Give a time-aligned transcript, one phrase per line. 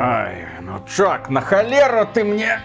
[0.00, 2.60] Ай, ну Чак, на холеру ты мне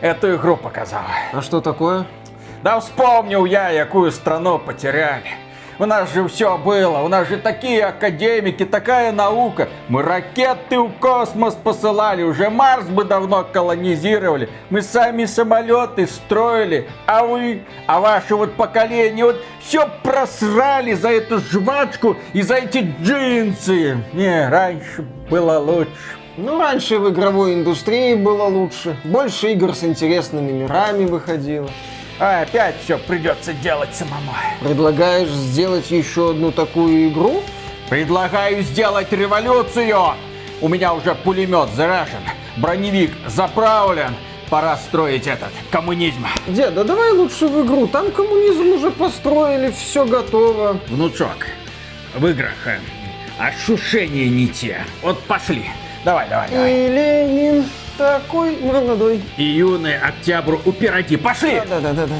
[0.00, 1.04] эту игру показала.
[1.32, 2.06] А что такое?
[2.62, 5.32] Да вспомнил я, якую страну потеряли.
[5.78, 9.68] У нас же все было, у нас же такие академики, такая наука.
[9.88, 14.48] Мы ракеты в космос посылали, уже Марс бы давно колонизировали.
[14.70, 21.40] Мы сами самолеты строили, а вы, а ваше вот поколение вот все просрали за эту
[21.40, 23.98] жвачку и за эти джинсы.
[24.12, 25.90] Не, раньше было лучше.
[26.36, 28.96] Ну, раньше в игровой индустрии было лучше.
[29.04, 31.68] Больше игр с интересными мирами выходило.
[32.18, 34.32] А опять все придется делать самому.
[34.60, 37.42] Предлагаешь сделать еще одну такую игру?
[37.90, 40.14] Предлагаю сделать революцию.
[40.60, 42.22] У меня уже пулемет заряжен,
[42.56, 44.14] броневик заправлен.
[44.50, 46.26] Пора строить этот коммунизм.
[46.46, 47.88] Деда, давай лучше в игру.
[47.88, 50.78] Там коммунизм уже построили, все готово.
[50.88, 51.46] Внучок,
[52.14, 52.78] в играх э,
[53.38, 54.84] ощущения не те.
[55.02, 55.64] Вот пошли.
[56.04, 56.72] Давай, давай, давай.
[56.72, 57.64] И Ленин
[57.96, 59.22] такой молодой.
[59.36, 61.16] И юный октябрь упирати.
[61.16, 61.62] Пошли!
[61.68, 62.14] Да-да-да-да.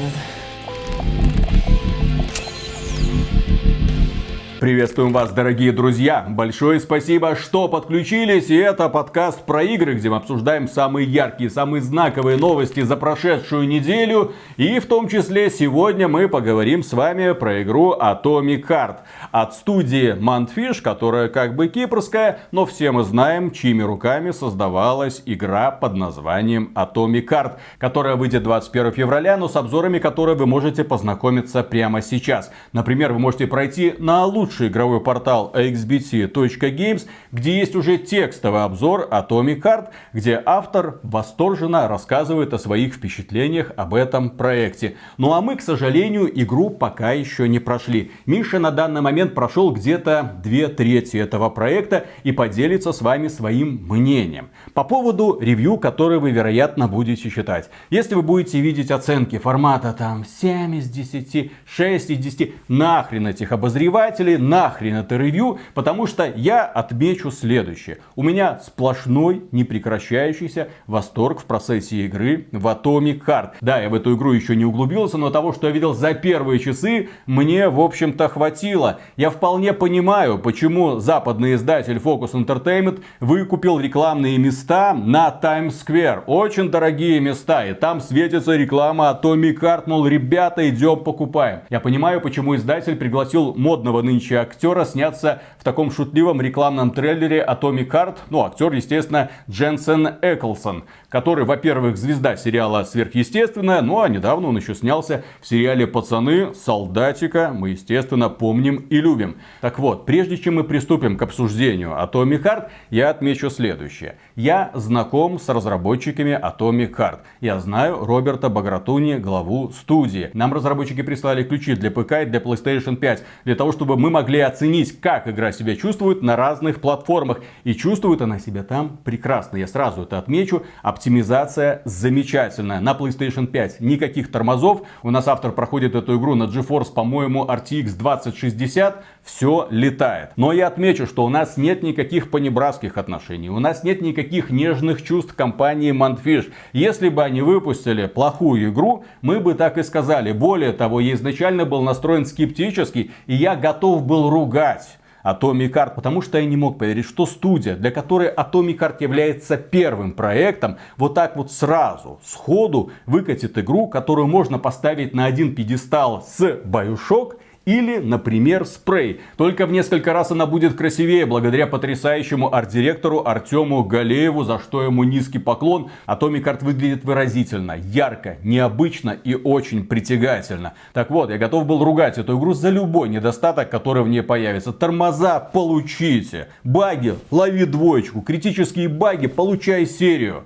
[4.59, 6.25] Приветствуем вас, дорогие друзья!
[6.29, 8.49] Большое спасибо, что подключились.
[8.49, 13.67] И это подкаст про игры, где мы обсуждаем самые яркие, самые знаковые новости за прошедшую
[13.67, 14.31] неделю.
[14.55, 18.99] И в том числе сегодня мы поговорим с вами про игру Atomic Heart
[19.31, 25.69] от студии Mantfish, которая как бы кипрская, но все мы знаем, чьими руками создавалась игра
[25.69, 31.61] под названием Atomic Heart, которая выйдет 21 февраля, но с обзорами которой вы можете познакомиться
[31.61, 32.53] прямо сейчас.
[32.71, 39.07] Например, вы можете пройти на лучший лучший игровой портал axbt.games, где есть уже текстовый обзор
[39.09, 44.97] Atomic Heart, где автор восторженно рассказывает о своих впечатлениях об этом проекте.
[45.17, 48.11] Ну а мы, к сожалению, игру пока еще не прошли.
[48.27, 53.87] Миша на данный момент прошел где-то две трети этого проекта и поделится с вами своим
[53.89, 54.49] мнением.
[54.75, 57.71] По поводу ревью, который вы, вероятно, будете читать.
[57.89, 63.51] Если вы будете видеть оценки формата там 7 из 10, 6 из 10, нахрен этих
[63.51, 67.99] обозревателей, нахрен это ревью, потому что я отмечу следующее.
[68.15, 73.51] У меня сплошной, непрекращающийся восторг в процессе игры в Atomic Heart.
[73.61, 76.59] Да, я в эту игру еще не углубился, но того, что я видел за первые
[76.59, 78.99] часы, мне, в общем-то, хватило.
[79.17, 86.23] Я вполне понимаю, почему западный издатель Focus Entertainment выкупил рекламные места на Times Square.
[86.25, 91.61] Очень дорогие места, и там светится реклама Atomic Heart, мол, ребята, идем покупаем.
[91.69, 97.89] Я понимаю, почему издатель пригласил модного нынче актера сняться в таком шутливом рекламном трейлере Atomic
[97.89, 98.17] Heart.
[98.29, 104.73] Ну, актер, естественно, Дженсен Эклсон, который, во-первых, звезда сериала «Сверхъестественное», ну а недавно он еще
[104.73, 109.37] снялся в сериале «Пацаны», «Солдатика», мы, естественно, помним и любим.
[109.61, 114.17] Так вот, прежде чем мы приступим к обсуждению Atomic Heart, я отмечу следующее.
[114.35, 117.19] Я знаком с разработчиками Atomic Heart.
[117.41, 120.29] Я знаю Роберта Багратуни, главу студии.
[120.33, 124.39] Нам разработчики прислали ключи для ПК и для PlayStation 5, для того, чтобы мы могли
[124.39, 127.41] оценить, как игра себя чувствует на разных платформах.
[127.65, 129.57] И чувствует она себя там прекрасно.
[129.57, 130.63] Я сразу это отмечу.
[130.83, 132.79] Оптимизация замечательная.
[132.79, 134.83] На PlayStation 5 никаких тормозов.
[135.03, 139.03] У нас автор проходит эту игру на GeForce, по-моему, RTX 2060.
[139.25, 140.29] Все летает.
[140.35, 143.49] Но я отмечу, что у нас нет никаких понебратских отношений.
[143.49, 146.51] У нас нет никаких нежных чувств компании Mantfish.
[146.73, 150.31] Если бы они выпустили плохую игру, мы бы так и сказали.
[150.31, 156.21] Более того, я изначально был настроен скептически, и я готов был ругать Atomic Heart, потому
[156.21, 161.15] что я не мог поверить, что студия, для которой Atomic Heart является первым проектом, вот
[161.15, 167.97] так вот сразу, сходу выкатит игру, которую можно поставить на один пьедестал с Bioshock или,
[167.97, 169.21] например, спрей.
[169.37, 175.03] Только в несколько раз она будет красивее благодаря потрясающему арт-директору Артему Галееву, за что ему
[175.03, 175.89] низкий поклон.
[176.07, 180.73] Atomic Art выглядит выразительно, ярко, необычно и очень притягательно.
[180.93, 184.71] Так вот, я готов был ругать эту игру за любой недостаток, который в ней появится.
[184.71, 186.47] Тормоза получите.
[186.63, 188.21] Баги, лови двоечку.
[188.21, 190.43] Критические баги, получай серию.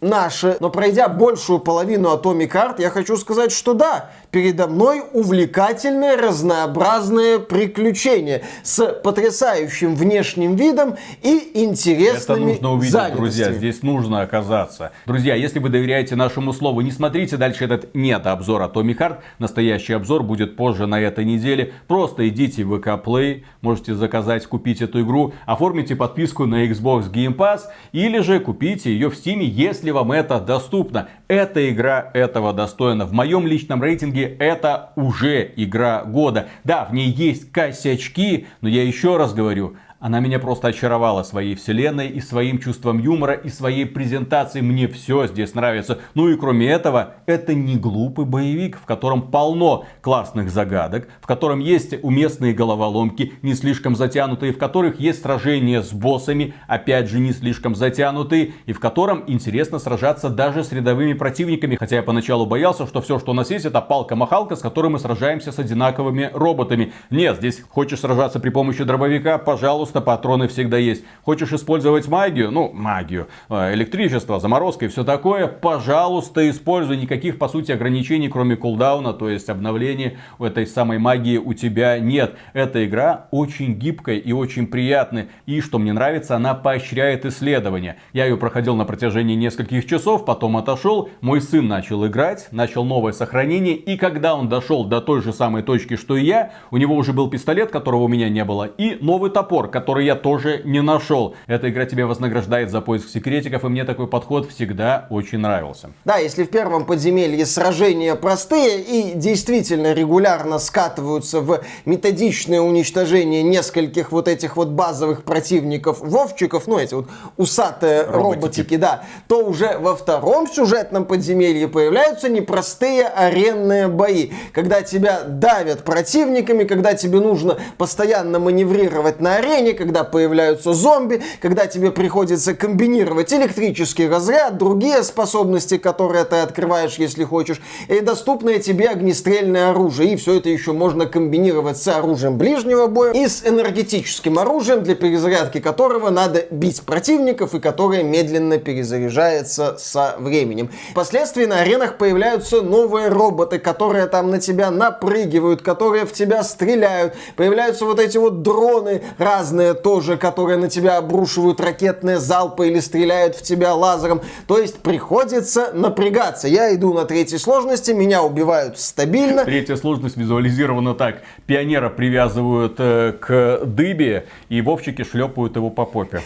[0.02, 0.56] наши.
[0.60, 7.38] Но пройдя большую половину Atomic Heart, я хочу сказать, что да, передо мной увлекательное, разнообразное
[7.38, 14.92] приключение с потрясающим внешним видом и интересными Это нужно увидеть, друзья, здесь нужно оказаться.
[15.06, 19.18] Друзья, если вы доверяете нашему слову, не смотрите дальше этот нет обзор Atomic Heart.
[19.38, 21.74] Настоящий обзор будет позже на этой неделе.
[21.86, 27.36] Просто идите в VK Play, можете заказать, купить эту игру, оформите подписку на Xbox Game
[27.36, 31.08] Pass или же купите ее в Steam, если вам это доступно.
[31.28, 33.06] Эта игра этого достойна.
[33.06, 36.48] В моем личном рейтинге это уже игра года.
[36.64, 41.54] Да, в ней есть косячки, но я еще раз говорю, она меня просто очаровала своей
[41.54, 44.64] вселенной и своим чувством юмора и своей презентацией.
[44.64, 46.00] Мне все здесь нравится.
[46.14, 51.60] Ну и кроме этого, это не глупый боевик, в котором полно классных загадок, в котором
[51.60, 57.30] есть уместные головоломки, не слишком затянутые, в которых есть сражения с боссами, опять же не
[57.30, 61.76] слишком затянутые, и в котором интересно сражаться даже с рядовыми противниками.
[61.76, 64.98] Хотя я поначалу боялся, что все, что у нас есть, это палка-махалка, с которой мы
[64.98, 66.92] сражаемся с одинаковыми роботами.
[67.10, 71.04] Нет, здесь хочешь сражаться при помощи дробовика, пожалуйста, пожалуйста, патроны всегда есть.
[71.24, 76.96] Хочешь использовать магию, ну, магию, э, электричество, заморозка и все такое, пожалуйста, используй.
[76.96, 82.36] Никаких, по сути, ограничений, кроме кулдауна, то есть обновления этой самой магии у тебя нет.
[82.54, 85.28] Эта игра очень гибкая и очень приятная.
[85.46, 87.96] И, что мне нравится, она поощряет исследования.
[88.12, 93.12] Я ее проходил на протяжении нескольких часов, потом отошел, мой сын начал играть, начал новое
[93.12, 96.96] сохранение, и когда он дошел до той же самой точки, что и я, у него
[96.96, 100.82] уже был пистолет, которого у меня не было, и новый топор, который я тоже не
[100.82, 101.34] нашел.
[101.46, 105.90] Эта игра тебя вознаграждает за поиск секретиков, и мне такой подход всегда очень нравился.
[106.04, 114.12] Да, если в первом подземелье сражения простые и действительно регулярно скатываются в методичное уничтожение нескольких
[114.12, 119.78] вот этих вот базовых противников вовчиков, ну эти вот усатые роботики, роботики да, то уже
[119.78, 127.58] во втором сюжетном подземелье появляются непростые аренные бои, когда тебя давят противниками, когда тебе нужно
[127.78, 135.02] постоянно маневрировать на арене, сражений, когда появляются зомби, когда тебе приходится комбинировать электрический разряд, другие
[135.02, 140.12] способности, которые ты открываешь, если хочешь, и доступное тебе огнестрельное оружие.
[140.12, 144.94] И все это еще можно комбинировать с оружием ближнего боя и с энергетическим оружием, для
[144.94, 150.70] перезарядки которого надо бить противников и которое медленно перезаряжается со временем.
[150.90, 157.14] Впоследствии на аренах появляются новые роботы, которые там на тебя напрыгивают, которые в тебя стреляют.
[157.36, 163.36] Появляются вот эти вот дроны разные тоже, которые на тебя обрушивают ракетные залпы или стреляют
[163.36, 164.20] в тебя лазером.
[164.46, 166.48] То есть приходится напрягаться.
[166.48, 169.44] Я иду на третьей сложности, меня убивают стабильно.
[169.44, 171.22] Третья сложность визуализирована так.
[171.46, 176.20] Пионера привязывают э, к дыбе, и вовчики шлепают его по попе.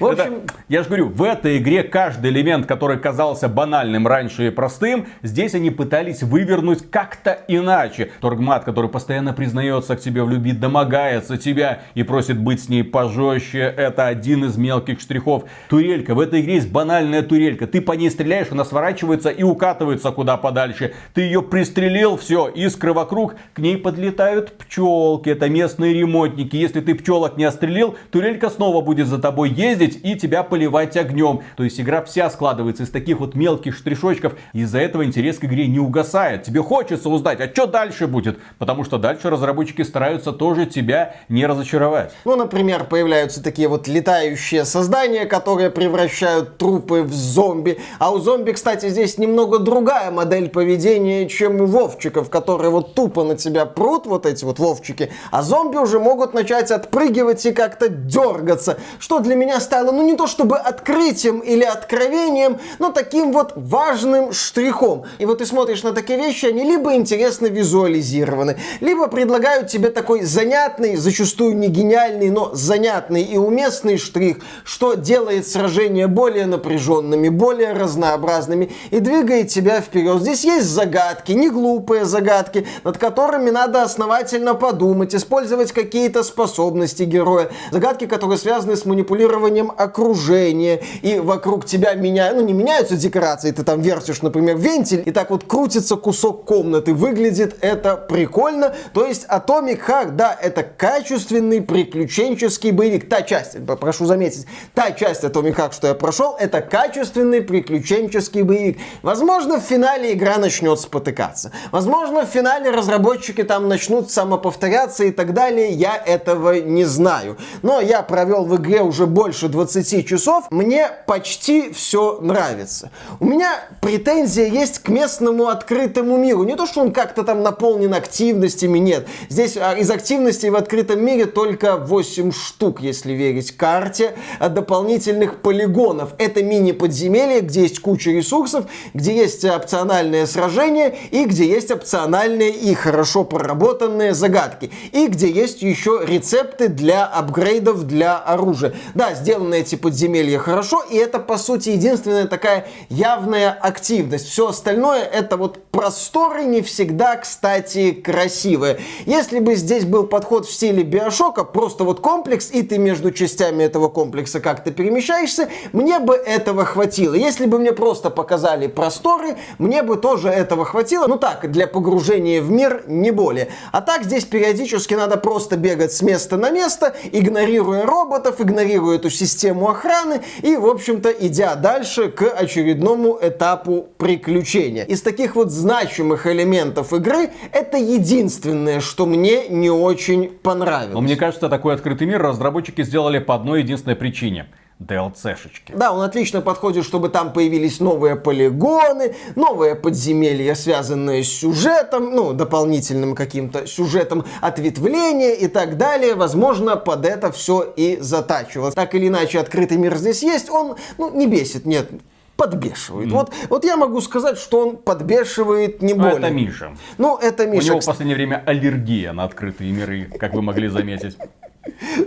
[0.00, 4.48] В общем, Это- я же говорю, в этой игре каждый элемент, который казался банальным раньше
[4.48, 8.10] и простым, здесь они пытались вывернуть как-то иначе.
[8.20, 12.82] Торгмат, который постоянно признается к тебе в любви, домогается тебя и просит быть с ней
[12.82, 15.44] пожестче, это один из мелких штрихов.
[15.68, 17.66] Турелька, в этой игре есть банальная турелька.
[17.66, 20.94] Ты по ней стреляешь, она сворачивается и укатывается куда подальше.
[21.14, 26.56] Ты ее пристрелил, все, искры вокруг, к ней подлетают пчелки, это местные ремонтники.
[26.56, 31.42] Если ты пчелок не отстрелил, турелька снова будет за тобой ездить и тебя поливать огнем.
[31.56, 34.34] То есть игра вся складывается из таких вот мелких штришочков.
[34.52, 36.44] Из-за этого интерес к игре не угасает.
[36.44, 38.38] Тебе хочется узнать, а что дальше будет?
[38.58, 42.12] Потому что дальше разработчики стараются тоже тебя не разочаровать.
[42.24, 47.78] Ну, например, появляются такие вот летающие создания, которые превращают трупы в зомби.
[47.98, 53.24] А у зомби, кстати, здесь немного другая модель поведения, чем у вовчиков, которые вот тупо
[53.24, 55.10] на тебя прут, вот эти вот вовчики.
[55.30, 60.14] А зомби уже могут начать отпрыгивать и как-то дергаться, что для меня стало, ну, не
[60.14, 65.04] то чтобы открытием или откровением, но таким вот важным штрихом.
[65.18, 70.22] И вот ты смотришь на такие вещи, они либо интересно визуализированы, либо предлагают тебе такой
[70.22, 77.72] занятный, зачастую не гениальный, но занятный и уместный штрих, что делает сражения более напряженными, более
[77.72, 80.20] разнообразными и двигает тебя вперед.
[80.20, 87.50] Здесь есть загадки, не глупые загадки, над которыми надо основательно подумать, использовать какие-то способности героя.
[87.70, 89.45] Загадки, которые связаны с манипулированием
[89.76, 95.10] окружения, и вокруг тебя меняют, ну не меняются декорации, ты там вертишь, например, вентиль, и
[95.10, 96.94] так вот крутится кусок комнаты.
[96.94, 98.74] Выглядит это прикольно.
[98.92, 103.08] То есть Atomic Heart, да, это качественный приключенческий боевик.
[103.08, 108.78] Та часть, прошу заметить, та часть Atomic Heart, что я прошел, это качественный приключенческий боевик.
[109.02, 111.52] Возможно, в финале игра начнет спотыкаться.
[111.72, 115.70] Возможно, в финале разработчики там начнут самоповторяться и так далее.
[115.70, 117.36] Я этого не знаю.
[117.62, 120.46] Но я провел в игре уже больше 20 часов.
[120.50, 122.90] Мне почти все нравится.
[123.20, 126.44] У меня претензия есть к местному открытому миру.
[126.44, 129.06] Не то, что он как-то там наполнен активностями, нет.
[129.28, 136.10] Здесь а, из активностей в открытом мире только 8 штук, если верить карте, дополнительных полигонов.
[136.18, 142.74] Это мини-подземелье, где есть куча ресурсов, где есть опциональные сражения и где есть опциональные и
[142.74, 144.70] хорошо проработанные загадки.
[144.92, 148.74] И где есть еще рецепты для апгрейдов для оружия.
[148.94, 154.28] Да, сделаны эти подземелья хорошо, и это, по сути, единственная такая явная активность.
[154.28, 158.78] Все остальное это вот просторы не всегда, кстати, красивые.
[159.04, 163.64] Если бы здесь был подход в стиле Биошока, просто вот комплекс, и ты между частями
[163.64, 167.14] этого комплекса как-то перемещаешься, мне бы этого хватило.
[167.14, 171.08] Если бы мне просто показали просторы, мне бы тоже этого хватило.
[171.08, 173.48] Ну так, для погружения в мир, не более.
[173.72, 179.10] А так здесь периодически надо просто бегать с места на место, игнорируя роботов, игнорируя эту
[179.16, 184.84] систему охраны и, в общем-то, идя дальше к очередному этапу приключения.
[184.84, 190.94] Из таких вот значимых элементов игры это единственное, что мне не очень понравилось.
[190.94, 194.46] Но мне кажется, такой открытый мир разработчики сделали по одной единственной причине.
[194.78, 195.72] DLC-шечки.
[195.74, 202.32] Да, он отлично подходит, чтобы там появились новые полигоны, новые подземелья, связанные с сюжетом, ну,
[202.34, 206.14] дополнительным каким-то сюжетом ответвления и так далее.
[206.14, 208.74] Возможно, под это все и затачивалось.
[208.74, 211.88] Так или иначе, открытый мир здесь есть, он, ну, не бесит, нет,
[212.36, 213.10] подбешивает.
[213.10, 216.18] Вот, вот я могу сказать, что он подбешивает не Ну, более.
[216.18, 216.76] это Миша.
[216.98, 217.68] Ну, это У Миша.
[217.68, 221.16] него в последнее время аллергия на открытые миры, как вы могли заметить.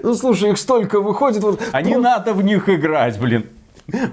[0.04, 1.44] Ну, слушай, их столько выходит.
[1.44, 3.46] Вот, А не надо в них играть, блин.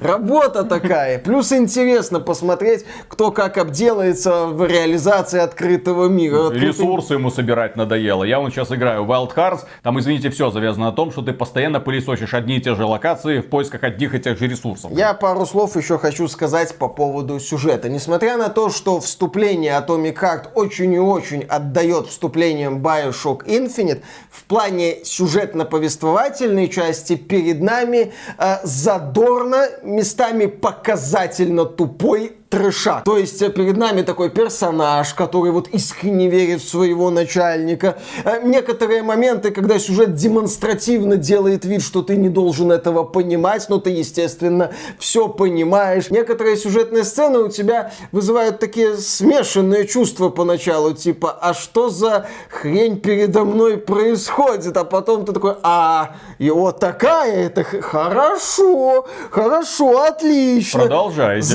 [0.01, 1.19] Работа такая.
[1.19, 6.49] Плюс интересно посмотреть, кто как обделается в реализации открытого мира.
[6.49, 8.25] Открытый- Ресурсы ему собирать надоело.
[8.25, 9.61] Я вон сейчас играю в Wild Hearts.
[9.83, 13.41] Там, извините, все завязано на том, что ты постоянно пылесосишь одни и те же локации
[13.41, 14.91] в поисках одних и тех же ресурсов.
[14.93, 17.89] Я пару слов еще хочу сказать по поводу сюжета.
[17.89, 24.45] Несмотря на то, что вступление Atomic Heart очень и очень отдает вступлением Bioshock Infinite, в
[24.45, 33.03] плане сюжетно-повествовательной части перед нами э, задорно, местами показательно тупой трэша.
[33.05, 37.99] То есть э, перед нами такой персонаж, который вот искренне верит в своего начальника.
[38.25, 43.79] Э, Некоторые моменты, когда сюжет демонстративно делает вид, что ты не должен этого понимать, но
[43.79, 46.11] ты, естественно, все понимаешь.
[46.11, 53.01] Некоторые сюжетные сцены у тебя вызывают такие смешанные чувства поначалу, типа, а что за хрень
[53.01, 54.77] передо мной происходит?
[54.77, 60.81] А потом ты такой, а, и вот такая это хорошо, хорошо, отлично.
[60.81, 61.49] Продолжайте.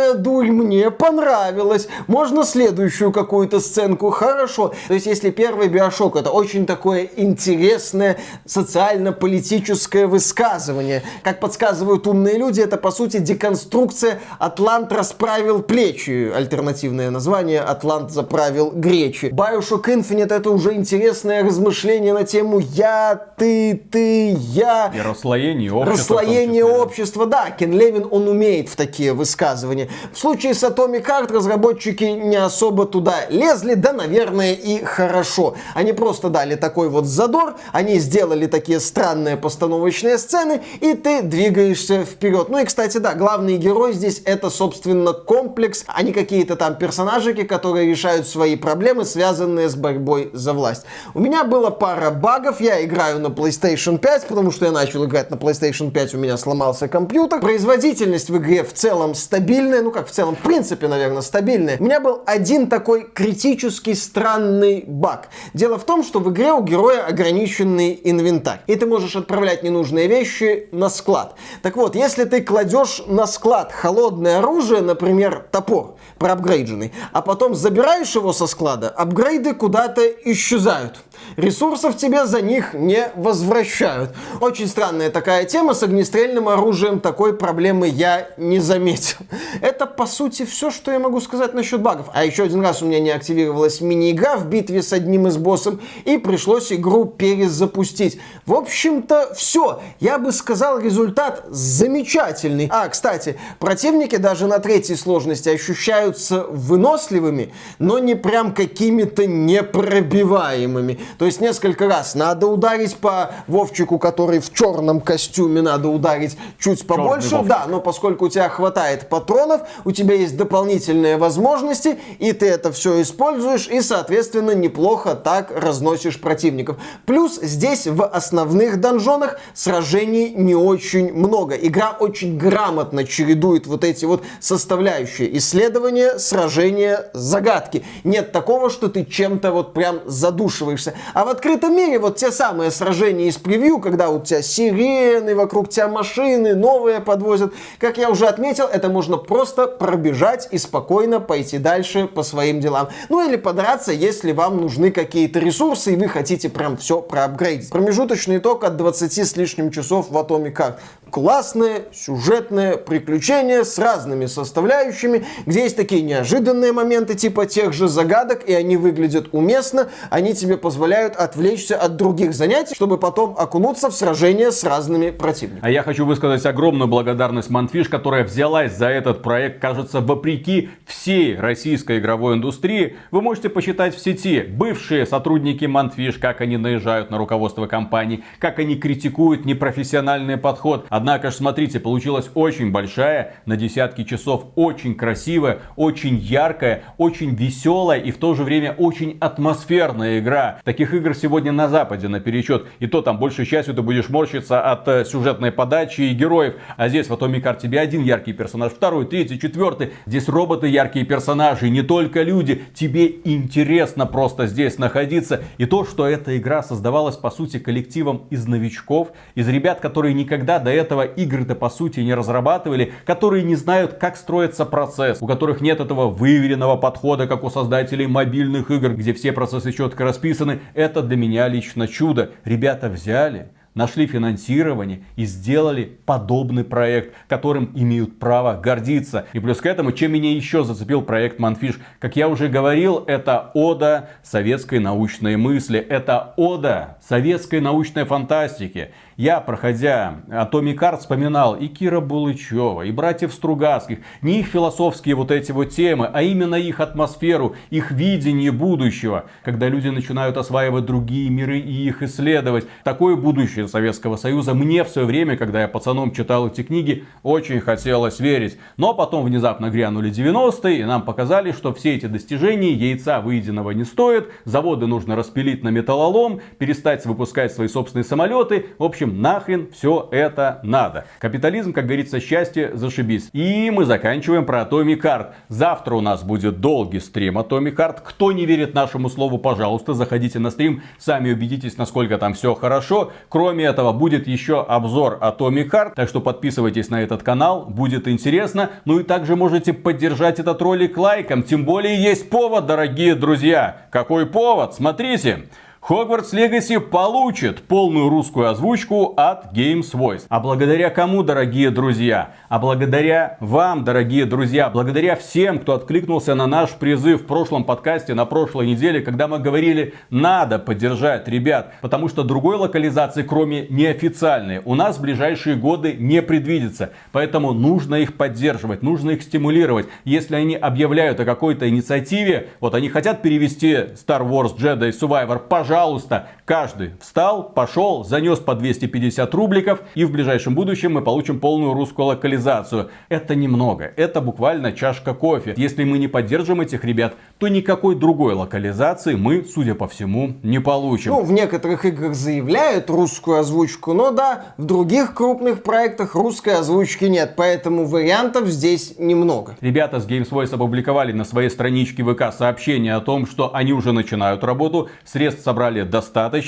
[0.00, 1.88] Задорная дурь, мне понравилось.
[2.06, 4.72] Можно следующую какую-то сценку, хорошо.
[4.88, 11.02] То есть, если первый Биошок это очень такое интересное социально-политическое высказывание.
[11.22, 16.32] Как подсказывают умные люди, это по сути деконструкция «Атлант расправил плечи».
[16.34, 19.26] Альтернативное название «Атлант заправил гречи».
[19.26, 24.92] Bioshock Infinite это уже интересное размышление на тему «я», «ты», «ты», «я».
[24.94, 26.20] И расслоение общества.
[26.20, 29.89] Расслоение общества, да, Кен Левин, он умеет в такие высказывания.
[30.12, 35.54] В случае с Atomic Heart разработчики не особо туда лезли, да, наверное, и хорошо.
[35.74, 42.04] Они просто дали такой вот задор, они сделали такие странные постановочные сцены, и ты двигаешься
[42.04, 42.48] вперед.
[42.48, 47.44] Ну и, кстати, да, главный герой здесь это, собственно, комплекс, а не какие-то там персонажики,
[47.44, 50.84] которые решают свои проблемы, связанные с борьбой за власть.
[51.14, 55.30] У меня была пара багов, я играю на PlayStation 5, потому что я начал играть
[55.30, 57.40] на PlayStation 5, у меня сломался компьютер.
[57.40, 61.76] Производительность в игре в целом стабильная, ну как в целом, в принципе, наверное, стабильная.
[61.78, 65.28] У меня был один такой критически странный баг.
[65.54, 70.06] Дело в том, что в игре у героя ограниченный инвентарь, и ты можешь отправлять ненужные
[70.06, 71.34] вещи на склад.
[71.62, 78.14] Так вот, если ты кладешь на склад холодное оружие, например, топор, проапгрейдженный, а потом забираешь
[78.14, 80.98] его со склада, апгрейды куда-то исчезают.
[81.36, 84.10] Ресурсов тебе за них не возвращают.
[84.40, 85.74] Очень странная такая тема.
[85.74, 89.18] С огнестрельным оружием такой проблемы я не заметил.
[89.60, 92.08] Это, по сути, все, что я могу сказать насчет багов.
[92.12, 95.76] А еще один раз у меня не активировалась мини-игра в битве с одним из боссов,
[96.04, 98.20] и пришлось игру перезапустить.
[98.46, 99.80] В общем-то, все.
[100.00, 102.68] Я бы сказал, результат замечательный.
[102.70, 110.98] А, кстати, противники даже на третьей сложности ощущаются выносливыми, но не прям какими-то непробиваемыми.
[111.18, 116.86] То есть несколько раз надо ударить по Вовчику, который в черном костюме, надо ударить чуть
[116.86, 117.40] побольше.
[117.44, 122.72] Да, но поскольку у тебя хватает патронов, у тебя есть дополнительные возможности, и ты это
[122.72, 126.76] все используешь, и, соответственно, неплохо так разносишь противников.
[127.06, 131.54] Плюс здесь в основных донжонах сражений не очень много.
[131.54, 135.36] Игра очень грамотно чередует вот эти вот составляющие.
[135.38, 137.84] Исследования, сражения, загадки.
[138.04, 140.94] Нет такого, что ты чем-то вот прям задушиваешься.
[141.14, 145.68] А в открытом мире вот те самые сражения из превью, когда у тебя сирены, вокруг
[145.68, 147.52] тебя машины, новые подвозят.
[147.78, 152.88] Как я уже отметил, это можно просто пробежать и спокойно пойти дальше по своим делам.
[153.08, 157.70] Ну или подраться, если вам нужны какие-то ресурсы и вы хотите прям все проапгрейдить.
[157.70, 160.74] Промежуточный итог от 20 с лишним часов в Atomic Heart.
[161.10, 168.48] Классное сюжетное приключение с разными составляющими, где есть такие неожиданные моменты типа тех же загадок,
[168.48, 173.94] и они выглядят уместно, они тебе позволяют отвлечься от других занятий, чтобы потом окунуться в
[173.94, 175.60] сражение с разными противниками.
[175.62, 181.36] А я хочу высказать огромную благодарность Манфиш, которая взялась за этот проект, кажется, вопреки всей
[181.36, 182.96] российской игровой индустрии.
[183.10, 188.58] Вы можете посчитать в сети бывшие сотрудники Манфиш, как они наезжают на руководство компании, как
[188.58, 190.86] они критикуют непрофессиональный подход.
[190.88, 198.00] Однако же, смотрите, получилась очень большая, на десятки часов, очень красивая, очень яркая, очень веселая
[198.00, 200.60] и в то же время очень атмосферная игра.
[200.70, 202.64] Таких игр сегодня на Западе наперечет.
[202.78, 206.54] И то там большей частью ты будешь морщиться от э, сюжетной подачи и героев.
[206.76, 209.94] А здесь в Atomic Heart тебе один яркий персонаж, второй, третий, четвертый.
[210.06, 212.62] Здесь роботы яркие персонажи, не только люди.
[212.72, 215.42] Тебе интересно просто здесь находиться.
[215.58, 220.60] И то, что эта игра создавалась по сути коллективом из новичков, из ребят, которые никогда
[220.60, 225.62] до этого игры-то по сути не разрабатывали, которые не знают, как строится процесс, у которых
[225.62, 230.59] нет этого выверенного подхода, как у создателей мобильных игр, где все процессы четко расписаны.
[230.74, 232.32] Это для меня лично чудо.
[232.44, 239.26] Ребята взяли, нашли финансирование и сделали подобный проект, которым имеют право гордиться.
[239.32, 243.50] И плюс к этому, чем меня еще зацепил проект Манфиш, как я уже говорил, это
[243.54, 248.90] ода советской научной мысли, это ода советской научной фантастики.
[249.20, 253.98] Я, проходя Atomic Heart, вспоминал и Кира Булычева, и братьев Стругацких.
[254.22, 259.26] Не их философские вот эти вот темы, а именно их атмосферу, их видение будущего.
[259.44, 262.66] Когда люди начинают осваивать другие миры и их исследовать.
[262.82, 267.60] Такое будущее Советского Союза мне в свое время, когда я пацаном читал эти книги, очень
[267.60, 268.56] хотелось верить.
[268.78, 273.84] Но потом внезапно грянули 90-е, и нам показали, что все эти достижения яйца выеденного не
[273.84, 274.28] стоят.
[274.46, 278.64] Заводы нужно распилить на металлолом, перестать выпускать свои собственные самолеты.
[278.78, 281.04] В общем, нахрен все это надо?
[281.18, 283.30] Капитализм, как говорится, счастье, зашибись.
[283.32, 285.26] И мы заканчиваем про Atomic Heart.
[285.48, 287.98] Завтра у нас будет долгий стрим Atomic Heart.
[288.04, 293.12] Кто не верит нашему слову, пожалуйста, заходите на стрим, сами убедитесь, насколько там все хорошо.
[293.28, 298.70] Кроме этого, будет еще обзор Atomic Heart, так что подписывайтесь на этот канал, будет интересно.
[298.84, 303.86] Ну и также можете поддержать этот ролик лайком, тем более есть повод, дорогие друзья.
[303.90, 304.74] Какой повод?
[304.74, 305.46] Смотрите.
[305.80, 310.24] Хогвартс Легаси получит полную русскую озвучку от Games Voice.
[310.28, 312.34] А благодаря кому, дорогие друзья?
[312.50, 318.12] А благодаря вам, дорогие друзья, благодаря всем, кто откликнулся на наш призыв в прошлом подкасте
[318.12, 324.60] на прошлой неделе, когда мы говорили, надо поддержать ребят, потому что другой локализации, кроме неофициальной,
[324.66, 326.90] у нас в ближайшие годы не предвидится.
[327.10, 329.88] Поэтому нужно их поддерживать, нужно их стимулировать.
[330.04, 335.69] Если они объявляют о какой-то инициативе, вот они хотят перевести Star Wars Jedi Survivor, пожалуйста,
[335.70, 341.74] пожалуйста, каждый встал, пошел, занес по 250 рубликов, и в ближайшем будущем мы получим полную
[341.74, 342.90] русскую локализацию.
[343.08, 345.54] Это немного, это буквально чашка кофе.
[345.56, 350.58] Если мы не поддержим этих ребят, то никакой другой локализации мы, судя по всему, не
[350.58, 351.12] получим.
[351.12, 357.04] Ну, в некоторых играх заявляют русскую озвучку, но да, в других крупных проектах русской озвучки
[357.04, 359.56] нет, поэтому вариантов здесь немного.
[359.60, 363.92] Ребята с Games Voice опубликовали на своей страничке ВК сообщение о том, что они уже
[363.92, 366.39] начинают работу, средств собрали достаточно.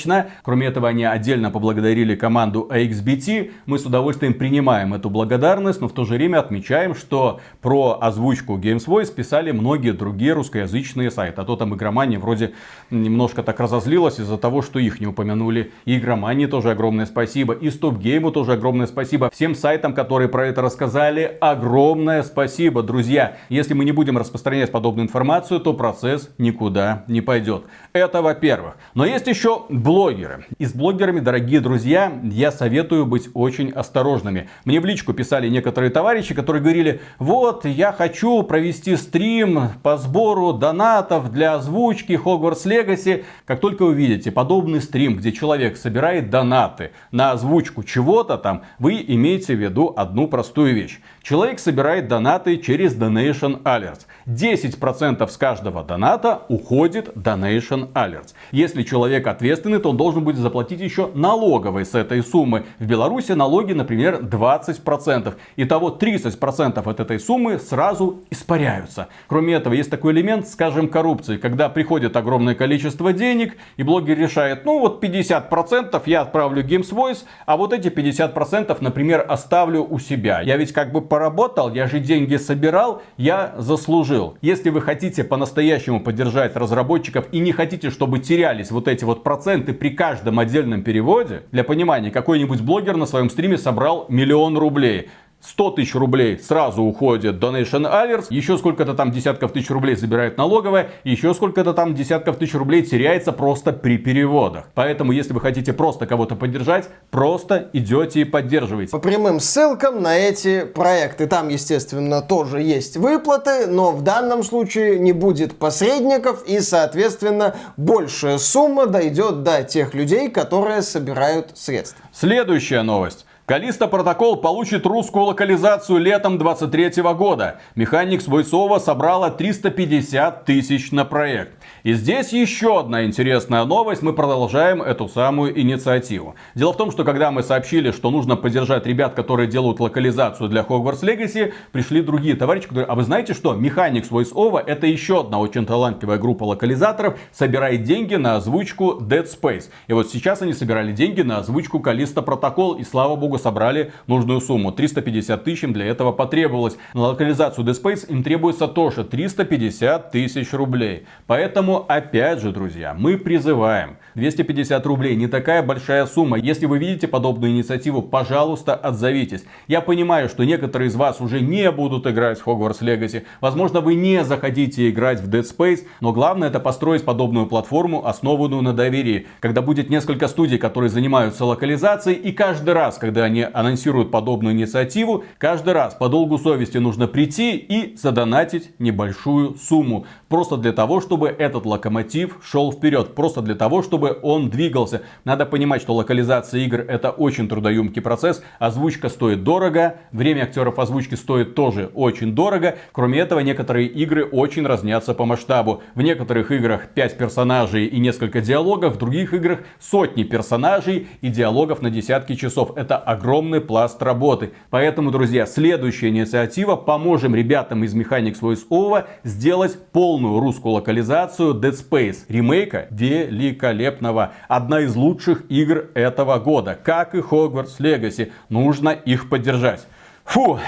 [0.43, 3.51] Кроме этого, они отдельно поблагодарили команду AXBT.
[3.65, 8.57] Мы с удовольствием принимаем эту благодарность, но в то же время отмечаем, что про озвучку
[8.57, 11.41] Games Voice писали многие другие русскоязычные сайты.
[11.41, 12.53] А то там игромания вроде
[12.89, 15.71] немножко так разозлилась из-за того, что их не упомянули.
[15.85, 17.53] И игромании тоже огромное спасибо.
[17.53, 19.29] И Стопгейму тоже огромное спасибо.
[19.33, 23.37] Всем сайтам, которые про это рассказали, огромное спасибо, друзья.
[23.49, 27.65] Если мы не будем распространять подобную информацию, то процесс никуда не пойдет.
[27.93, 28.75] Это во-первых.
[28.93, 30.45] Но есть еще блогеры.
[30.59, 34.49] И с блогерами, дорогие друзья, я советую быть очень осторожными.
[34.63, 40.53] Мне в личку писали некоторые товарищи, которые говорили, вот, я хочу провести стрим по сбору
[40.53, 43.25] донатов для озвучки Hogwarts Legacy.
[43.45, 49.03] Как только вы видите подобный стрим, где человек собирает донаты на озвучку чего-то там, вы
[49.05, 51.01] имеете в виду одну простую вещь.
[51.23, 54.01] Человек собирает донаты через Donation Alerts.
[54.27, 58.33] 10% с каждого доната уходит Donation Alerts.
[58.51, 62.65] Если человек ответственный, то он должен будет заплатить еще налоговой с этой суммы.
[62.77, 65.33] В Беларуси налоги, например, 20%.
[65.55, 69.07] Итого 30% от этой суммы сразу испаряются.
[69.27, 71.37] Кроме этого, есть такой элемент, скажем, коррупции.
[71.37, 77.19] Когда приходит огромное количество денег, и блогер решает, ну вот 50% я отправлю Games Voice,
[77.45, 80.41] а вот эти 50%, например, оставлю у себя.
[80.41, 84.35] Я ведь как бы поработал, я же деньги собирал, я заслужил.
[84.41, 89.73] Если вы хотите по-настоящему поддержать разработчиков и не хотите, чтобы терялись вот эти вот проценты
[89.73, 95.11] при каждом отдельном переводе, для понимания, какой-нибудь блогер на своем стриме собрал миллион рублей.
[95.43, 100.91] 100 тысяч рублей сразу уходит Donation Alerts, еще сколько-то там десятков тысяч рублей забирает налоговая,
[101.03, 104.69] еще сколько-то там десятков тысяч рублей теряется просто при переводах.
[104.73, 108.91] Поэтому, если вы хотите просто кого-то поддержать, просто идете и поддерживаете.
[108.91, 111.27] По прямым ссылкам на эти проекты.
[111.27, 118.37] Там, естественно, тоже есть выплаты, но в данном случае не будет посредников и, соответственно, большая
[118.37, 122.03] сумма дойдет до тех людей, которые собирают средства.
[122.13, 123.25] Следующая новость.
[123.45, 127.59] Калиста Протокол получит русскую локализацию летом 23 года.
[127.75, 131.51] Механик с Войсова собрала 350 тысяч на проект.
[131.83, 134.01] И здесь еще одна интересная новость.
[134.01, 136.35] Мы продолжаем эту самую инициативу.
[136.55, 140.61] Дело в том, что когда мы сообщили, что нужно поддержать ребят, которые делают локализацию для
[140.61, 145.39] Hogwarts Legacy, пришли другие товарищи, которые, а вы знаете что, Mechanics Voice это еще одна
[145.39, 149.65] очень талантливая группа локализаторов, собирает деньги на озвучку Dead Space.
[149.87, 153.91] И вот сейчас они собирали деньги на озвучку Калиста Протокол, и слава богу, итогу собрали
[154.07, 154.71] нужную сумму.
[154.71, 156.77] 350 тысяч им для этого потребовалось.
[156.93, 161.05] На локализацию Dead Space им требуется тоже 350 тысяч рублей.
[161.27, 163.97] Поэтому, опять же, друзья, мы призываем.
[164.15, 166.37] 250 рублей не такая большая сумма.
[166.37, 169.43] Если вы видите подобную инициативу, пожалуйста, отзовитесь.
[169.67, 173.23] Я понимаю, что некоторые из вас уже не будут играть в Hogwarts Legacy.
[173.41, 178.61] Возможно, вы не захотите играть в Dead Space, но главное это построить подобную платформу, основанную
[178.61, 179.27] на доверии.
[179.39, 185.23] Когда будет несколько студий, которые занимаются локализацией, и каждый раз, когда они анонсируют подобную инициативу,
[185.37, 190.05] каждый раз по долгу совести нужно прийти и задонатить небольшую сумму.
[190.33, 193.13] Просто для того, чтобы этот локомотив шел вперед.
[193.13, 195.03] Просто для того, чтобы он двигался.
[195.25, 198.43] Надо понимать, что локализация игр это очень трудоемкий процесс.
[198.57, 199.97] Озвучка стоит дорого.
[200.11, 202.77] Время актеров озвучки стоит тоже очень дорого.
[202.93, 205.83] Кроме этого, некоторые игры очень разнятся по масштабу.
[205.93, 208.95] В некоторых играх 5 персонажей и несколько диалогов.
[208.95, 212.75] В других играх сотни персонажей и диалогов на десятки часов.
[212.75, 214.53] Это огромный пласт работы.
[214.71, 216.75] Поэтому, друзья, следующая инициатива.
[216.75, 219.77] Поможем ребятам из Mechanics Voice Over сделать
[220.23, 222.19] полную русскую локализацию Dead Space.
[222.29, 224.31] Ремейка великолепного.
[224.47, 226.79] Одна из лучших игр этого года.
[226.81, 228.31] Как и Hogwarts Legacy.
[228.47, 229.85] Нужно их поддержать.
[230.23, 230.59] Фу,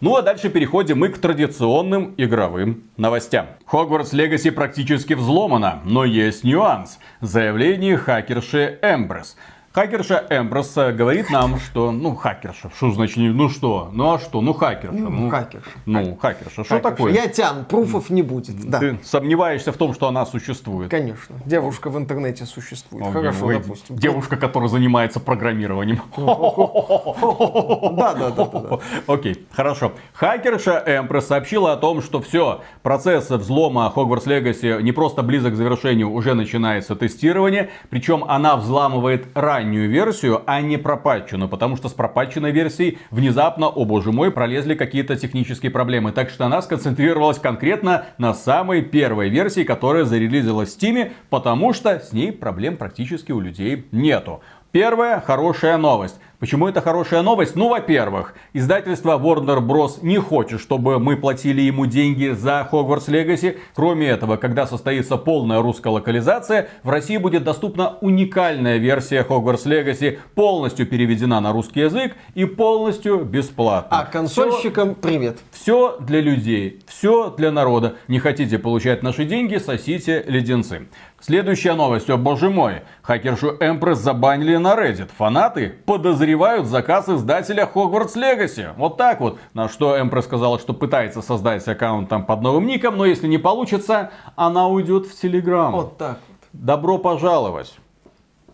[0.00, 3.46] ну а дальше переходим мы к традиционным игровым новостям.
[3.70, 6.98] Hogwarts Legacy практически взломана, но есть нюанс.
[7.20, 9.36] Заявление хакерши Эмбрес.
[9.76, 14.54] Хакерша Эмброс говорит нам, что, ну, хакерша, что значит, ну что, ну а что, ну
[14.54, 14.96] хакерша.
[14.96, 15.70] Ну, Ну, хакерша.
[15.84, 17.12] Ну, хакерша, что такое?
[17.12, 18.58] Я тяну, пруфов не будет.
[18.70, 20.90] Да, Ты сомневаешься в том, что она существует?
[20.90, 21.36] конечно.
[21.44, 23.04] Девушка в интернете существует.
[23.04, 23.96] Ой, Хорошо, ой, допустим.
[23.98, 26.00] Девушка, которая занимается программированием.
[27.96, 28.78] Да, да, да, да.
[29.06, 29.92] Окей, хорошо.
[30.14, 35.56] Хакерша Эмпресс сообщила о том, что все, процесс взлома Hogwarts Legacy не просто близок к
[35.56, 37.68] завершению, уже начинается тестирование.
[37.90, 39.26] Причем она взламывает
[39.66, 44.74] раннюю версию, а не пропатченную, потому что с пропатченной версией внезапно, о боже мой, пролезли
[44.74, 46.12] какие-то технические проблемы.
[46.12, 51.98] Так что она сконцентрировалась конкретно на самой первой версии, которая зарелизилась в Steam, потому что
[51.98, 54.40] с ней проблем практически у людей нету.
[54.70, 56.20] Первая хорошая новость.
[56.38, 57.56] Почему это хорошая новость?
[57.56, 60.00] Ну, во-первых, издательство Warner Bros.
[60.02, 63.56] не хочет, чтобы мы платили ему деньги за Hogwarts Legacy.
[63.74, 70.18] Кроме этого, когда состоится полная русская локализация, в России будет доступна уникальная версия Hogwarts Legacy,
[70.34, 73.98] полностью переведена на русский язык и полностью бесплатно.
[73.98, 75.38] А консольщикам привет.
[75.52, 77.96] Все для людей, все для народа.
[78.08, 80.86] Не хотите получать наши деньги, сосите леденцы.
[81.18, 82.82] Следующая новость, о боже мой.
[83.00, 85.08] Хакершу Empress забанили на Reddit.
[85.16, 86.25] Фанаты подозревают
[86.66, 88.72] заказ издателя Hogwarts Legacy.
[88.76, 89.38] Вот так вот.
[89.54, 93.38] На что Empress сказала, что пытается создать аккаунт там под новым ником, но если не
[93.38, 95.72] получится, она уйдет в Телеграм.
[95.72, 96.36] Вот так вот.
[96.52, 97.74] Добро пожаловать.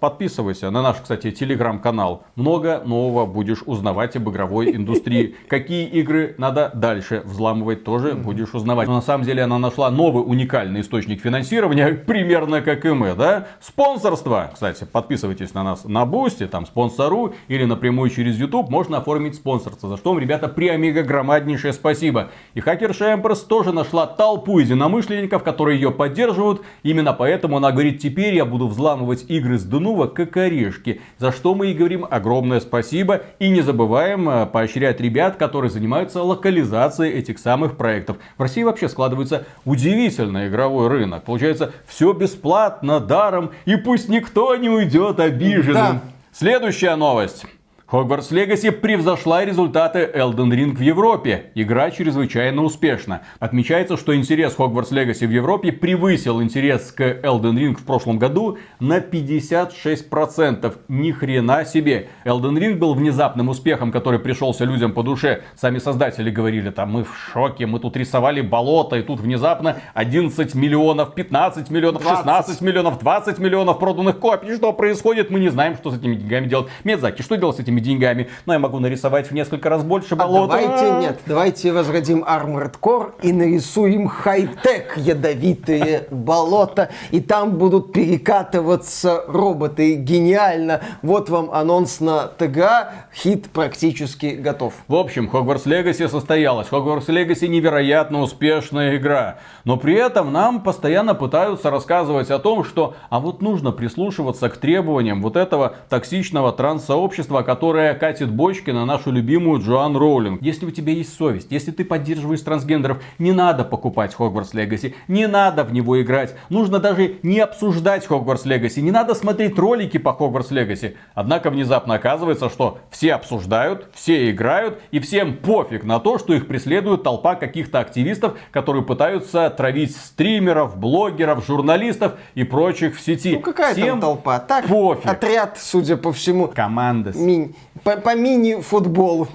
[0.03, 2.25] Подписывайся на наш, кстати, телеграм-канал.
[2.35, 5.37] Много нового будешь узнавать об игровой индустрии.
[5.47, 8.89] Какие игры надо дальше взламывать, тоже будешь узнавать.
[8.89, 13.47] Но на самом деле она нашла новый уникальный источник финансирования, примерно как и мы, да?
[13.61, 14.51] Спонсорство.
[14.53, 19.89] Кстати, подписывайтесь на нас на Boosty, там Sponsr.ru или напрямую через YouTube можно оформить спонсорство.
[19.89, 22.33] За что вам, ребята, преомега громаднейшее спасибо.
[22.55, 26.63] И хакерша Эмпресс тоже нашла толпу единомышленников, которые ее поддерживают.
[26.83, 31.01] Именно поэтому она говорит, теперь я буду взламывать игры с дну как орешки.
[31.19, 33.23] За что мы и говорим огромное спасибо.
[33.39, 38.17] И не забываем э, поощрять ребят, которые занимаются локализацией этих самых проектов.
[38.37, 41.25] В России вообще складывается удивительный игровой рынок.
[41.25, 43.51] Получается, все бесплатно, даром.
[43.65, 45.75] И пусть никто не уйдет обиженным.
[45.75, 46.03] Да.
[46.33, 47.45] Следующая новость.
[47.93, 51.51] Hogwarts Legacy превзошла результаты Elden Ring в Европе.
[51.55, 53.21] Игра чрезвычайно успешна.
[53.39, 58.57] Отмечается, что интерес Hogwarts Legacy в Европе превысил интерес к Elden Ring в прошлом году
[58.81, 60.75] на 56%.
[60.89, 62.09] Ни хрена себе.
[62.25, 65.43] Elden Ring был внезапным успехом, который пришелся людям по душе.
[65.55, 70.55] Сами создатели говорили, там мы в шоке, мы тут рисовали болото, и тут внезапно 11
[70.55, 74.57] миллионов, 15 миллионов, 16 миллионов, 20 миллионов проданных копий.
[74.57, 75.29] Что происходит?
[75.29, 76.69] Мы не знаем, что с этими деньгами делать.
[76.85, 78.29] Медзаки, что делать с этими деньгами?
[78.47, 80.59] Ну, я могу нарисовать в несколько раз больше А болота.
[80.59, 86.91] давайте, нет, давайте возродим Armored Core и нарисуем хай-тек ядовитые болота.
[87.11, 89.95] И там будут перекатываться роботы.
[89.95, 90.81] Гениально.
[91.03, 92.93] Вот вам анонс на ТГА.
[93.15, 94.75] Хит практически готов.
[94.89, 96.69] В общем, Hogwarts Legacy состоялась.
[96.71, 99.39] Hogwarts Legacy невероятно успешная игра.
[99.65, 104.57] Но при этом нам постоянно пытаются рассказывать о том, что а вот нужно прислушиваться к
[104.57, 110.43] требованиям вот этого токсичного транс-сообщества, которое которая катит бочки на нашу любимую Джоан Роулинг.
[110.43, 115.29] Если у тебя есть совесть, если ты поддерживаешь трансгендеров, не надо покупать Хогвартс Легаси, не
[115.29, 116.35] надо в него играть.
[116.49, 120.97] Нужно даже не обсуждать Хогвартс Легаси, не надо смотреть ролики по Хогвартс Легаси.
[121.15, 126.49] Однако внезапно оказывается, что все обсуждают, все играют, и всем пофиг на то, что их
[126.49, 133.35] преследует толпа каких-то активистов, которые пытаются травить стримеров, блогеров, журналистов и прочих в сети.
[133.37, 134.41] Ну какая Всем там толпа?
[134.41, 135.07] Так, пофиг.
[135.09, 137.13] отряд, судя по всему, Команда.
[137.15, 137.52] мини-
[137.85, 139.29] по, по мини-футболу.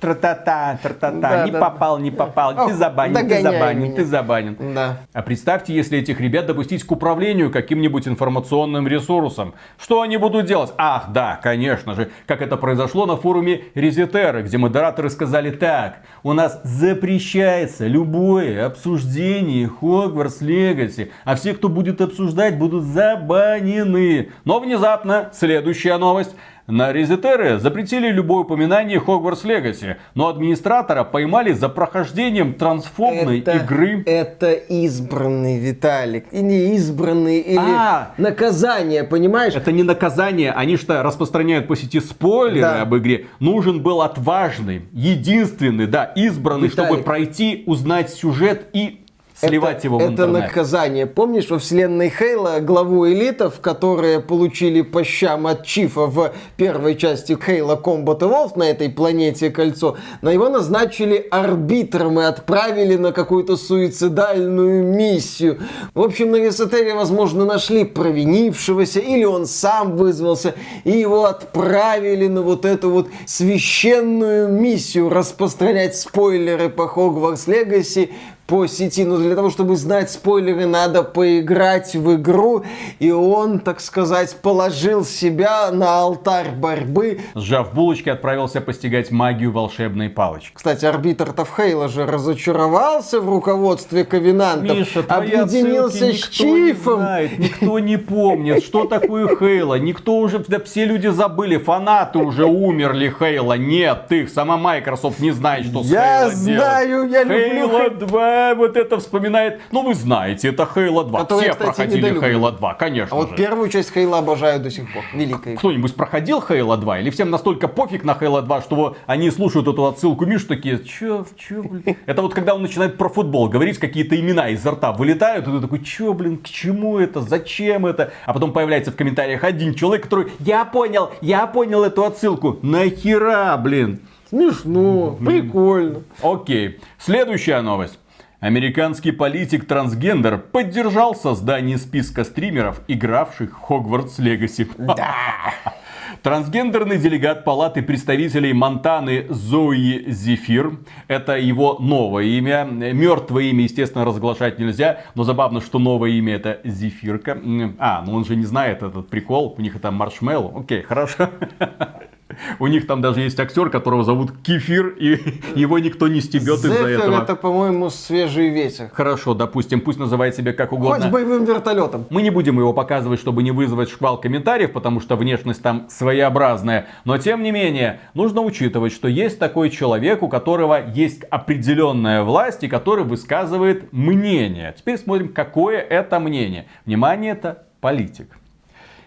[0.00, 1.20] Тра-та-та, тра-та-та.
[1.20, 1.60] Да, не да.
[1.60, 2.66] попал, не попал.
[2.66, 3.94] Ты забанен, ты забанен, меня.
[3.94, 4.56] ты забанен.
[4.74, 4.98] Да.
[5.12, 9.54] А представьте, если этих ребят допустить к управлению каким-нибудь информационным ресурсом.
[9.78, 10.72] Что они будут делать?
[10.76, 15.98] Ах, да, конечно же, как это произошло на форуме Резетеры, где модераторы сказали так.
[16.24, 24.30] У нас запрещается любое обсуждение Хогвартс Легаси, а все, кто будет обсуждать, будут забанены.
[24.44, 26.34] Но внезапно, следующая новость.
[26.72, 34.02] На Резетеры запретили любое упоминание Хогвартс Легаси, но администратора поймали за прохождением трансфобной это, игры.
[34.06, 36.24] Это избранный, Виталик.
[36.32, 38.14] И не избранный, или А.
[38.16, 39.54] наказание, понимаешь?
[39.54, 42.80] Это не наказание, они что распространяют по сети спойлеры Да.
[42.80, 43.26] об игре.
[43.38, 46.88] Нужен был отважный, единственный, да, избранный, Виталик.
[46.90, 49.01] чтобы пройти, узнать сюжет и
[49.34, 50.42] сливать это, его в это интернет.
[50.44, 51.06] наказание.
[51.06, 57.36] Помнишь, во вселенной Хейла главу элитов, которые получили по щам от Чифа в первой части
[57.40, 63.56] Хейла Combat Evolved на этой планете Кольцо, на его назначили арбитром и отправили на какую-то
[63.56, 65.60] суицидальную миссию.
[65.94, 70.54] В общем, на Весотере, возможно, нашли провинившегося, или он сам вызвался,
[70.84, 78.12] и его отправили на вот эту вот священную миссию распространять спойлеры по Хогвартс Легаси
[78.52, 79.02] по сети.
[79.04, 82.64] Но для того, чтобы знать спойлеры, надо поиграть в игру.
[82.98, 87.20] И он, так сказать, положил себя на алтарь борьбы.
[87.34, 90.50] Сжав булочки, отправился постигать магию волшебной палочки.
[90.52, 94.76] Кстати, арбитр Тавхейла же разочаровался в руководстве Ковенантов.
[94.76, 96.98] Миша, объединился с Чифом.
[96.98, 99.76] Не знает, никто не помнит, что такое Хейла.
[99.76, 103.54] Никто уже, да все люди забыли, фанаты уже умерли Хейла.
[103.54, 107.12] Нет, ты, сама Microsoft не знает, что с Я Хейла знаю, делать.
[107.12, 109.60] я люблю Хейла 2 Э, вот это вспоминает.
[109.70, 111.20] Ну, вы знаете, это Хейла 2.
[111.20, 113.36] Который, Все кстати, проходили Хейла 2, конечно А вот же.
[113.36, 115.02] первую часть Хейла обожаю до сих пор.
[115.14, 115.56] Великая.
[115.56, 117.00] Кто-нибудь проходил Хейла 2?
[117.00, 121.26] Или всем настолько пофиг на Хейла 2, что они слушают эту отсылку Миш, такие, чё,
[121.36, 121.96] чё, блин?
[122.06, 125.60] Это вот когда он начинает про футбол говорить, какие-то имена изо рта вылетают, и ты
[125.60, 128.12] такой, чё, блин, к чему это, зачем это?
[128.26, 132.58] А потом появляется в комментариях один человек, который, я понял, я понял эту отсылку.
[132.62, 134.00] Нахера, блин?
[134.28, 136.02] Смешно, прикольно.
[136.22, 137.98] Окей, следующая новость.
[138.42, 144.66] Американский политик-трансгендер поддержал создание списка стримеров, игравших в Хогвартс Легаси.
[146.24, 150.72] Трансгендерный делегат Палаты представителей Монтаны Зои Зефир.
[151.06, 152.64] Это его новое имя.
[152.64, 155.02] Мертвое имя, естественно, разглашать нельзя.
[155.14, 157.40] Но забавно, что новое имя это Зефирка.
[157.78, 159.54] А, ну он же не знает этот прикол.
[159.56, 160.62] У них это маршмеллоу.
[160.62, 161.30] Окей, хорошо.
[162.58, 165.18] У них там даже есть актер, которого зовут Кефир, и
[165.54, 167.22] его никто не стебет из-за этого.
[167.22, 168.90] это, по-моему, свежий ветер.
[168.92, 171.08] Хорошо, допустим, пусть называет себя как Хоть угодно.
[171.08, 172.06] боевым вертолетом.
[172.10, 176.86] Мы не будем его показывать, чтобы не вызвать шквал комментариев, потому что внешность там своеобразная.
[177.04, 182.62] Но тем не менее, нужно учитывать, что есть такой человек, у которого есть определенная власть
[182.64, 184.74] и который высказывает мнение.
[184.76, 186.66] Теперь смотрим, какое это мнение.
[186.86, 188.36] Внимание, это политик.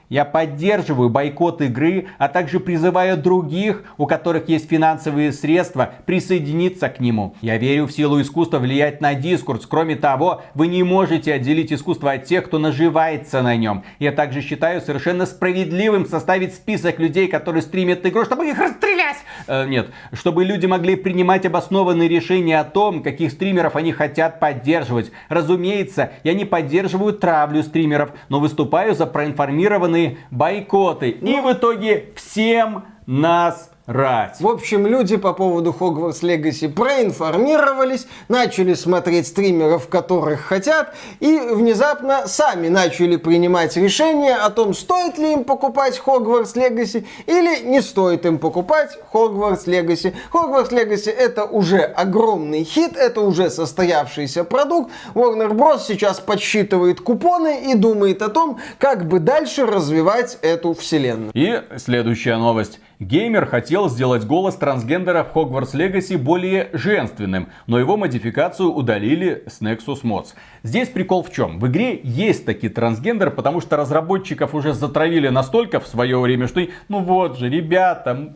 [0.09, 6.99] Я поддерживаю бойкот игры, а также призываю других, у которых есть финансовые средства, присоединиться к
[6.99, 7.35] нему.
[7.41, 9.65] Я верю в силу искусства влиять на дискурс.
[9.65, 13.83] Кроме того, вы не можете отделить искусство от тех, кто наживается на нем.
[13.99, 19.17] Я также считаю совершенно справедливым составить список людей, которые стримят игру, чтобы их расстрелять.
[19.47, 25.11] Э, нет, чтобы люди могли принимать обоснованные решения о том, каких стримеров они хотят поддерживать.
[25.29, 31.09] Разумеется, я не поддерживаю травлю стримеров, но выступаю за проинформированные бойкоты.
[31.09, 34.37] И в итоге всем нас рать.
[34.39, 42.27] В общем, люди по поводу Хогвартс Легаси проинформировались, начали смотреть стримеров, которых хотят, и внезапно
[42.27, 48.25] сами начали принимать решение о том, стоит ли им покупать Хогвартс Легаси или не стоит
[48.25, 50.13] им покупать Хогвартс Легаси.
[50.31, 54.91] Хогвартс Легаси это уже огромный хит, это уже состоявшийся продукт.
[55.13, 55.81] Warner Bros.
[55.87, 61.31] сейчас подсчитывает купоны и думает о том, как бы дальше развивать эту вселенную.
[61.33, 62.79] И следующая новость.
[62.99, 69.61] Геймер хотел сделать голос трансгендера в Hogwarts Legacy более женственным, но его модификацию удалили с
[69.61, 70.27] Nexus Mods.
[70.63, 71.59] Здесь прикол в чем?
[71.59, 76.65] В игре есть такие трансгендеры, потому что разработчиков уже затравили настолько в свое время, что
[76.87, 78.33] ну вот же, ребята,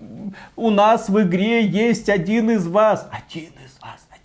[0.57, 3.09] у нас в игре есть один из вас.
[3.11, 3.49] Один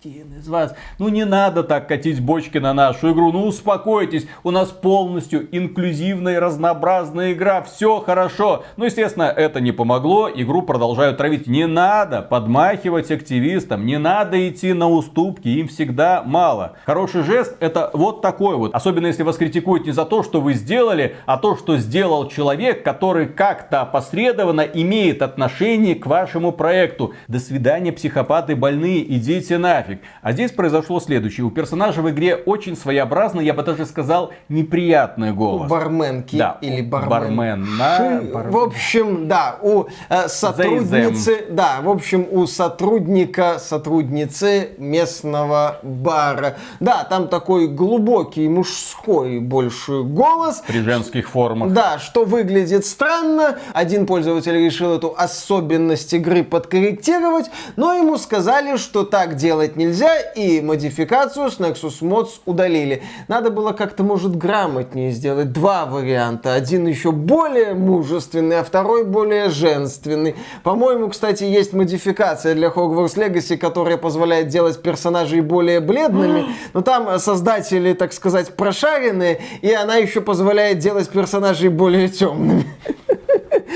[0.05, 0.75] один из вас.
[0.99, 3.31] Ну не надо так катить бочки на нашу игру.
[3.31, 7.61] Ну успокойтесь, у нас полностью инклюзивная, разнообразная игра.
[7.63, 8.63] Все хорошо.
[8.77, 10.29] Ну естественно, это не помогло.
[10.33, 11.47] Игру продолжают травить.
[11.47, 13.85] Не надо подмахивать активистам.
[13.85, 15.47] Не надо идти на уступки.
[15.47, 16.73] Им всегда мало.
[16.85, 18.75] Хороший жест это вот такой вот.
[18.75, 22.83] Особенно если вас критикуют не за то, что вы сделали, а то, что сделал человек,
[22.83, 27.13] который как-то опосредованно имеет отношение к вашему проекту.
[27.27, 30.03] До свидания, психопаты больные, идите нафиг нафиг.
[30.21, 31.45] А здесь произошло следующее.
[31.45, 35.67] У персонажа в игре очень своеобразный, я бы даже сказал, неприятный голос.
[35.67, 37.09] У барменки да, или бармен.
[37.09, 37.77] Бармен.
[37.77, 38.51] На, бармен.
[38.51, 46.57] В общем, да, у э, сотрудницы, да, в общем, у сотрудника, сотрудницы местного бара.
[46.79, 50.63] Да, там такой глубокий мужской больше голос.
[50.67, 51.71] При женских формах.
[51.71, 53.57] Да, что выглядит странно.
[53.73, 60.19] Один пользователь решил эту особенность игры подкорректировать, но ему сказали, что так делать не нельзя,
[60.19, 63.03] и модификацию с Nexus Mods удалили.
[63.27, 65.51] Надо было как-то, может, грамотнее сделать.
[65.51, 66.53] Два варианта.
[66.53, 70.35] Один еще более мужественный, а второй более женственный.
[70.63, 76.45] По-моему, кстати, есть модификация для Hogwarts Legacy, которая позволяет делать персонажей более бледными.
[76.73, 82.65] Но там создатели, так сказать, прошаренные, и она еще позволяет делать персонажей более темными.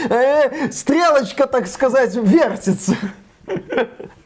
[0.10, 2.96] Э, стрелочка, так сказать, вертится.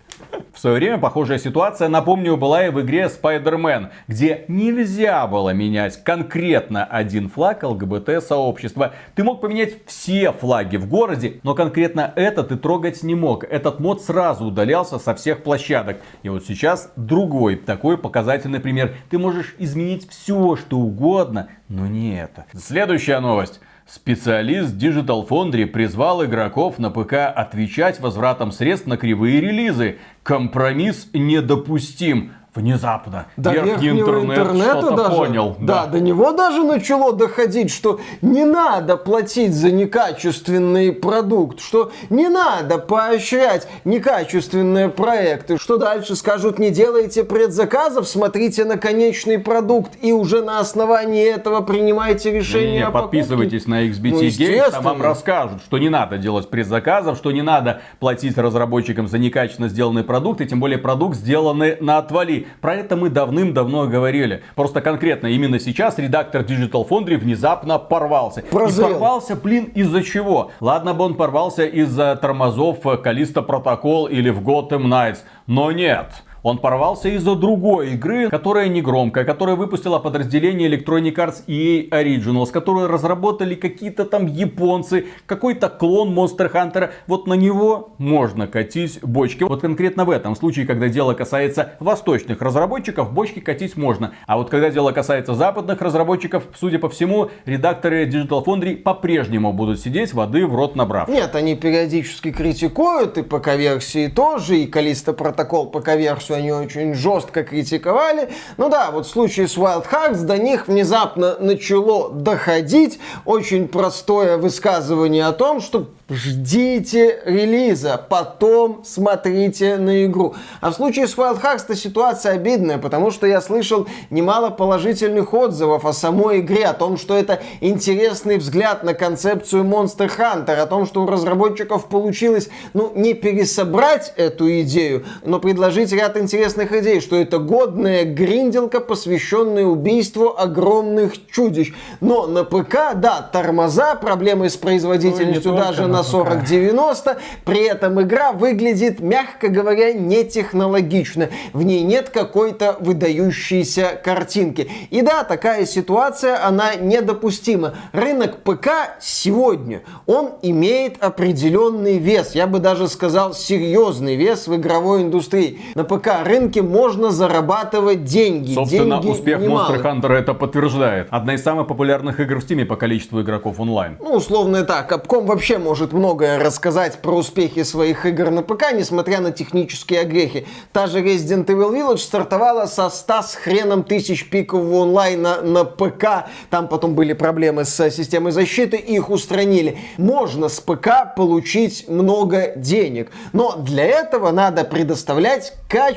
[0.53, 6.03] В свое время похожая ситуация, напомню, была и в игре Spider-Man, где нельзя было менять
[6.03, 8.93] конкретно один флаг ЛГБТ-сообщества.
[9.15, 13.43] Ты мог поменять все флаги в городе, но конкретно этот ты трогать не мог.
[13.43, 15.97] Этот мод сразу удалялся со всех площадок.
[16.21, 18.95] И вот сейчас другой такой показательный пример.
[19.09, 22.45] Ты можешь изменить все, что угодно, но не это.
[22.53, 23.59] Следующая новость.
[23.85, 29.97] Специалист Digital Foundry призвал игроков на ПК отвечать возвратом средств на кривые релизы.
[30.23, 32.31] Компромисс недопустим.
[32.55, 35.55] Внезапно до верхний интернет интернета даже, понял.
[35.59, 35.85] Да.
[35.85, 42.29] да, до него даже начало доходить, что не надо платить за некачественный продукт, что не
[42.29, 50.13] надо поощрять некачественные проекты, что дальше скажут, не делайте предзаказов, смотрите на конечный продукт и
[50.13, 54.83] уже на основании этого принимайте решение не, не, о Подписывайтесь на XBT ну, Games, там
[54.83, 60.03] вам расскажут, что не надо делать предзаказов, что не надо платить разработчикам за некачественно сделанный
[60.03, 62.42] продукт, и тем более продукт сделанный на отвали.
[62.61, 64.43] Про это мы давным-давно говорили.
[64.55, 68.41] Просто конкретно именно сейчас редактор Digital Foundry внезапно порвался.
[68.41, 68.89] Прозрел.
[68.89, 70.51] И порвался, блин, из-за чего?
[70.59, 75.19] Ладно бы он порвался из-за тормозов Калиста Протокол или в Gotham Knights.
[75.47, 76.07] Но нет.
[76.43, 82.51] Он порвался из-за другой игры, которая не громкая, которая выпустила подразделение Electronic Arts EA Originals,
[82.51, 86.91] которую разработали какие-то там японцы, какой-то клон Monster Hunter.
[87.07, 89.43] Вот на него можно катить бочки.
[89.43, 94.13] Вот конкретно в этом случае, когда дело касается восточных разработчиков, бочки катить можно.
[94.27, 99.79] А вот когда дело касается западных разработчиков, судя по всему, редакторы Digital Foundry по-прежнему будут
[99.79, 101.07] сидеть воды в рот набрав.
[101.07, 107.43] Нет, они периодически критикуют, и ПК-версии тоже, и Калиста протокол ПК-версию что они очень жестко
[107.43, 108.29] критиковали.
[108.57, 114.37] Ну да, вот в случае с Wild Hearts до них внезапно начало доходить очень простое
[114.37, 120.35] высказывание о том, что ждите релиза, потом смотрите на игру.
[120.61, 125.85] А в случае с Wild Hearts ситуация обидная, потому что я слышал немало положительных отзывов
[125.85, 130.85] о самой игре, о том, что это интересный взгляд на концепцию Monster Hunter, о том,
[130.85, 137.15] что у разработчиков получилось, ну, не пересобрать эту идею, но предложить ряд интересных идей, что
[137.15, 141.73] это годная гринделка, посвященная убийству огромных чудищ.
[142.01, 147.17] Но на ПК, да, тормоза, проблемы с производительностью даже на 4090.
[147.45, 151.29] При этом игра выглядит, мягко говоря, не технологично.
[151.51, 154.69] В ней нет какой-то выдающейся картинки.
[154.89, 157.75] И да, такая ситуация, она недопустима.
[157.91, 158.69] Рынок ПК
[159.01, 162.33] сегодня, он имеет определенный вес.
[162.33, 165.59] Я бы даже сказал, серьезный вес в игровой индустрии.
[165.75, 168.53] На ПК рынке можно зарабатывать деньги.
[168.53, 169.73] Собственно, деньги успех немало.
[169.73, 171.07] Monster Hunter это подтверждает.
[171.11, 173.97] Одна из самых популярных игр в Steam по количеству игроков онлайн.
[174.01, 174.91] Ну, условно так.
[174.91, 180.45] Capcom вообще может многое рассказать про успехи своих игр на ПК, несмотря на технические огрехи.
[180.73, 186.27] Та же Resident Evil Village стартовала со 100 с хреном тысяч пикового онлайна на ПК.
[186.49, 189.77] Там потом были проблемы с системой защиты, их устранили.
[189.97, 195.53] Можно с ПК получить много денег, но для этого надо предоставлять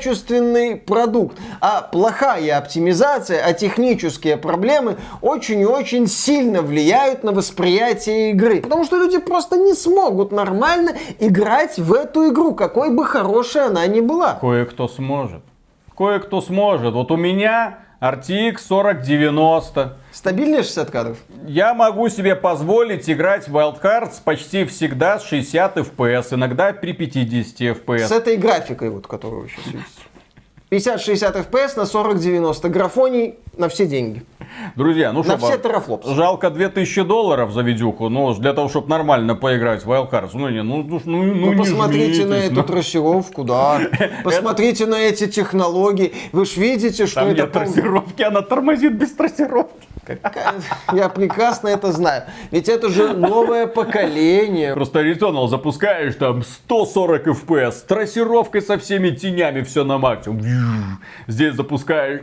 [0.07, 1.37] качественный продукт.
[1.61, 8.61] А плохая оптимизация, а технические проблемы очень и очень сильно влияют на восприятие игры.
[8.61, 13.85] Потому что люди просто не смогут нормально играть в эту игру, какой бы хорошей она
[13.87, 14.35] ни была.
[14.35, 15.41] Кое-кто сможет.
[15.97, 16.93] Кое-кто сможет.
[16.93, 19.97] Вот у меня RTX 4090.
[20.11, 21.17] Стабильнее 60 кадров?
[21.45, 26.93] Я могу себе позволить играть в Wild Hearts почти всегда с 60 FPS, иногда при
[26.93, 28.07] 50 FPS.
[28.07, 29.87] С этой графикой, вот, которую сейчас видите.
[30.69, 32.69] 50-60 FPS на 40-90.
[32.69, 34.23] Графоний на все деньги.
[34.75, 36.13] Друзья, ну что, все терафлопсы.
[36.13, 40.49] жалко 2000 долларов за видюху, но для того, чтобы нормально поиграть в Wild Hearts, ну
[40.49, 42.63] не, ну, ну, ну, ну, Ну, не посмотрите на эту ну.
[42.63, 43.81] трассировку, да.
[44.23, 46.13] Посмотрите на эти технологии.
[46.31, 47.41] Вы ж видите, что Там это...
[47.41, 49.87] нет трассировки, она тормозит без трассировки.
[50.93, 52.23] Я прекрасно это знаю.
[52.51, 54.73] Ведь это же новое поколение.
[54.73, 60.39] Просто Returnal запускаешь, там 140 FPS, трассировкой со всеми тенями, все на максимум.
[61.27, 62.21] Здесь запускаешь...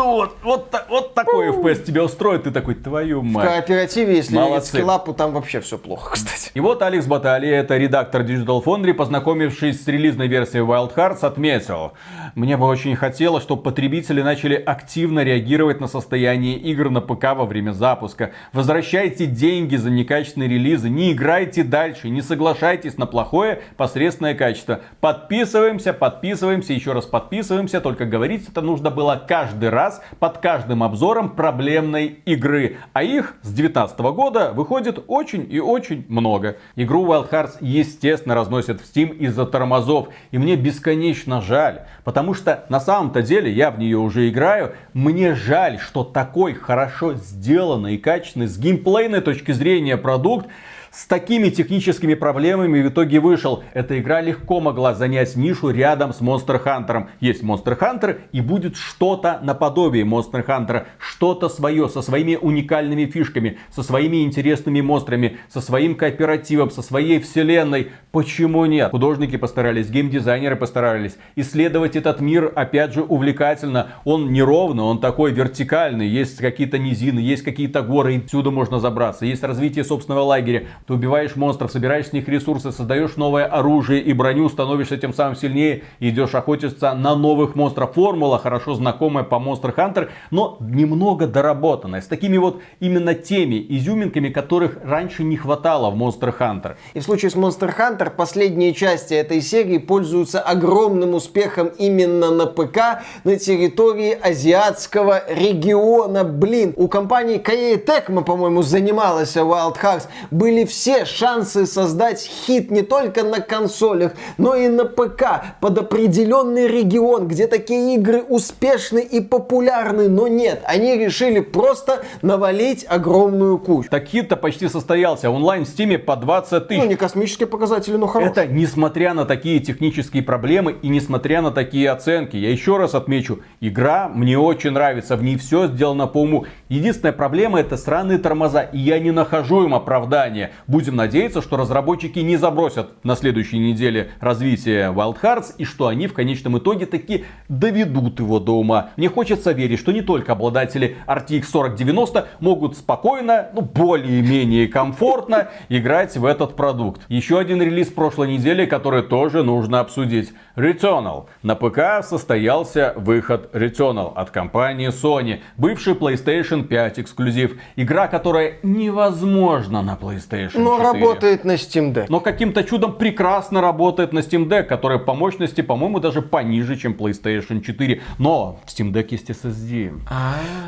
[0.00, 3.46] Ну вот, вот, вот такой FPS тебя устроит, ты такой, твою В мать.
[3.46, 4.68] кооперативе, если Молодцы.
[4.78, 6.50] скиллапу, там вообще все плохо, кстати.
[6.54, 11.92] И вот Алекс Батали, это редактор Digital Foundry, познакомившись с релизной версией Wild Hearts, отметил,
[12.34, 17.44] мне бы очень хотелось, чтобы потребители начали активно реагировать на состояние игр на ПК во
[17.44, 18.30] время запуска.
[18.54, 24.80] Возвращайте деньги за некачественные релизы, не играйте дальше, не соглашайтесь на плохое посредственное качество.
[25.02, 31.30] Подписываемся, подписываемся, еще раз подписываемся, только говорить это нужно было каждый раз под каждым обзором
[31.30, 32.76] проблемной игры.
[32.92, 36.56] А их с 2019 года выходит очень и очень много.
[36.76, 40.08] Игру Wild Hearts естественно разносят в Steam из-за тормозов.
[40.30, 41.82] И мне бесконечно жаль.
[42.04, 44.74] Потому что на самом-то деле я в нее уже играю.
[44.92, 50.46] Мне жаль, что такой хорошо сделанный и качественный с геймплейной точки зрения продукт
[50.90, 53.62] с такими техническими проблемами в итоге вышел.
[53.74, 57.06] Эта игра легко могла занять нишу рядом с Monster Hunter.
[57.20, 60.86] Есть Monster Hunter и будет что-то наподобие Monster Hunter.
[60.98, 67.20] Что-то свое, со своими уникальными фишками, со своими интересными монстрами, со своим кооперативом, со своей
[67.20, 67.92] вселенной.
[68.10, 68.90] Почему нет?
[68.90, 71.16] Художники постарались, геймдизайнеры постарались.
[71.36, 73.92] Исследовать этот мир, опять же, увлекательно.
[74.04, 76.08] Он неровный, он такой вертикальный.
[76.08, 79.24] Есть какие-то низины, есть какие-то горы, и всюду можно забраться.
[79.24, 80.64] Есть развитие собственного лагеря.
[80.86, 85.36] Ты убиваешь монстров, собираешь с них ресурсы, создаешь новое оружие и броню, становишься тем самым
[85.36, 87.94] сильнее идешь охотиться на новых монстров.
[87.94, 92.00] Формула хорошо знакомая по Monster Hunter, но немного доработанная.
[92.00, 96.76] С такими вот именно теми изюминками, которых раньше не хватало в Monster Hunter.
[96.94, 102.46] И в случае с Monster Hunter последние части этой серии пользуются огромным успехом именно на
[102.46, 106.24] ПК на территории азиатского региона.
[106.24, 110.08] Блин, у компании Koei Tecmo, по-моему, занималась Wild Hearts.
[110.30, 116.66] Были все шансы создать хит не только на консолях, но и на ПК под определенный
[116.66, 120.08] регион, где такие игры успешны и популярны.
[120.08, 123.88] Но нет, они решили просто навалить огромную кучу.
[123.90, 125.30] Так хит-то почти состоялся.
[125.30, 126.82] Онлайн в Стиме по 20 тысяч.
[126.82, 128.32] Ну, не космические показатели, но хорошие.
[128.32, 132.36] Это несмотря на такие технические проблемы и несмотря на такие оценки.
[132.36, 136.46] Я еще раз отмечу, игра мне очень нравится, в ней все сделано по уму.
[136.68, 140.52] Единственная проблема это сраные тормоза, и я не нахожу им оправдания.
[140.70, 146.06] Будем надеяться, что разработчики не забросят на следующей неделе развитие Wild Hearts и что они
[146.06, 148.90] в конечном итоге таки доведут его до ума.
[148.96, 156.16] Мне хочется верить, что не только обладатели RTX 4090 могут спокойно, ну более-менее комфортно играть
[156.16, 157.00] в этот продукт.
[157.08, 160.32] Еще один релиз прошлой недели, который тоже нужно обсудить.
[160.54, 161.26] Returnal.
[161.42, 165.40] На ПК состоялся выход Returnal от компании Sony.
[165.56, 167.58] Бывший PlayStation 5 эксклюзив.
[167.74, 170.78] Игра, которая невозможна на PlayStation 4.
[170.78, 172.06] Но работает на Steam Deck.
[172.08, 176.92] Но каким-то чудом прекрасно работает на Steam Deck, который по мощности, по-моему, даже пониже, чем
[176.92, 178.02] PlayStation 4.
[178.18, 179.92] Но в Steam Deck есть SSD.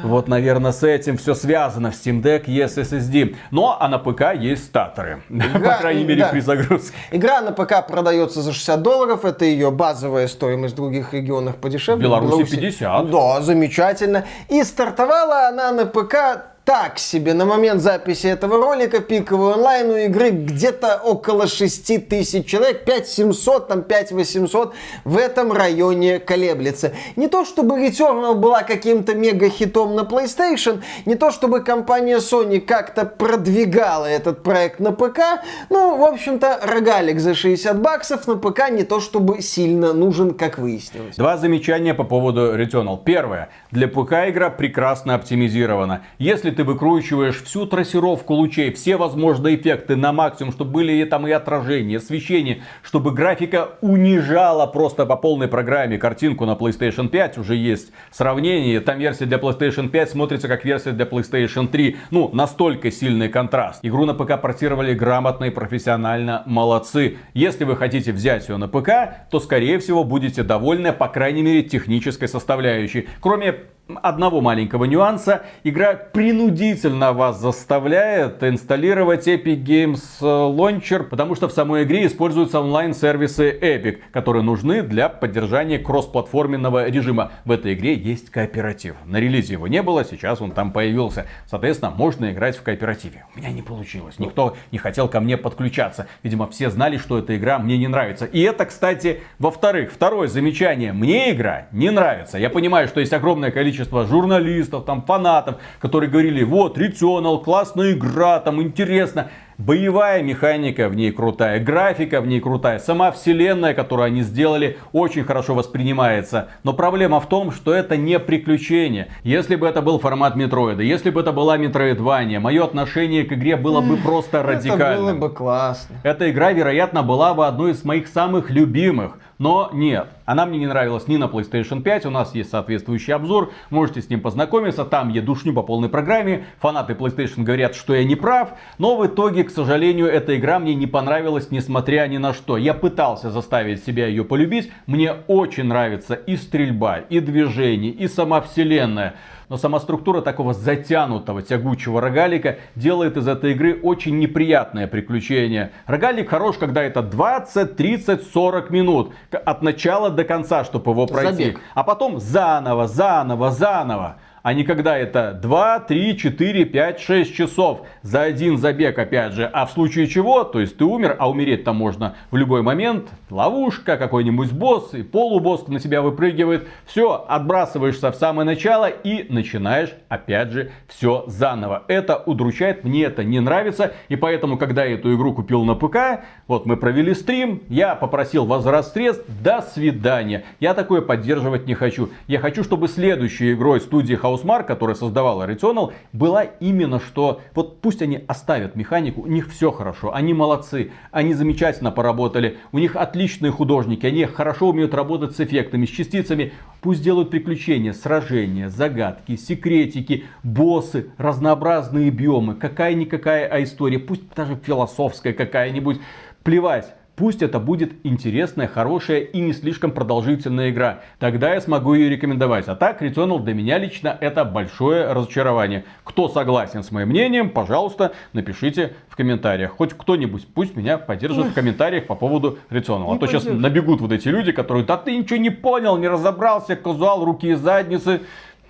[0.04, 1.90] Вот, наверное, с этим все связано.
[1.90, 3.36] В Steam Deck есть SSD.
[3.50, 5.22] Но а на ПК есть статоры.
[5.28, 6.28] По крайней мере, да.
[6.28, 6.96] при загрузке.
[7.10, 12.00] Игра на ПК продается за 60 долларов, это ее базовая стоимость в других регионах подешевле.
[12.00, 13.10] В Беларуси 50.
[13.10, 14.24] Да, замечательно.
[14.48, 17.34] И стартовала она на ПК так себе.
[17.34, 23.68] На момент записи этого ролика пиковый онлайн у игры где-то около 6 тысяч человек, 5700,
[23.68, 24.72] там 5800
[25.04, 26.92] в этом районе колеблется.
[27.16, 33.04] Не то чтобы Returnal была каким-то мега-хитом на PlayStation, не то чтобы компания Sony как-то
[33.06, 38.84] продвигала этот проект на ПК, ну, в общем-то, рогалик за 60 баксов на ПК не
[38.84, 41.16] то чтобы сильно нужен, как выяснилось.
[41.16, 43.02] Два замечания по поводу Returnal.
[43.04, 43.48] Первое.
[43.72, 46.04] Для ПК игра прекрасно оптимизирована.
[46.18, 51.26] Если ты выкручиваешь всю трассировку лучей, все возможные эффекты на максимум, чтобы были и там
[51.26, 57.56] и отражения, освещение, чтобы графика унижала просто по полной программе картинку на PlayStation 5, уже
[57.56, 61.96] есть сравнение, там версия для PlayStation 5 смотрится как версия для PlayStation 3.
[62.10, 63.80] Ну, настолько сильный контраст.
[63.82, 67.16] Игру на ПК портировали грамотно и профессионально, молодцы.
[67.34, 68.90] Если вы хотите взять ее на ПК,
[69.30, 73.08] то скорее всего будете довольны, по крайней мере, технической составляющей.
[73.20, 73.54] Кроме
[73.88, 75.42] одного маленького нюанса.
[75.64, 83.50] Игра принудительно вас заставляет инсталлировать Epic Games Launcher, потому что в самой игре используются онлайн-сервисы
[83.50, 87.32] Epic, которые нужны для поддержания кроссплатформенного режима.
[87.44, 88.96] В этой игре есть кооператив.
[89.04, 91.26] На релизе его не было, сейчас он там появился.
[91.46, 93.24] Соответственно, можно играть в кооперативе.
[93.34, 94.18] У меня не получилось.
[94.18, 96.06] Никто не хотел ко мне подключаться.
[96.22, 98.26] Видимо, все знали, что эта игра мне не нравится.
[98.26, 100.92] И это, кстати, во-вторых, второе замечание.
[100.92, 102.38] Мне игра не нравится.
[102.38, 107.92] Я понимаю, что есть огромное количество количество журналистов, там, фанатов, которые говорили, вот, Returnal, классная
[107.92, 109.30] игра, там, интересно.
[109.58, 115.24] Боевая механика в ней крутая, графика в ней крутая, сама вселенная, которую они сделали, очень
[115.24, 116.48] хорошо воспринимается.
[116.64, 119.08] Но проблема в том, что это не приключение.
[119.22, 123.56] Если бы это был формат Метроида, если бы это была Метроидвания, мое отношение к игре
[123.56, 124.88] было бы просто радикальным.
[124.88, 125.96] Это было бы классно.
[126.02, 129.18] Эта игра, вероятно, была бы одной из моих самых любимых.
[129.42, 133.50] Но нет, она мне не нравилась ни на PlayStation 5, у нас есть соответствующий обзор,
[133.70, 138.04] можете с ним познакомиться, там я душню по полной программе, фанаты PlayStation говорят, что я
[138.04, 142.34] не прав, но в итоге, к сожалению, эта игра мне не понравилась, несмотря ни на
[142.34, 142.56] что.
[142.56, 148.42] Я пытался заставить себя ее полюбить, мне очень нравится и стрельба, и движение, и сама
[148.42, 149.16] вселенная.
[149.52, 155.72] Но сама структура такого затянутого, тягучего рогалика делает из этой игры очень неприятное приключение.
[155.84, 159.12] Рогалик хорош, когда это 20, 30, 40 минут.
[159.30, 161.32] От начала до конца, чтобы его пройти.
[161.32, 161.60] Забег.
[161.74, 167.82] А потом заново, заново, заново а не когда это 2, 3, 4, 5, 6 часов
[168.02, 169.46] за один забег, опять же.
[169.52, 173.08] А в случае чего, то есть ты умер, а умереть там можно в любой момент,
[173.30, 176.66] ловушка, какой-нибудь босс, и полубосс на тебя выпрыгивает.
[176.86, 181.84] Все, отбрасываешься в самое начало и начинаешь, опять же, все заново.
[181.88, 186.24] Это удручает, мне это не нравится, и поэтому, когда я эту игру купил на ПК,
[186.46, 190.44] вот мы провели стрим, я попросил возврат средств, до свидания.
[190.60, 192.10] Я такое поддерживать не хочу.
[192.26, 197.80] Я хочу, чтобы следующей игрой студии House Housemarque, которая создавала Returnal, была именно что, вот
[197.80, 202.96] пусть они оставят механику, у них все хорошо, они молодцы, они замечательно поработали, у них
[202.96, 209.36] отличные художники, они хорошо умеют работать с эффектами, с частицами, пусть делают приключения, сражения, загадки,
[209.36, 216.00] секретики, боссы, разнообразные биомы, какая-никакая а история, пусть даже философская какая-нибудь,
[216.42, 216.94] плевать.
[217.14, 221.00] Пусть это будет интересная, хорошая и не слишком продолжительная игра.
[221.18, 222.68] Тогда я смогу ее рекомендовать.
[222.68, 225.84] А так, Returnal для меня лично это большое разочарование.
[226.04, 229.72] Кто согласен с моим мнением, пожалуйста, напишите в комментариях.
[229.72, 233.14] Хоть кто-нибудь пусть меня поддержит в комментариях по поводу Returnal.
[233.14, 236.76] А то сейчас набегут вот эти люди, которые, да ты ничего не понял, не разобрался,
[236.76, 238.22] казуал, руки и задницы.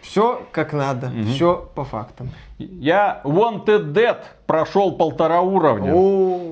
[0.02, 2.30] Все как надо, все по фактам.
[2.58, 5.92] Я Wanted Dead прошел полтора уровня.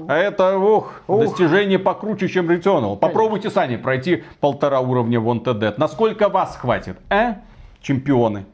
[0.08, 1.20] А это, ух, Ух.
[1.20, 2.96] достижение покруче, чем Returnal.
[2.96, 5.74] Попробуйте сами пройти полтора уровня Wanted Dead.
[5.76, 7.36] Насколько вас хватит, а?
[7.82, 8.46] Чемпионы.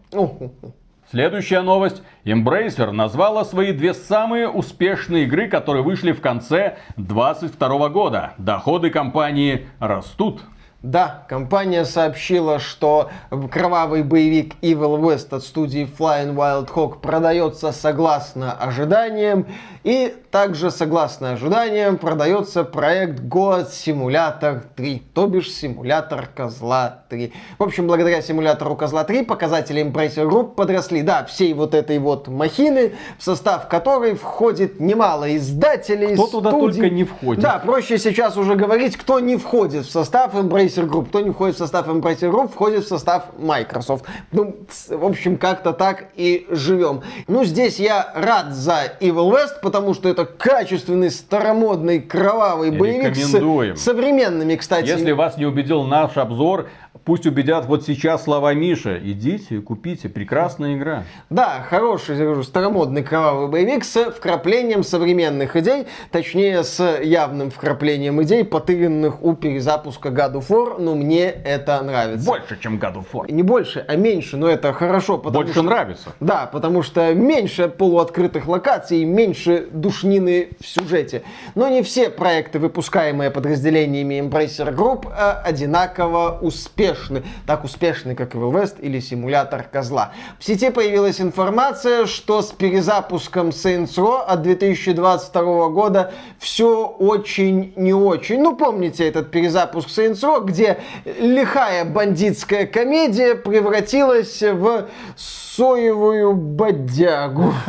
[1.10, 2.02] Следующая новость.
[2.24, 8.32] Embracer назвала свои две самые успешные игры, которые вышли в конце 2022 года.
[8.38, 10.42] Доходы компании растут.
[10.86, 13.10] Да, компания сообщила, что
[13.50, 19.46] кровавый боевик Evil West от студии Flying Wild Hog продается согласно ожиданиям.
[19.82, 27.32] И также согласно ожиданиям продается проект God Simulator 3, то бишь симулятор Козла 3.
[27.58, 31.02] В общем, благодаря симулятору Козла 3 показатели Embracer Group подросли.
[31.02, 36.80] Да, всей вот этой вот махины, в состав которой входит немало издателей, Кто туда студий.
[36.80, 37.42] только не входит.
[37.42, 41.08] Да, проще сейчас уже говорить, кто не входит в состав Embracer Embracer Group.
[41.08, 44.04] Кто не входит в состав Embracer Group, входит в состав Microsoft.
[44.32, 44.56] Ну,
[44.88, 47.02] в общем, как-то так и живем.
[47.28, 53.82] Ну, здесь я рад за Evil West, потому что это качественный, старомодный, кровавый боевик с
[53.82, 54.88] современными, кстати.
[54.88, 56.68] Если вас не убедил наш обзор,
[57.04, 58.98] Пусть убедят вот сейчас слова Миша.
[58.98, 60.08] Идите и купите.
[60.08, 61.04] Прекрасная игра.
[61.30, 65.86] Да, хороший, я говорю, старомодный кровавый боевик с вкраплением современных идей.
[66.10, 70.76] Точнее, с явным вкраплением идей, потыренных у перезапуска God of War.
[70.78, 72.26] Но мне это нравится.
[72.26, 73.30] Больше, чем God of War.
[73.30, 74.36] Не больше, а меньше.
[74.36, 75.18] Но это хорошо.
[75.18, 75.62] Потому больше что...
[75.62, 76.12] нравится.
[76.20, 81.22] Да, потому что меньше полуоткрытых локаций, меньше душнины в сюжете.
[81.54, 88.34] Но не все проекты, выпускаемые подразделениями Embracer Group, а одинаково успешны успешны, так успешны, как
[88.34, 90.12] Evil West или симулятор козла.
[90.38, 97.94] В сети появилась информация, что с перезапуском Saints Row от 2022 года все очень не
[97.94, 98.40] очень.
[98.40, 107.52] Ну, помните этот перезапуск Saints Row, где лихая бандитская комедия превратилась в соевую бодягу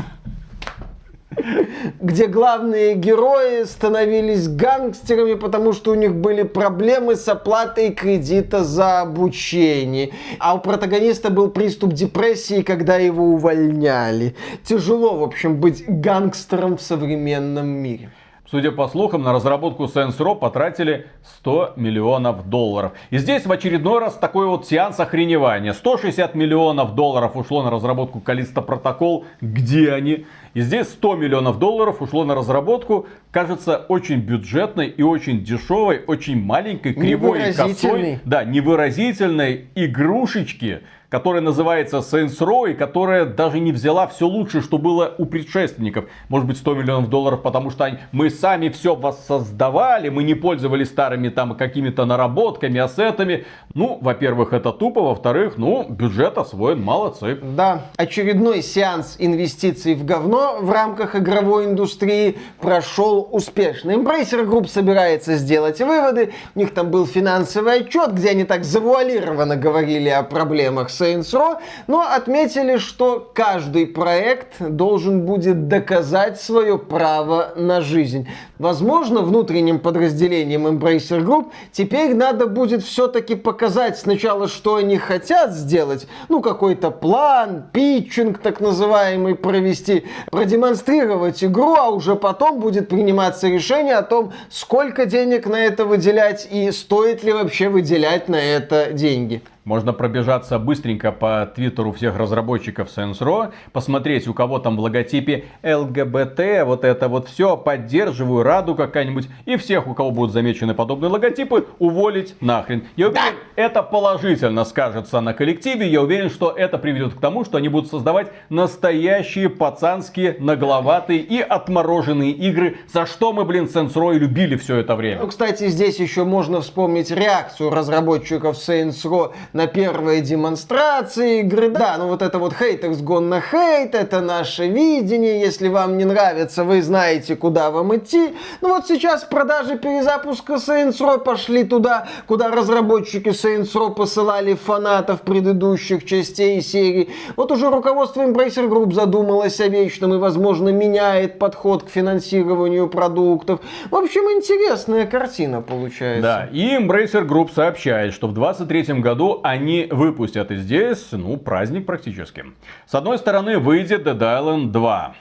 [1.99, 9.01] где главные герои становились гангстерами, потому что у них были проблемы с оплатой кредита за
[9.01, 10.11] обучение.
[10.39, 14.35] А у протагониста был приступ депрессии, когда его увольняли.
[14.63, 18.11] Тяжело, в общем, быть гангстером в современном мире.
[18.49, 21.07] Судя по слухам, на разработку Saints Row потратили
[21.39, 22.93] 100 миллионов долларов.
[23.09, 25.73] И здесь в очередной раз такой вот сеанс охреневания.
[25.73, 29.25] 160 миллионов долларов ушло на разработку Калиста Протокол.
[29.41, 30.25] Где они?
[30.57, 36.41] И здесь 100 миллионов долларов ушло на разработку, кажется, очень бюджетной и очень дешевой, очень
[36.43, 38.19] маленькой, кривой и косой.
[38.25, 44.77] Да, невыразительной игрушечки, которая называется Saints Row, и которая даже не взяла все лучшее, что
[44.77, 46.05] было у предшественников.
[46.27, 51.29] Может быть 100 миллионов долларов, потому что мы сами все воссоздавали, мы не пользовались старыми
[51.29, 53.45] там какими-то наработками, ассетами.
[53.73, 57.39] Ну, во-первых, это тупо, во-вторых, ну, бюджет освоен, молодцы.
[57.41, 63.91] Да, очередной сеанс инвестиций в говно в рамках игровой индустрии прошел успешно.
[63.91, 69.55] Embracer Group собирается сделать выводы, у них там был финансовый отчет, где они так завуалированно
[69.55, 77.53] говорили о проблемах Saints Row, но отметили, что каждый проект должен будет доказать свое право
[77.55, 78.27] на жизнь.
[78.59, 86.07] Возможно, внутренним подразделением Embracer Group теперь надо будет все-таки показать сначала, что они хотят сделать,
[86.29, 93.95] ну, какой-то план, питчинг так называемый провести, продемонстрировать игру, а уже потом будет приниматься решение
[93.95, 99.41] о том, сколько денег на это выделять и стоит ли вообще выделять на это деньги.
[99.68, 105.43] Можно пробежаться быстренько по твиттеру всех разработчиков Saints Row, посмотреть, у кого там в логотипе
[105.61, 111.09] ЛГБТ, вот это вот все, поддерживаю, раду какая-нибудь, и всех, у кого будут замечены подобные
[111.09, 112.86] логотипы, уволить нахрен.
[112.95, 113.61] Я уверен, да.
[113.61, 117.89] это положительно скажется на коллективе, я уверен, что это приведет к тому, что они будут
[117.91, 124.78] создавать настоящие пацанские, нагловатые и отмороженные игры, за что мы, блин, Saints Row любили все
[124.78, 125.20] это время.
[125.24, 131.69] Ну, кстати, здесь еще можно вспомнить реакцию разработчиков Saints Row на первые демонстрации игры.
[131.69, 135.39] Да, ну вот это вот haters gone на hate, это наше видение.
[135.39, 138.35] Если вам не нравится, вы знаете, куда вам идти.
[138.61, 145.21] Ну вот сейчас продажи перезапуска Saints Row пошли туда, куда разработчики Saints Row посылали фанатов
[145.21, 147.09] предыдущих частей серии.
[147.35, 153.61] Вот уже руководство Embracer Group задумалось о вечном и, возможно, меняет подход к финансированию продуктов.
[153.89, 156.21] В общем, интересная картина получается.
[156.21, 160.51] Да, и Embracer Group сообщает, что в 2023 году они выпустят.
[160.51, 162.45] И здесь, ну, праздник практически.
[162.85, 165.15] С одной стороны, выйдет Dead Island 2.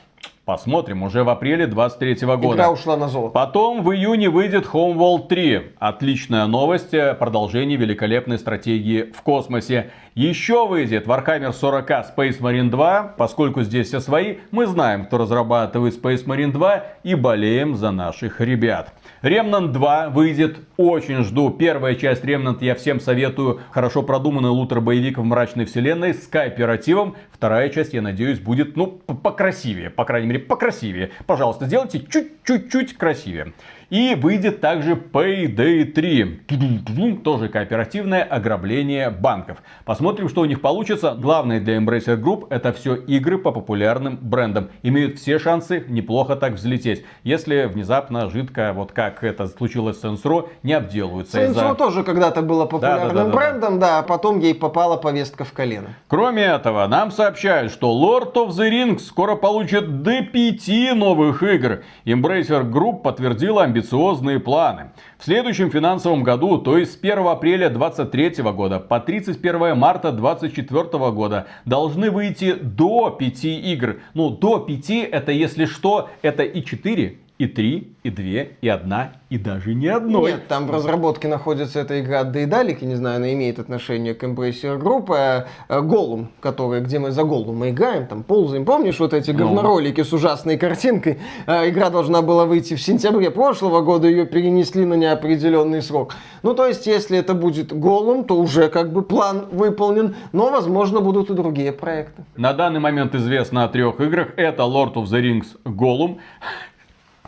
[0.44, 2.54] Посмотрим уже в апреле 23 года.
[2.54, 3.32] Игра ушла на золото.
[3.32, 5.72] Потом в июне выйдет Homeworld 3.
[5.80, 9.90] Отличная новость, продолжение великолепной стратегии в космосе.
[10.14, 13.14] Еще выйдет Warhammer 40 Space Marine 2.
[13.18, 18.40] Поскольку здесь все свои, мы знаем, кто разрабатывает Space Marine 2 и болеем за наших
[18.40, 18.92] ребят.
[19.22, 21.50] Remnant 2 выйдет, очень жду.
[21.50, 23.60] Первая часть Remnant я всем советую.
[23.70, 27.16] Хорошо продуманный лутер-боевик в мрачной вселенной с кооперативом.
[27.32, 29.90] Вторая часть, я надеюсь, будет, ну, покрасивее.
[29.90, 31.12] По крайней мере, покрасивее.
[31.26, 33.52] Пожалуйста, сделайте чуть-чуть красивее.
[33.88, 37.20] И выйдет также Payday 3.
[37.22, 39.58] Тоже кооперативное ограбление банков.
[39.84, 41.14] Посмотрим, что у них получится.
[41.16, 44.70] Главное для Embracer Group это все игры по популярным брендам.
[44.82, 47.04] Имеют все шансы неплохо так взлететь.
[47.22, 51.40] Если внезапно жидко, вот как это случилось с Row, не обделываются.
[51.44, 55.44] Row тоже когда-то было популярным да, да, да, брендом, да, а потом ей попала повестка
[55.44, 55.90] в колено.
[56.08, 61.82] Кроме этого, нам сообщают, что Lord of the Rings скоро получит до 5 новых игр.
[62.04, 64.92] Embracer Group подтвердила амбициозные планы.
[65.18, 71.10] В следующем финансовом году, то есть с 1 апреля 2023 года по 31 марта 2024
[71.10, 74.00] года, должны выйти до 5 игр.
[74.14, 78.24] Ну, до 5 это, если что, это и 4, и 3, и 2,
[78.62, 78.94] и 1,
[79.28, 80.32] и даже не одной.
[80.32, 84.24] Нет, там в разработке находится эта игра от Дейдалики, не знаю, она имеет отношение к
[84.24, 89.32] Embracer Group, а Голум, который, где мы за Голум играем, там ползаем, помнишь вот эти
[89.32, 89.38] Ну.
[89.38, 91.18] говноролики с ужасной картинкой?
[91.46, 96.14] А, игра должна была выйти в сентябре прошлого года, ее перенесли на неопределенный срок.
[96.42, 101.00] Ну, то есть, если это будет Голум, то уже как бы план выполнен, но, возможно,
[101.00, 102.24] будут и другие проекты.
[102.36, 104.28] На данный момент известно о трех играх.
[104.36, 106.18] Это Lord of the Rings Голум.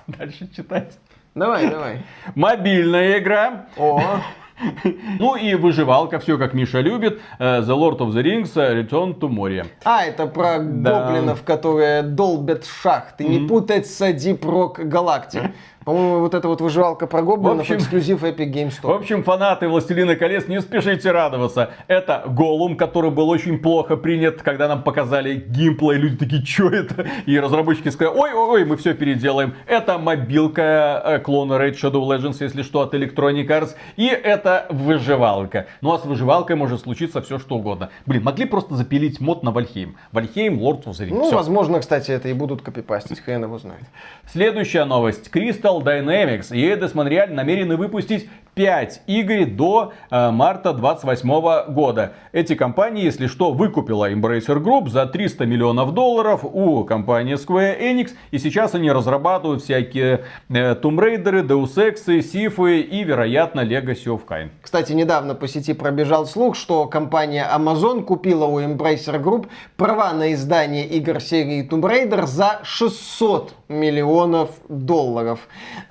[0.19, 0.99] Дальше читать.
[1.35, 2.03] Давай, давай.
[2.35, 3.67] Мобильная игра.
[3.77, 4.01] О,
[5.21, 7.21] Ну и выживалка, все как Миша любит.
[7.39, 9.67] Э, The Lord of the Rings э, Return to Moria.
[9.85, 11.07] А, это про Да.
[11.07, 13.25] гоблинов, которые долбят шахты.
[13.25, 15.53] Не путать с Deep Rock Galactic.
[15.85, 18.97] По-моему, вот эта вот выживалка про гоблинов, В общем- эксклюзив Epic Games В Store.
[18.97, 21.71] общем, фанаты «Властелина колец», не спешите радоваться.
[21.87, 25.99] Это Голум, который был очень плохо принят, когда нам показали геймплей.
[25.99, 27.07] Люди такие, что это?
[27.27, 29.55] И разработчики сказали, ой-ой-ой, мы все переделаем.
[29.67, 33.75] Это мобилка э, клона Raid Shadow Legends, если что, от Electronic Arts.
[33.97, 35.67] И это выживалка.
[35.81, 37.89] Ну а с выживалкой может случиться все что угодно.
[38.05, 39.97] Блин, могли просто запилить мод на Вальхейм.
[40.13, 41.15] Вальхейм, Lord of the Rings.
[41.15, 41.37] Ну, Всё.
[41.37, 43.85] возможно, кстати, это и будут копипастить, хрен его знает.
[44.27, 45.31] Следующая новость.
[45.33, 52.15] Crystal Dynamics и Eidos Montreal намерены выпустить 5 игр до э, марта 28 года.
[52.33, 58.11] Эти компании, если что, выкупила Embracer Group за 300 миллионов долларов у компании Square Enix.
[58.33, 64.23] И сейчас они разрабатывают всякие э, Tomb Raider, Deus Ex, Sifы и, вероятно, Legacy of
[64.29, 64.49] Kain.
[64.61, 69.47] Кстати, недавно по сети пробежал слух, что компания Amazon купила у Embracer Group
[69.77, 75.47] права на издание игр серии Tomb Raider за 600 миллионов долларов.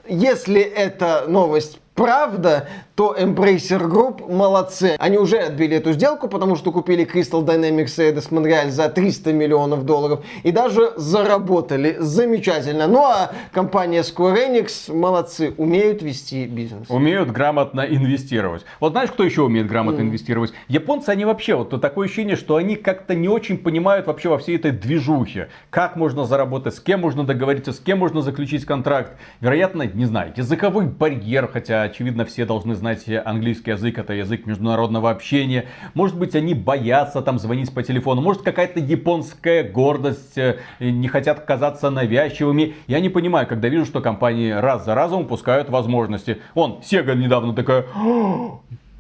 [0.10, 4.96] Если эта новость правда, то Embracer Group молодцы.
[4.98, 9.34] Они уже отбили эту сделку, потому что купили Crystal Dynamics и Eidos Montreal за 300
[9.34, 11.98] миллионов долларов и даже заработали.
[12.00, 12.88] Замечательно.
[12.88, 16.90] Ну а компания Square Enix молодцы, умеют вести бизнес.
[16.90, 18.64] Умеют грамотно инвестировать.
[18.80, 20.54] Вот знаешь, кто еще умеет грамотно инвестировать?
[20.68, 24.56] Японцы, они вообще, вот такое ощущение, что они как-то не очень понимают вообще во всей
[24.56, 25.50] этой движухе.
[25.70, 29.14] Как можно заработать, с кем можно договориться, с кем можно заключить контракт.
[29.40, 35.10] Вероятно, не знаю, языковой барьер, хотя, очевидно, все должны знать английский язык, это язык международного
[35.10, 35.66] общения.
[35.94, 38.22] Может быть, они боятся там звонить по телефону.
[38.22, 42.76] Может, какая-то японская гордость, э, не хотят казаться навязчивыми.
[42.88, 46.38] Я не понимаю, когда вижу, что компании раз за разом упускают возможности.
[46.54, 47.86] Он, Sega недавно такая...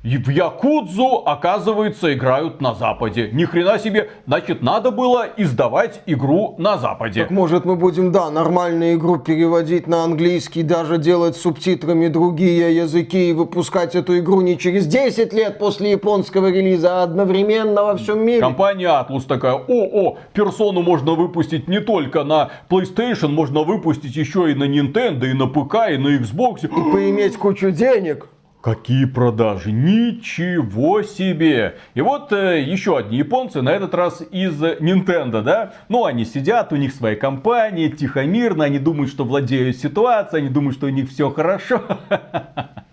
[0.07, 3.29] «А, И в Якудзу, оказывается, играют на Западе.
[3.33, 4.09] Ни хрена себе.
[4.25, 7.21] Значит, надо было издавать игру на Западе.
[7.21, 13.29] Так может мы будем, да, нормальную игру переводить на английский, даже делать субтитрами другие языки
[13.29, 18.25] и выпускать эту игру не через 10 лет после японского релиза, а одновременно во всем
[18.25, 18.39] мире.
[18.39, 24.55] Компания Atlus такая, о-о, персону можно выпустить не только на PlayStation, можно выпустить еще и
[24.55, 26.65] на Nintendo, и на ПК, и на Xbox.
[26.65, 28.27] И поиметь кучу денег.
[28.61, 29.71] Какие продажи?
[29.71, 31.77] Ничего себе!
[31.93, 35.73] И вот э, еще одни японцы, на этот раз из Nintendo, да?
[35.89, 40.75] Ну, они сидят, у них своя компания, тихо-мирно, они думают, что владеют ситуацией, они думают,
[40.75, 41.83] что у них все хорошо.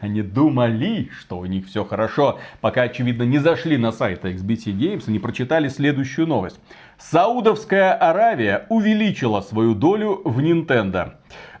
[0.00, 5.04] Они думали, что у них все хорошо, пока, очевидно, не зашли на сайт XBT Games
[5.06, 6.58] и не прочитали следующую новость.
[6.96, 11.12] Саудовская Аравия увеличила свою долю в Nintendo.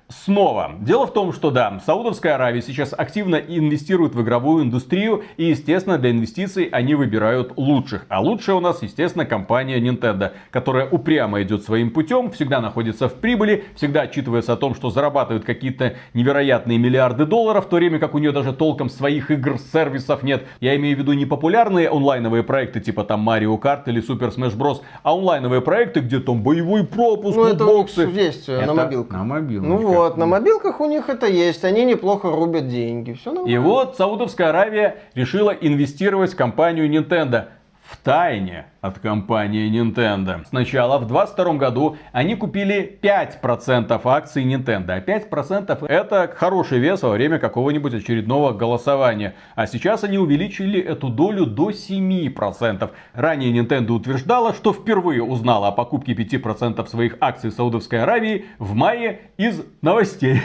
[0.08, 0.72] Снова.
[0.80, 5.98] Дело в том, что да, Саудовская Аравия сейчас активно инвестирует в игровую индустрию, и, естественно,
[5.98, 8.06] для инвестиций они выбирают лучших.
[8.08, 13.14] А лучшая у нас, естественно, компания Nintendo, которая упрямо идет своим путем, всегда находится в
[13.16, 18.14] прибыли, всегда отчитывается о том, что зарабатывает какие-то невероятные миллиарды долларов, в то время как
[18.14, 20.46] у нее даже толком своих игр, сервисов нет.
[20.60, 24.56] Я имею в виду не популярные онлайновые проекты, типа там Mario Kart или Super Smash
[24.56, 28.08] Bros, а онлайновые проекты, где там боевой пропуск, Ну, это лутбоксы.
[28.10, 29.12] есть э, Это на мобилках.
[29.18, 29.68] На мобилках.
[29.68, 33.54] Ну вот, на мобилках у них это есть, они неплохо рубят деньги, все нормально.
[33.54, 37.46] И вот Саудовская Аравия решила инвестировать в компанию Nintendo.
[37.88, 40.44] В тайне от компании Nintendo.
[40.46, 44.90] Сначала в 2022 году они купили 5% акций Nintendo.
[44.90, 49.36] А 5% это хороший вес во время какого-нибудь очередного голосования.
[49.54, 52.90] А сейчас они увеличили эту долю до 7%.
[53.14, 59.20] Ранее Nintendo утверждала, что впервые узнала о покупке 5% своих акций Саудовской Аравии в мае
[59.38, 60.42] из новостей.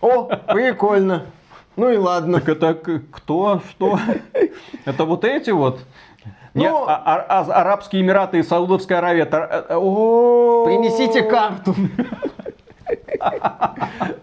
[0.00, 1.26] О, прикольно.
[1.76, 2.40] Ну и ладно.
[2.40, 2.74] Так это
[3.10, 3.62] кто?
[3.70, 4.00] Что?
[4.84, 5.80] Это вот эти вот?
[6.54, 9.24] Не, Ну- а- а- а- Арабские Эмираты и Саудовская Аравия.
[10.64, 11.74] Принесите карту.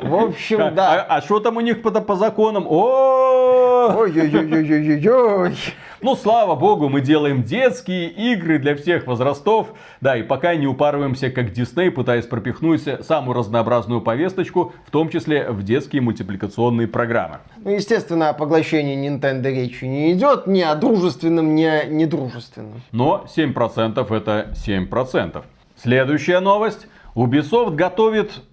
[0.01, 1.05] В общем, А- да.
[1.07, 2.65] А что там у них по, по законам?
[2.67, 5.55] Ой-ой-ой-ой-ой-ой.
[6.01, 9.73] Ну, слава богу, мы делаем детские игры для всех возрастов.
[9.99, 15.49] Да, и пока не упарываемся, как Дисней, пытаясь пропихнуть самую разнообразную повесточку, в том числе
[15.49, 17.39] в детские мультипликационные программы.
[17.57, 22.81] Ну, естественно, о поглощении Nintendo речи не идет ни о дружественном, ни о недружественном.
[22.93, 25.43] Но 7% это 7%.
[25.75, 26.87] Следующая новость.
[27.15, 28.43] Ubisoft готовит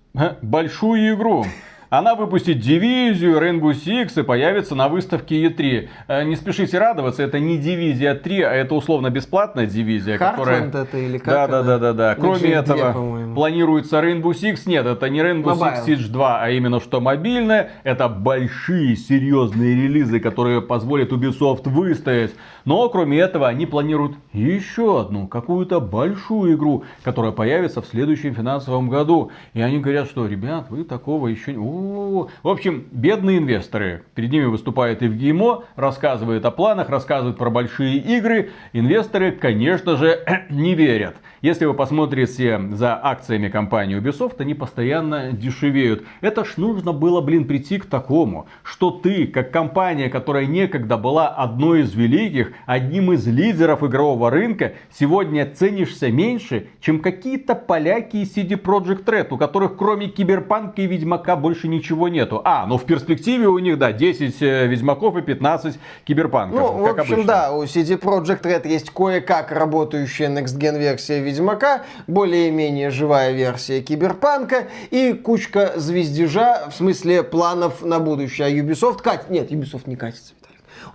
[0.43, 1.45] большую игру.
[1.89, 5.89] Она выпустит дивизию Rainbow Six и появится на выставке E3.
[6.09, 10.63] Э, Не спешите радоваться, это не дивизия 3, а это условно бесплатная дивизия, которая...
[10.63, 11.67] Heartland это или как Да, да, она?
[11.67, 12.15] да, да, да.
[12.19, 14.63] Ну, Кроме этого, планируется Rainbow Six.
[14.67, 15.85] Нет, это не Rainbow Mobile.
[15.87, 17.71] Six Siege 2, а именно что мобильное.
[17.85, 22.35] Это большие, серьезные релизы, которые позволят Ubisoft выстоять.
[22.65, 28.89] Но кроме этого, они планируют еще одну, какую-то большую игру, которая появится в следующем финансовом
[28.89, 29.31] году.
[29.55, 31.76] И они говорят, что, ребят, вы такого еще не...
[31.77, 32.29] О-о-о».
[32.43, 34.05] В общем, бедные инвесторы.
[34.15, 38.51] Перед ними выступает Евгеймо, рассказывает о планах, рассказывает про большие игры.
[38.73, 41.17] Инвесторы, конечно же, не верят.
[41.47, 46.05] Если вы посмотрите за акциями компании Ubisoft, они постоянно дешевеют.
[46.21, 51.29] Это ж нужно было, блин, прийти к такому, что ты, как компания, которая некогда была
[51.29, 58.37] одной из великих, одним из лидеров игрового рынка, сегодня ценишься меньше, чем какие-то поляки из
[58.37, 62.43] CD Projekt Red, у которых кроме Киберпанка и Ведьмака больше ничего нету.
[62.45, 66.87] А, ну в перспективе у них, да, 10 э, Ведьмаков и 15 Киберпанков, Ну, в
[66.87, 67.25] общем, обычно.
[67.25, 73.83] да, у CD Projekt Red есть кое-как работающая Next Gen версия Ведьмака, более-менее живая версия
[73.83, 78.47] Киберпанка и кучка звездежа, в смысле планов на будущее.
[78.47, 79.31] А Ubisoft катит...
[79.31, 80.33] Нет, Ubisoft не катится.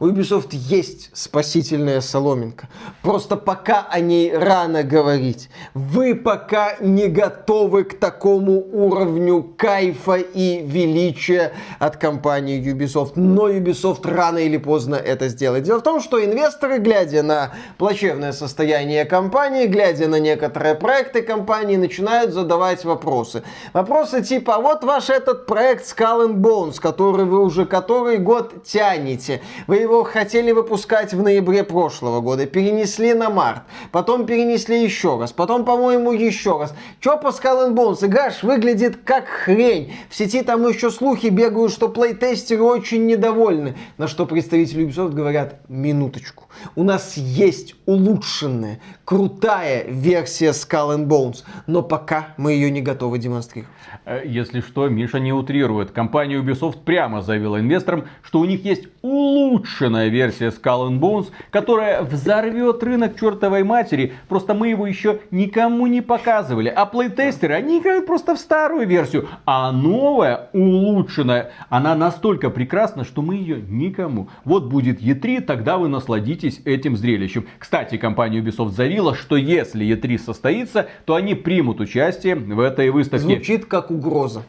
[0.02, 2.70] У Ubisoft есть спасительная соломинка.
[3.04, 5.52] Просто пока о ней рано говорить.
[5.76, 13.12] Вы пока не готовы к такому уровню кайфа и величия от компании Ubisoft.
[13.14, 15.66] Но Ubisoft рано или поздно это сделает.
[15.66, 21.78] Дело в том, что инвесторы, глядя на плачевное состояние компании, глядя на некоторые проекты компании,
[21.78, 23.43] начинают задавать вопросы.
[23.72, 28.64] Вопросы типа, а вот ваш этот проект Skull and Bones, который вы уже который год
[28.64, 29.41] тянете.
[29.68, 33.62] Вы его хотели выпускать в ноябре прошлого года, перенесли на март,
[33.92, 36.74] потом перенесли еще раз, потом, по-моему, еще раз.
[37.00, 38.06] Чё по Skull Bones?
[38.06, 39.94] Играш выглядит как хрень.
[40.10, 43.76] В сети там еще слухи бегают, что плейтестеры очень недовольны.
[43.98, 46.46] На что представители Ubisoft говорят, минуточку.
[46.76, 48.80] У нас есть улучшенная,
[49.12, 53.70] крутая версия Skull and Bones, но пока мы ее не готовы демонстрировать.
[54.05, 55.91] Э, Если что, Миша не утрирует.
[55.91, 62.03] Компания Ubisoft прямо заявила инвесторам, что у них есть улучшенная версия Skull and Bones, которая
[62.03, 64.14] взорвет рынок чертовой матери.
[64.30, 66.70] Просто мы его еще никому не показывали.
[66.70, 69.28] А плейтестеры, они играют просто в старую версию.
[69.45, 74.30] А новая, улучшенная, она настолько прекрасна, что мы ее никому.
[74.45, 77.45] Вот будет E3, тогда вы насладитесь этим зрелищем.
[77.59, 83.26] Кстати, компания Ubisoft заявила, что если E3 состоится, то они примут участие в этой выставке.
[83.26, 84.43] Звучит как угроза.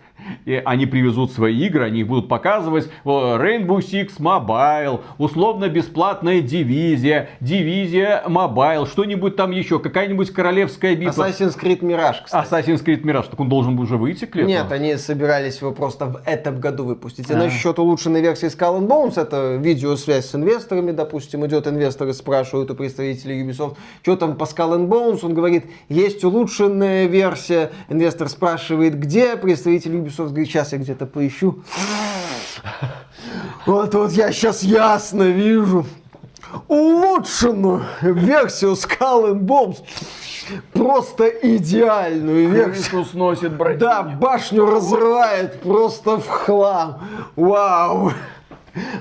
[0.44, 2.88] И они привезут свои игры, они их будут показывать.
[3.04, 11.28] Rainbow Six Mobile, условно бесплатная дивизия, дивизия Mobile, что-нибудь там еще, какая-нибудь королевская битва.
[11.28, 12.48] Assassin's Creed Mirage, кстати.
[12.48, 14.48] Assassin's Creed Mirage, так он должен был уже выйти к лету?
[14.48, 17.28] Нет, они собирались его просто в этом году выпустить.
[17.28, 17.36] И А.
[17.36, 22.74] насчет улучшенной версии Skull and Bones, это видеосвязь с инвесторами, допустим, идет инвесторы спрашивают у
[22.74, 28.98] представителей Ubisoft, что там по Skull and Bones, он говорит, есть улучшенная версия, инвестор спрашивает,
[28.98, 31.62] где, представитель Ubisoft говорит, сейчас я где-то поищу.
[33.66, 35.86] Вот, вот я сейчас ясно вижу
[36.68, 39.78] улучшенную версию Skull and Bones.
[40.72, 42.90] Просто идеальную версию.
[42.90, 43.78] Крышу сносит, братья.
[43.78, 47.00] Да, башню разрывает просто в хлам.
[47.36, 48.12] Вау.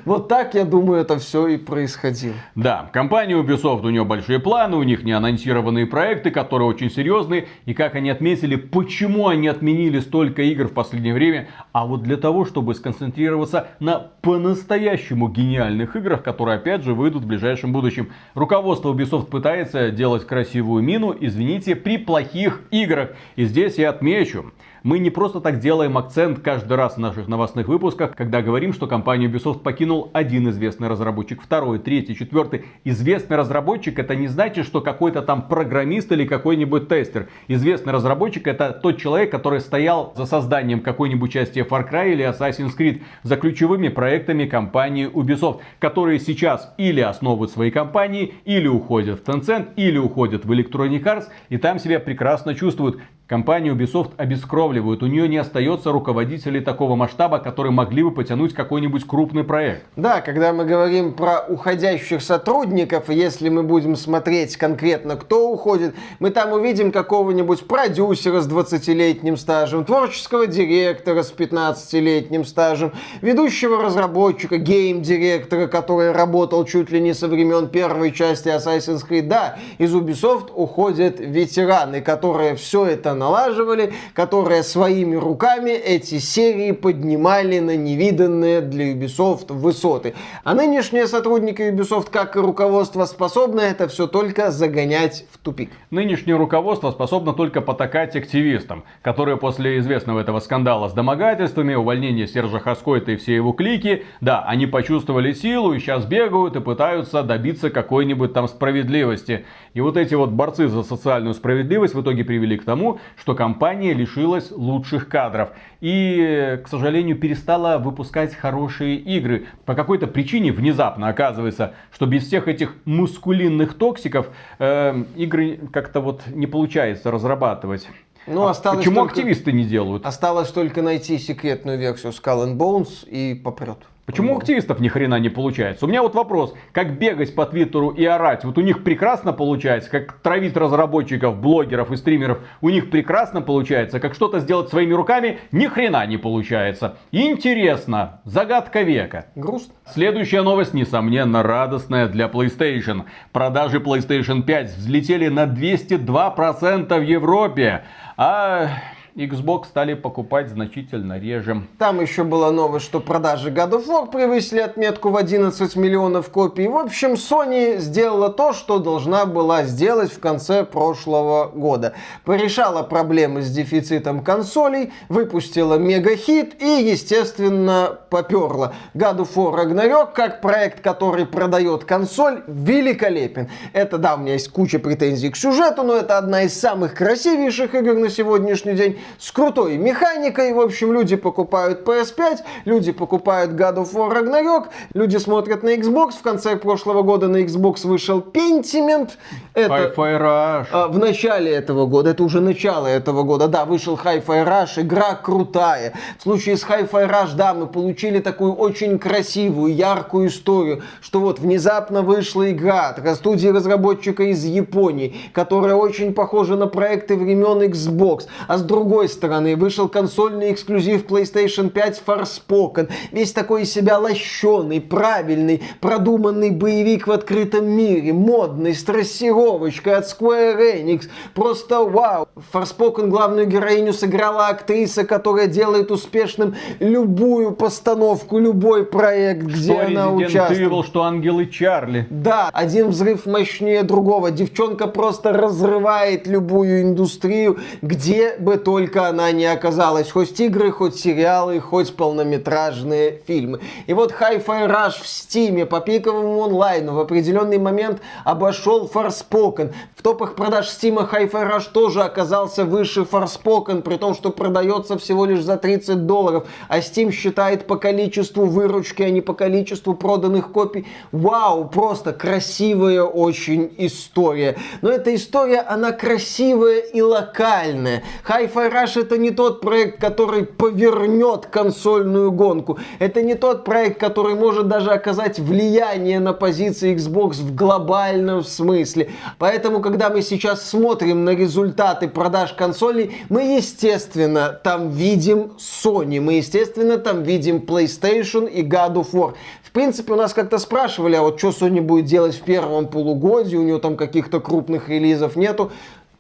[0.06, 2.36] Вот так, я думаю, это все и происходило.
[2.56, 7.48] Да, компания Ubisoft, у нее большие планы, у них не анонсированные проекты, которые очень серьезные.
[7.66, 11.48] И как они отметили, почему они отменили столько игр в последнее время?
[11.72, 17.28] А вот для того, чтобы сконцентрироваться на по-настоящему гениальных играх, которые опять же выйдут в
[17.28, 18.12] ближайшем будущем.
[18.34, 23.12] Руководство Ubisoft пытается делать красивую мину, извините, при плохих играх.
[23.36, 24.52] И здесь я отмечу,
[24.84, 28.88] мы не просто так делаем акцент каждый раз в наших новостных выпусках, когда говорим, что
[28.88, 32.66] компанию Ubisoft покинул один известный разработчик, второй, третий, четвертый.
[32.84, 37.30] Известный разработчик это не значит, что какой-то там программист или какой-нибудь тестер.
[37.48, 42.76] Известный разработчик это тот человек, который стоял за созданием какой-нибудь части Far Cry или Assassin's
[42.78, 49.30] Creed, за ключевыми проектами компании Ubisoft, которые сейчас или основывают свои компании, или уходят в
[49.30, 53.00] Tencent, или уходят в Electronic Arts, и там себя прекрасно чувствуют.
[53.32, 55.02] Компанию Ubisoft обескровливают.
[55.04, 59.86] У нее не остается руководителей такого масштаба, которые могли бы потянуть какой-нибудь крупный проект.
[59.96, 66.32] Да, когда мы говорим про уходящих сотрудников, если мы будем смотреть конкретно, кто уходит, мы
[66.32, 75.68] там увидим какого-нибудь продюсера с 20-летним стажем, творческого директора с 15-летним стажем, ведущего разработчика, гейм-директора,
[75.68, 79.28] который работал чуть ли не со времен первой части Assassin's Creed.
[79.28, 87.60] Да, из Ubisoft уходят ветераны, которые все это налаживали, которые своими руками эти серии поднимали
[87.60, 90.16] на невиданные для Ubisoft высоты.
[90.44, 95.70] А нынешние сотрудники Ubisoft, как и руководство, способны это все только загонять в тупик.
[95.92, 102.60] Нынешнее руководство способно только потакать активистам, которые после известного этого скандала с домогательствами, увольнения Сержа
[102.60, 107.70] Хаскойта и все его клики, да, они почувствовали силу и сейчас бегают и пытаются добиться
[107.70, 109.46] какой-нибудь там справедливости.
[109.76, 113.94] И вот эти вот борцы за социальную справедливость в итоге привели к тому, что компания
[113.94, 115.50] лишилась лучших кадров.
[115.82, 119.48] И, к сожалению, перестала выпускать хорошие игры.
[119.66, 126.22] По какой-то причине внезапно оказывается, что без всех этих мускулинных токсиков э, игры как-то вот
[126.28, 127.88] не получается разрабатывать.
[128.28, 130.06] Ну, А осталось Почему только- активисты не делают?
[130.06, 133.80] Осталось только найти секретную версию Skull and Bones и попрет.
[134.12, 135.86] Почему у активистов ни хрена не получается?
[135.86, 139.90] У меня вот вопрос, как бегать по Твиттеру и орать, вот у них прекрасно получается,
[139.90, 145.40] как травить разработчиков, блогеров и стримеров, у них прекрасно получается, как что-то сделать своими руками,
[145.54, 146.98] ни хрена не получается.
[147.14, 149.28] Интересно, загадка века.
[149.36, 149.74] Грустно.
[149.86, 153.04] Следующая новость, несомненно, радостная для PlayStation.
[153.32, 157.86] Продажи PlayStation 5 взлетели на 202% в Европе,
[158.18, 158.72] а
[159.16, 161.64] Xbox стали покупать значительно реже.
[161.78, 166.68] Там еще была новость, что продажи God of War превысили отметку в 11 миллионов копий.
[166.68, 171.94] В общем, Sony сделала то, что должна была сделать в конце прошлого года.
[172.24, 178.74] Порешала проблемы с дефицитом консолей, выпустила мега-хит и, естественно, поперла.
[178.94, 183.50] God of War Ragnarok, как проект, который продает консоль, великолепен.
[183.74, 187.76] Это, да, у меня есть куча претензий к сюжету, но это одна из самых красивейших
[187.76, 190.54] игр на сегодняшний день с крутой механикой.
[190.54, 196.12] В общем, люди покупают PS5, люди покупают God of War Ragnarok, люди смотрят на Xbox.
[196.20, 199.12] В конце прошлого года на Xbox вышел Pentiment.
[199.54, 199.74] Это...
[199.74, 200.68] Hi-Fi Rush.
[200.72, 205.16] А, В начале этого года, это уже начало этого года, да, вышел Hi-Fi Rush, игра
[205.16, 205.94] крутая.
[206.18, 211.40] В случае с Hi-Fi Rush, да, мы получили такую очень красивую, яркую историю, что вот
[211.40, 218.28] внезапно вышла игра от студии разработчика из Японии, которая очень похожа на проекты времен Xbox.
[218.48, 222.90] А с другой стороны, вышел консольный эксклюзив PlayStation 5 Forspoken.
[223.12, 230.06] Весь такой из себя лощеный, правильный, продуманный боевик в открытом мире, модный, с трассировочкой от
[230.06, 231.04] Square Enix.
[231.34, 232.28] Просто вау.
[232.54, 240.06] Forspoken главную героиню сыграла актриса, которая делает успешным любую постановку, любой проект, где Что она
[240.08, 240.72] Resident участвует.
[240.72, 242.08] Evil, что Ангелы Чарли.
[242.10, 244.32] Да, один взрыв мощнее другого.
[244.32, 250.12] Девчонка просто разрывает любую индустрию, где бы только она не оказалась.
[250.12, 253.60] Хоть игры, хоть сериалы, хоть полнометражные фильмы.
[253.88, 259.74] И вот Hi-Fi Rush в Стиме по пиковому онлайну в определенный момент обошел Forspoken.
[259.96, 265.26] В топах продаж Стима Hi-Fi Rush тоже оказался выше Forspoken, при том, что продается всего
[265.26, 266.48] лишь за 30 долларов.
[266.68, 270.88] А Steam считает по количеству выручки, а не по количеству проданных копий.
[271.12, 274.58] Вау, просто красивая очень история.
[274.82, 278.04] Но эта история, она красивая и локальная.
[278.28, 282.80] Hi-Fi Rush это не тот проект, который повернет консольную гонку.
[283.00, 289.12] Это не тот проект, который может даже оказать влияние на позиции Xbox в глобальном смысле.
[289.38, 296.34] Поэтому, когда мы сейчас смотрим на результаты продаж консолей, мы, естественно, там видим Sony, мы,
[296.34, 299.34] естественно, там видим PlayStation и God of War.
[299.64, 303.56] В принципе, у нас как-то спрашивали, а вот что Sony будет делать в первом полугодии,
[303.56, 305.72] у нее там каких-то крупных релизов нету.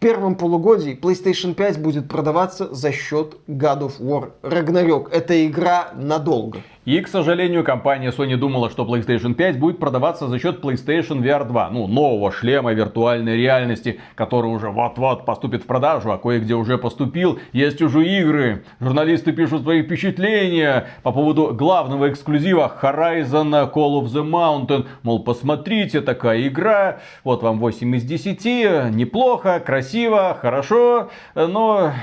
[0.01, 5.11] Первом полугодии PlayStation 5 будет продаваться за счет God of War Ragnarok.
[5.11, 6.63] Это игра надолго.
[6.83, 11.45] И, к сожалению, компания Sony думала, что PlayStation 5 будет продаваться за счет PlayStation VR
[11.45, 16.79] 2, ну, нового шлема виртуальной реальности, который уже вот-вот поступит в продажу, а кое-где уже
[16.79, 17.37] поступил.
[17.53, 18.63] Есть уже игры.
[18.79, 24.87] Журналисты пишут свои впечатления по поводу главного эксклюзива Horizon Call of the Mountain.
[25.03, 31.93] Мол, посмотрите, такая игра, вот вам 8 из 10, неплохо, красиво, хорошо, но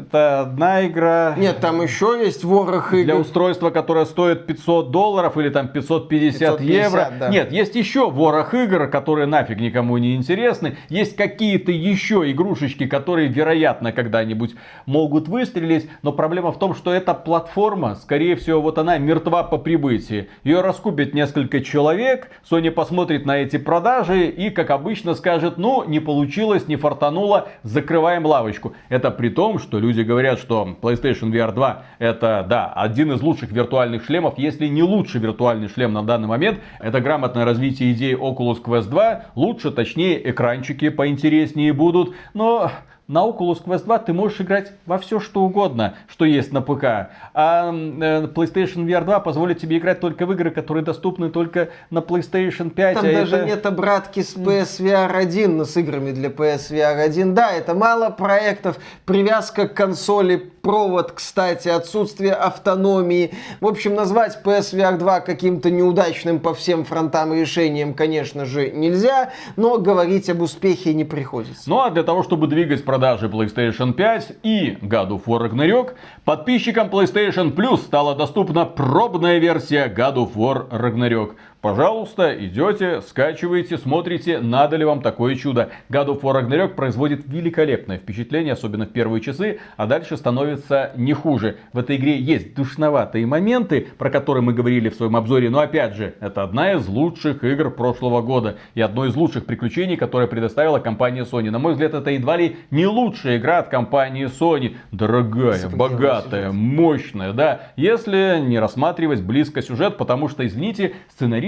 [0.00, 1.34] Это одна игра.
[1.36, 3.04] Нет, там еще есть ворох игр.
[3.04, 7.12] Для устройства, которое стоит 500 долларов или там 550, 550 евро.
[7.18, 7.28] да.
[7.28, 10.78] Нет, есть еще ворох игр, которые нафиг никому не интересны.
[10.88, 14.54] Есть какие-то еще игрушечки, которые, вероятно, когда-нибудь
[14.86, 15.90] могут выстрелить.
[16.02, 20.28] Но проблема в том, что эта платформа, скорее всего, вот она мертва по прибытии.
[20.44, 26.00] Ее раскупит несколько человек, Sony посмотрит на эти продажи и, как обычно, скажет, ну, не
[26.00, 28.72] получилось, не фартануло, закрываем лавочку.
[28.88, 33.52] Это при том, что люди говорят, что PlayStation VR 2 это, да, один из лучших
[33.52, 36.60] виртуальных шлемов, если не лучший виртуальный шлем на данный момент.
[36.78, 39.22] Это грамотное развитие идеи Oculus Quest 2.
[39.34, 42.14] Лучше, точнее, экранчики поинтереснее будут.
[42.34, 42.70] Но
[43.10, 47.10] на Oculus Quest 2 ты можешь играть во все что угодно, что есть на ПК.
[47.34, 51.98] А э, PlayStation VR 2 позволит тебе играть только в игры, которые доступны только на
[51.98, 52.94] PlayStation 5.
[52.94, 57.34] Там а даже это- нет обратки с PSVR 1, но с играми для PSVR 1.
[57.34, 63.32] Да, это мало проектов, привязка к консоли, провод, кстати, отсутствие автономии.
[63.60, 69.78] В общем, назвать PSVR 2 каким-то неудачным по всем фронтам решением, конечно же, нельзя, но
[69.78, 71.68] говорить об успехе не приходится.
[71.68, 76.88] Ну а для того, чтобы двигать продажи PlayStation 5 и God of War Ragnarok, подписчикам
[76.88, 81.34] PlayStation Plus стала доступна пробная версия God of War Ragnarok.
[81.60, 85.68] Пожалуйста, идете, скачиваете, смотрите, надо ли вам такое чудо.
[85.90, 91.12] God of War Ragnarok производит великолепное впечатление, особенно в первые часы, а дальше становится не
[91.12, 91.58] хуже.
[91.74, 95.96] В этой игре есть душноватые моменты, про которые мы говорили в своем обзоре, но опять
[95.96, 100.78] же, это одна из лучших игр прошлого года и одно из лучших приключений, которое предоставила
[100.78, 101.50] компания Sony.
[101.50, 104.76] На мой взгляд, это едва ли не лучшая игра от компании Sony.
[104.92, 107.72] Дорогая, богатая, мощная, да.
[107.76, 110.94] Если не рассматривать близко сюжет, потому что, извините,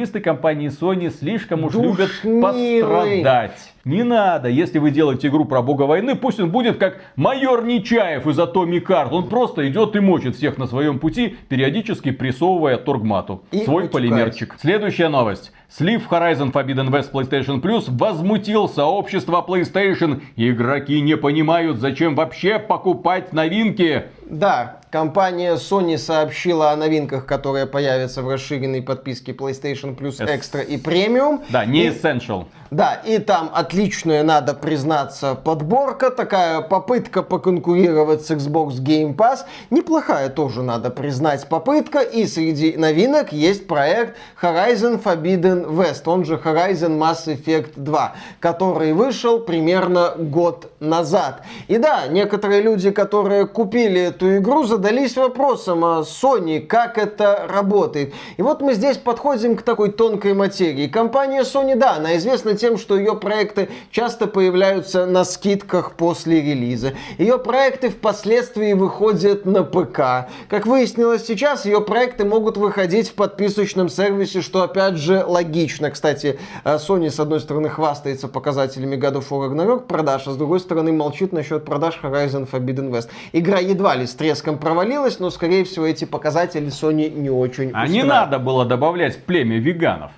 [0.07, 2.43] сценаристы компании Sony слишком уж любят Душнилы.
[2.43, 3.73] пострадать.
[3.85, 8.27] Не надо, если вы делаете игру про бога войны, пусть он будет как майор Нечаев
[8.27, 9.09] из Atomic Heart.
[9.11, 13.43] Он просто идет и мочит всех на своем пути, периодически прессовывая торгмату.
[13.51, 13.93] И свой утекает.
[13.93, 14.55] полимерчик.
[14.61, 15.53] Следующая новость.
[15.69, 20.21] Слив Horizon Forbidden West PlayStation Plus возмутил сообщество PlayStation.
[20.37, 24.05] Игроки не понимают, зачем вообще покупать новинки.
[24.29, 30.77] Да, компания Sony сообщила о новинках, которые появятся в расширенной подписке PlayStation Plus Extra и
[30.77, 31.41] Premium.
[31.49, 32.45] Да, не И- Essential.
[32.71, 39.41] Да, и там отличная, надо признаться, подборка, такая попытка поконкурировать с Xbox Game Pass.
[39.69, 42.01] Неплохая тоже, надо признать, попытка.
[42.01, 48.95] И среди новинок есть проект Horizon Forbidden West, он же Horizon Mass Effect 2, который
[48.95, 51.43] вышел примерно год назад.
[51.69, 58.13] И да, некоторые люди, которые купили эту игру, задались вопросом, а Sony, как это работает?
[58.37, 60.89] И вот мы здесь подходим к такой тонкой материи.
[60.89, 66.95] Компания Sony, да, она известна тем, что ее проекты часто появляются на скидках после релиза.
[67.17, 70.29] Ее проекты впоследствии выходят на ПК.
[70.49, 75.93] Как выяснилось сейчас, ее проекты могут выходить в подписочном сервисе, что опять же логично.
[75.93, 80.37] Кстати, э, Sony с одной стороны хвастается показателями God of War Ragnarok продаж, а с
[80.37, 83.11] другой стороны молчит насчет продаж Horizon Forbidden West.
[83.33, 84.72] Игра едва ли с треском провалилась,
[85.21, 90.13] но скорее всего эти показатели Sony не очень А не надо было добавлять племя веганов.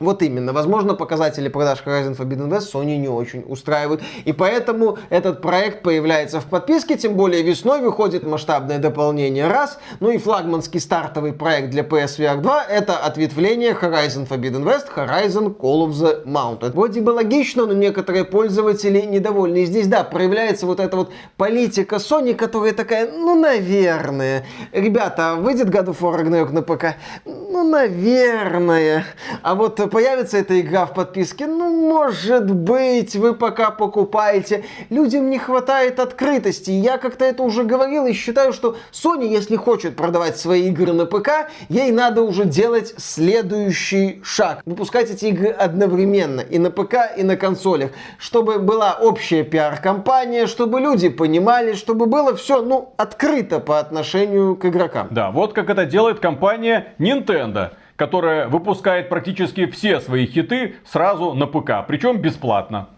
[0.00, 0.54] Вот именно.
[0.54, 4.00] Возможно, показатели продаж Horizon Forbidden West Sony не очень устраивают.
[4.24, 9.78] И поэтому этот проект появляется в подписке, тем более весной выходит масштабное дополнение раз.
[10.00, 15.86] Ну и флагманский стартовый проект для PSVR 2 это ответвление Horizon Forbidden West, Horizon Call
[15.86, 16.72] of the Mountain.
[16.72, 19.64] Вроде бы логично, но некоторые пользователи недовольны.
[19.64, 24.46] И здесь, да, проявляется вот эта вот политика Sony, которая такая, ну, наверное.
[24.72, 26.96] Ребята, а выйдет God of War Ragnarok на ПК?
[27.26, 29.04] Ну, наверное.
[29.42, 31.46] А вот появится эта игра в подписке?
[31.46, 34.64] Ну, может быть, вы пока покупаете.
[34.88, 36.70] Людям не хватает открытости.
[36.70, 41.06] Я как-то это уже говорил и считаю, что Sony, если хочет продавать свои игры на
[41.06, 44.62] ПК, ей надо уже делать следующий шаг.
[44.64, 47.90] Выпускать эти игры одновременно и на ПК, и на консолях.
[48.18, 54.64] Чтобы была общая пиар-компания, чтобы люди понимали, чтобы было все, ну, открыто по отношению к
[54.64, 55.08] игрокам.
[55.10, 61.46] Да, вот как это делает компания Nintendo, которая выпускает практически все свои хиты сразу на
[61.46, 62.88] ПК, причем бесплатно.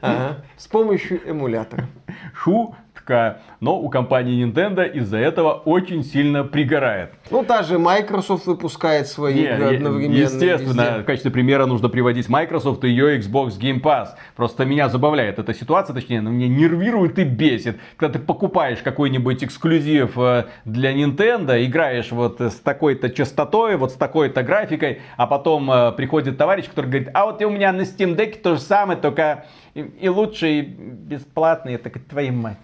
[0.00, 0.42] Ага.
[0.56, 1.86] С помощью эмулятора.
[3.04, 3.40] Шутка.
[3.60, 7.10] Но у компании Nintendo из-за этого очень сильно пригорает.
[7.30, 10.18] Ну, та же Microsoft выпускает свои Не, игры одновременно.
[10.18, 11.02] Естественно, везде.
[11.02, 14.08] в качестве примера нужно приводить Microsoft и ее Xbox Game Pass.
[14.36, 17.78] Просто меня забавляет эта ситуация, точнее, она меня нервирует и бесит.
[17.96, 23.94] Когда ты покупаешь какой-нибудь эксклюзив э, для Nintendo, играешь вот с такой-то частотой, вот с
[23.94, 27.82] такой-то графикой, а потом э, приходит товарищ, который говорит, а вот и у меня на
[27.82, 29.44] Steam Deck то же самое, только
[29.74, 31.70] и, и лучше, и бесплатно.
[31.70, 32.58] Я такой, твою мать.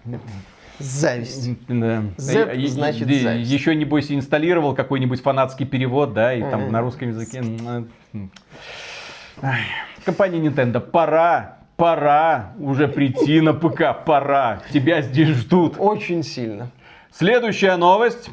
[0.83, 1.49] Зависть.
[1.67, 2.03] Да.
[2.17, 3.51] Z и- значит и- зависть.
[3.51, 7.39] Еще, небось, инсталлировал какой-нибудь фанатский перевод, да, и там на русском языке.
[7.39, 8.31] м.
[9.41, 9.61] Ай,
[10.05, 14.61] Компания Nintendo, пора, пора уже прийти на ПК, пора.
[14.73, 15.75] Тебя здесь ждут.
[15.77, 16.69] Очень сильно.
[17.11, 18.29] Следующая новость.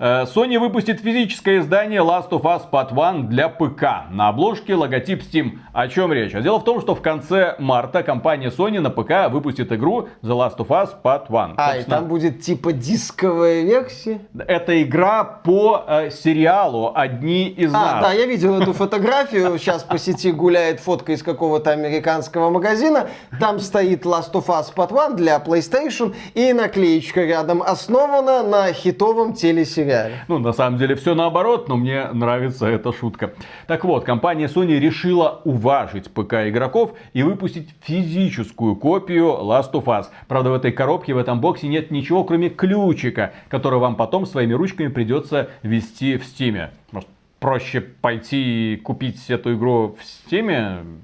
[0.00, 4.08] Э, Sony выпустит физическое издание Last of Us Part 1 для ПК.
[4.10, 5.58] На обложке логотип Steam.
[5.72, 6.34] О чем речь?
[6.36, 10.30] А дело в том, что в конце марта компания Sony на ПК выпустит игру The
[10.30, 11.54] Last of Us Part 1.
[11.56, 14.20] А, и Собственно, там будет типа дисковая версия.
[14.46, 18.02] Это игра по э, сериалу «Одни из А, нас».
[18.04, 19.58] да, я видел эту фотографию.
[19.58, 23.08] Сейчас по сети гуляет фотка из какого-то американского магазина.
[23.40, 29.32] Там стоит Last of Us Part 1 для PlayStation и наклеечка рядом основана на хитовом
[29.32, 29.87] телесериале.
[30.28, 33.32] Ну, на самом деле, все наоборот, но мне нравится эта шутка.
[33.66, 40.06] Так вот, компания Sony решила уважить ПК игроков и выпустить физическую копию Last of Us.
[40.26, 44.52] Правда, в этой коробке, в этом боксе нет ничего, кроме ключика, который вам потом своими
[44.52, 46.68] ручками придется ввести в Steam.
[46.92, 47.08] Может,
[47.40, 50.98] проще пойти и купить эту игру в Steam?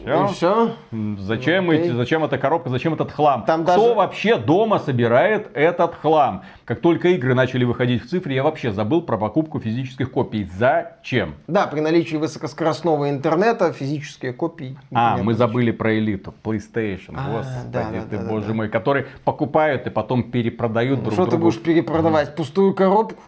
[0.00, 0.24] Всё.
[0.24, 0.70] И все.
[1.18, 3.44] Зачем, Ну, эти, зачем эта коробка, зачем этот хлам?
[3.44, 6.42] Там Кто даже- вообще дома собирает этот хлам?
[6.64, 10.48] Как только игры начали выходить в цифре, я вообще забыл про покупку физических копий.
[10.56, 11.34] Зачем?
[11.46, 14.78] Да, при наличии высокоскоростного интернета физические копии.
[14.92, 18.54] А, мы забыли про элиту, PlayStation, А, господи да, да, ты, да, да, боже да.
[18.54, 21.44] мой, которые покупают и потом перепродают друг Что ты другу.
[21.46, 22.34] будешь перепродавать?
[22.34, 23.20] Пустую коробку?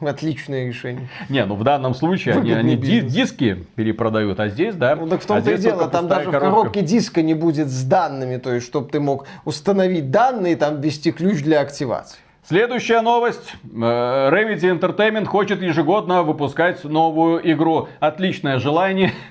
[0.06, 1.08] Отличное решение.
[1.28, 4.96] Не, ну в данном случае они, они ди- диски перепродают, а здесь, да.
[4.96, 6.50] Ну так в а том-то и здесь дело, там даже в коробка.
[6.50, 11.12] коробке диска не будет с данными, то есть, чтобы ты мог установить данные, там ввести
[11.12, 12.18] ключ для активации.
[12.42, 13.52] Следующая новость.
[13.64, 17.88] Э, Revity Entertainment хочет ежегодно выпускать новую игру.
[18.00, 19.12] Отличное желание.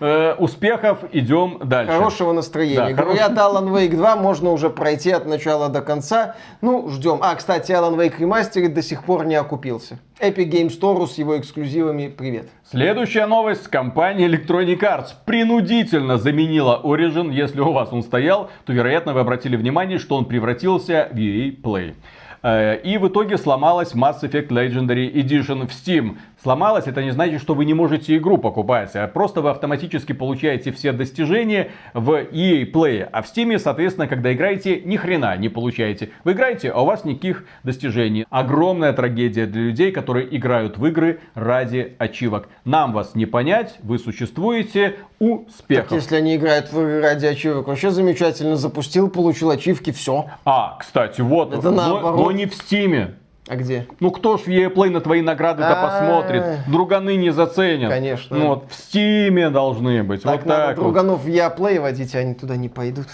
[0.00, 1.00] Э, Успехов.
[1.10, 1.92] Идем дальше.
[1.92, 2.94] Хорошего настроения.
[2.94, 6.36] Да, Говорят, Alan Wake 2 можно уже пройти от начала до конца.
[6.60, 7.18] Ну, ждем.
[7.20, 9.98] А, кстати, Alan Wake Remastered до сих пор не окупился.
[10.20, 12.48] Epic Games Store с его эксклюзивами, привет.
[12.70, 13.66] Следующая новость.
[13.66, 17.32] Компания Electronic Arts принудительно заменила Origin.
[17.32, 21.60] Если у вас он стоял, то, вероятно, вы обратили внимание, что он превратился в EA
[21.60, 21.94] Play.
[22.42, 26.16] Э, И в итоге сломалась Mass Effect Legendary Edition в Steam.
[26.40, 30.70] Сломалась, это не значит, что вы не можете игру покупать, а просто вы автоматически получаете
[30.70, 33.08] все достижения в EA Play.
[33.10, 36.10] А в Steam, соответственно, когда играете, ни хрена не получаете.
[36.22, 38.24] Вы играете, а у вас никаких достижений.
[38.30, 42.48] Огромная трагедия для людей, которые играют в игры ради ачивок.
[42.64, 45.90] Нам вас не понять, вы существуете, успехов.
[45.90, 48.54] Если они играют в игры ради ачивок, вообще замечательно.
[48.54, 50.26] Запустил, получил ачивки, все.
[50.44, 52.20] А, кстати, вот, Это но, наоборот.
[52.20, 53.16] но не в Стиме.
[53.48, 53.86] А где?
[54.00, 55.86] Ну кто ж в EA Play на твои награды-то А.
[55.86, 56.44] посмотрит?
[56.68, 57.90] Друганы не заценят.
[57.90, 58.36] Конечно.
[58.36, 60.22] Ну, вот в Стиме должны быть.
[60.22, 60.82] Так вот надо так вот.
[60.84, 63.06] друганов в Яплей водить, а они туда не пойдут.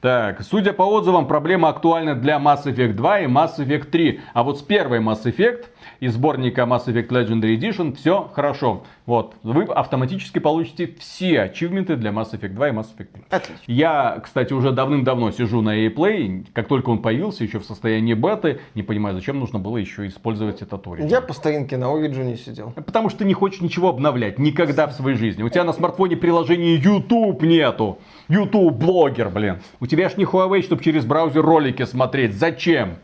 [0.00, 4.20] Так, судя по отзывам, проблема актуальна для Mass Effect 2 и Mass Effect 3.
[4.34, 5.66] А вот с первой Mass Effect
[6.02, 8.82] из сборника Mass Effect Legendary Edition все хорошо.
[9.06, 13.22] Вот, вы автоматически получите все ачивменты для Mass Effect 2 и Mass Effect 3.
[13.30, 13.62] Отлично.
[13.68, 16.44] Я, кстати, уже давным-давно сижу на EA Play.
[16.52, 20.60] Как только он появился, еще в состоянии беты, не понимаю, зачем нужно было еще использовать
[20.60, 21.08] этот Origin.
[21.08, 22.72] Я по старинке на Origin сидел.
[22.72, 25.44] Потому что ты не хочешь ничего обновлять никогда в своей жизни.
[25.44, 28.00] У тебя на смартфоне приложения YouTube нету.
[28.28, 29.60] YouTube блогер, блин.
[29.78, 32.34] У тебя ж не Huawei, чтобы через браузер ролики смотреть.
[32.34, 32.96] Зачем?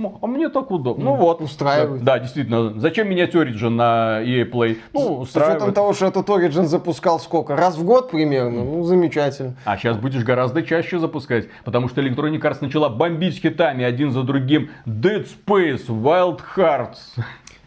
[0.00, 1.04] Ну, А мне так удобно.
[1.04, 1.42] Ну вот.
[1.42, 2.02] устраивает.
[2.02, 2.78] Да, да, действительно.
[2.80, 4.78] Зачем менять Origin на EA Play?
[4.94, 5.74] Ну, С учетом устраивает.
[5.74, 7.54] того, что этот Origin запускал сколько?
[7.54, 8.64] Раз в год примерно?
[8.64, 9.56] Ну, замечательно.
[9.64, 14.22] А сейчас будешь гораздо чаще запускать, потому что Electronic Arts начала бомбить хитами один за
[14.22, 16.96] другим Dead Space, Wild Hearts.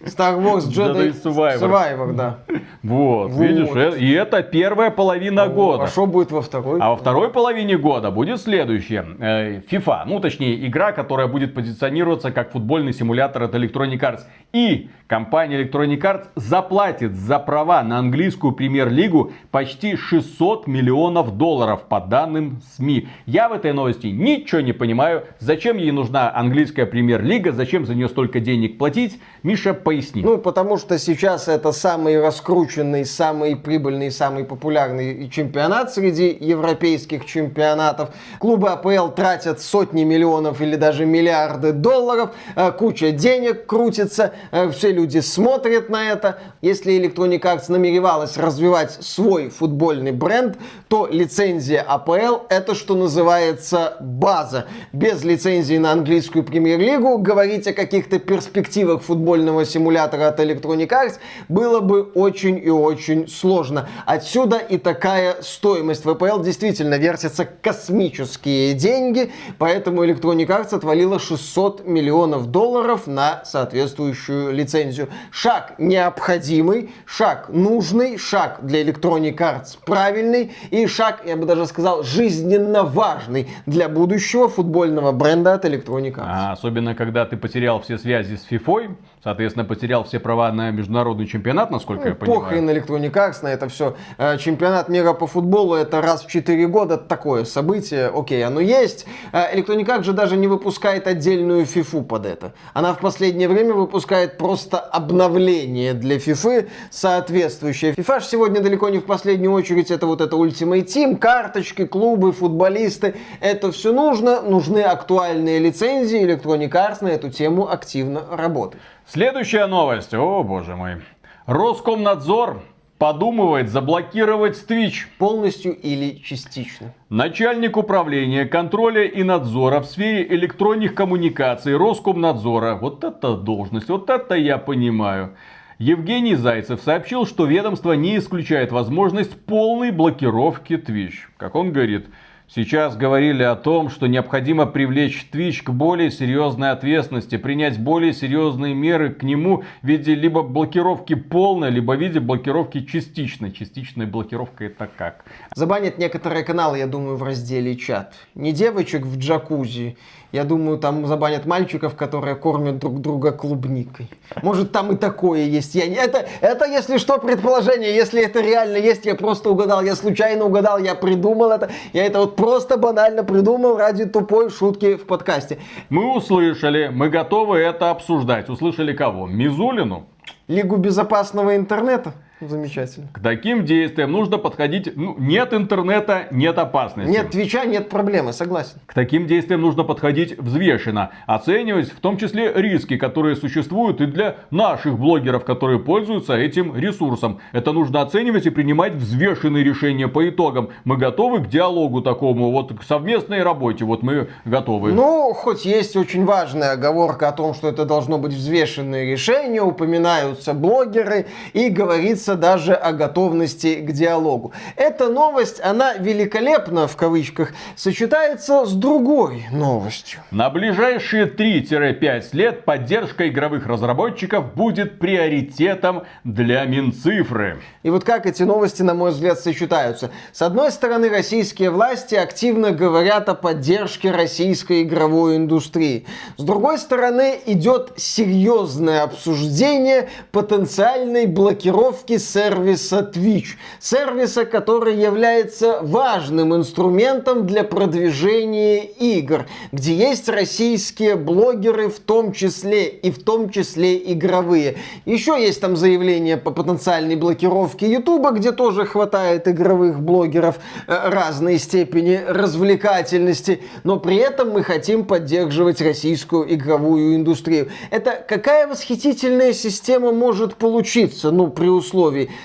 [0.06, 1.60] Star Wars Jedi, Jedi Survivor.
[1.60, 2.40] Survivor, да.
[2.82, 3.42] Вот, Вот.
[3.42, 5.84] видишь, э- и это первая половина года.
[5.84, 6.80] А что будет во второй?
[6.82, 9.06] А во второй половине года будет следующее.
[9.20, 14.22] Э, FIFA, ну точнее игра, которая будет позиционироваться как футбольный симулятор от Electronic Arts.
[14.52, 22.02] И компания Electronic Arts заплатит за права на английскую премьер-лигу почти 600 миллионов долларов по
[22.02, 23.08] данным СМИ.
[23.26, 25.24] Я в этой новости ничего не понимаю.
[25.40, 27.52] Зачем ей нужна английская премьер-лига?
[27.54, 29.20] Зачем за нее столько денег платить?
[29.44, 30.22] Миша, поясни.
[30.24, 38.10] Ну, потому что сейчас это самый раскрученный, самый прибыльный, самый популярный чемпионат среди европейских чемпионатов.
[38.40, 44.92] Клубы АПЛ тратят сотни миллионов или даже миллиарды долларов, э, куча денег крутится, э, все
[44.92, 46.40] люди смотрят на это.
[46.62, 50.58] Если Electronic Arts намеревалась развивать свой футбольный бренд,
[50.88, 54.66] то лицензия АПЛ это что называется база.
[54.92, 61.20] Без лицензии на английскую премьер-лигу говорить о каких-то перспективах футбольного симулятора симулятора от Electronic Arts
[61.50, 63.90] было бы очень и очень сложно.
[64.06, 66.06] Отсюда и такая стоимость.
[66.06, 75.10] VPL действительно вертятся космические деньги, поэтому Electronic Arts отвалила 600 миллионов долларов на соответствующую лицензию.
[75.32, 82.04] Шаг необходимый, шаг нужный, шаг для Electronic Arts правильный и шаг, я бы даже сказал,
[82.04, 86.26] жизненно важный для будущего футбольного бренда от Electronic Arts.
[86.26, 91.26] А, особенно, когда ты потерял все связи с FIFA, соответственно, потерял все права на международный
[91.26, 92.42] чемпионат, насколько я понимаю.
[92.42, 93.96] Похрен Electronic Arts на это все.
[94.18, 98.12] Э, Чемпионат мира по футболу это раз в 4 года такое событие.
[98.14, 99.06] Окей, оно есть.
[99.32, 102.54] Э, Electronic Arts же даже не выпускает отдельную FIFA под это.
[102.74, 107.94] Она в последнее время выпускает просто обновление для FIFA соответствующее.
[107.94, 113.16] FIFA сегодня далеко не в последнюю очередь это вот это Ultimate Team, карточки, клубы, футболисты.
[113.40, 114.42] Это все нужно.
[114.42, 116.26] Нужны актуальные лицензии.
[116.26, 118.82] Electronic Arts на эту тему активно работает.
[119.06, 120.14] Следующая новость.
[120.14, 121.02] О, боже мой.
[121.46, 122.64] Роскомнадзор
[122.98, 125.08] подумывает заблокировать Twitch.
[125.18, 126.94] Полностью или частично.
[127.10, 132.76] Начальник управления контроля и надзора в сфере электронных коммуникаций Роскомнадзора.
[132.76, 135.36] Вот это должность, вот это я понимаю.
[135.80, 141.16] Евгений Зайцев сообщил, что ведомство не исключает возможность полной блокировки Twitch.
[141.36, 142.08] Как он говорит,
[142.56, 148.76] Сейчас говорили о том, что необходимо привлечь Twitch к более серьезной ответственности, принять более серьезные
[148.76, 153.54] меры к нему в виде либо блокировки полной, либо в виде блокировки частичной.
[153.54, 155.26] Частичная блокировка это как?
[155.56, 158.14] Забанят некоторые каналы, я думаю, в разделе чат.
[158.36, 159.98] Не девочек в джакузи,
[160.34, 164.10] я думаю, там забанят мальчиков, которые кормят друг друга клубникой.
[164.42, 165.76] Может, там и такое есть.
[165.76, 165.94] Я не...
[165.94, 167.96] это, это, если что, предположение.
[167.96, 169.84] Если это реально есть, я просто угадал.
[169.84, 171.70] Я случайно угадал, я придумал это.
[171.94, 175.60] Я это вот просто банально придумал ради тупой шутки в подкасте.
[175.90, 178.50] Мы услышали, мы готовы это обсуждать.
[178.50, 179.28] Услышали кого?
[179.28, 180.08] Мизулину?
[180.48, 182.14] Лигу безопасного интернета?
[182.48, 183.08] Замечательно.
[183.14, 184.96] К таким действиям нужно подходить...
[184.96, 187.10] Ну, нет интернета, нет опасности.
[187.10, 188.80] Нет твича, нет проблемы, согласен.
[188.86, 194.38] К таким действиям нужно подходить взвешенно, оценивать в том числе риски, которые существуют и для
[194.52, 197.40] наших блогеров, которые пользуются этим ресурсом.
[197.52, 200.70] Это нужно оценивать и принимать взвешенные решения по итогам.
[200.84, 204.94] Мы готовы к диалогу такому, вот к совместной работе, вот мы готовы.
[204.94, 210.54] Ну, хоть есть очень важная оговорка о том, что это должно быть взвешенное решение, упоминаются
[210.54, 214.54] блогеры и говорится даже о готовности к диалогу.
[214.76, 220.22] Эта новость, она великолепно, в кавычках, сочетается с другой новостью.
[220.32, 227.62] На ближайшие 3-5 лет поддержка игровых разработчиков будет приоритетом для Минцифры.
[227.84, 230.12] И вот как эти новости, на мой взгляд, сочетаются.
[230.32, 236.06] С одной стороны, российские власти активно говорят о поддержке российской игровой индустрии.
[236.38, 243.56] С другой стороны, идет серьезное обсуждение потенциальной блокировки сервиса Twitch.
[243.80, 252.88] Сервиса, который является важным инструментом для продвижения игр, где есть российские блогеры в том числе,
[252.88, 254.78] и в том числе игровые.
[255.06, 261.58] Еще есть там заявление по потенциальной блокировке Ютуба, где тоже хватает игровых блогеров э, разной
[261.58, 267.70] степени развлекательности, но при этом мы хотим поддерживать российскую игровую индустрию.
[267.90, 272.03] Это какая восхитительная система может получиться, ну, при условии.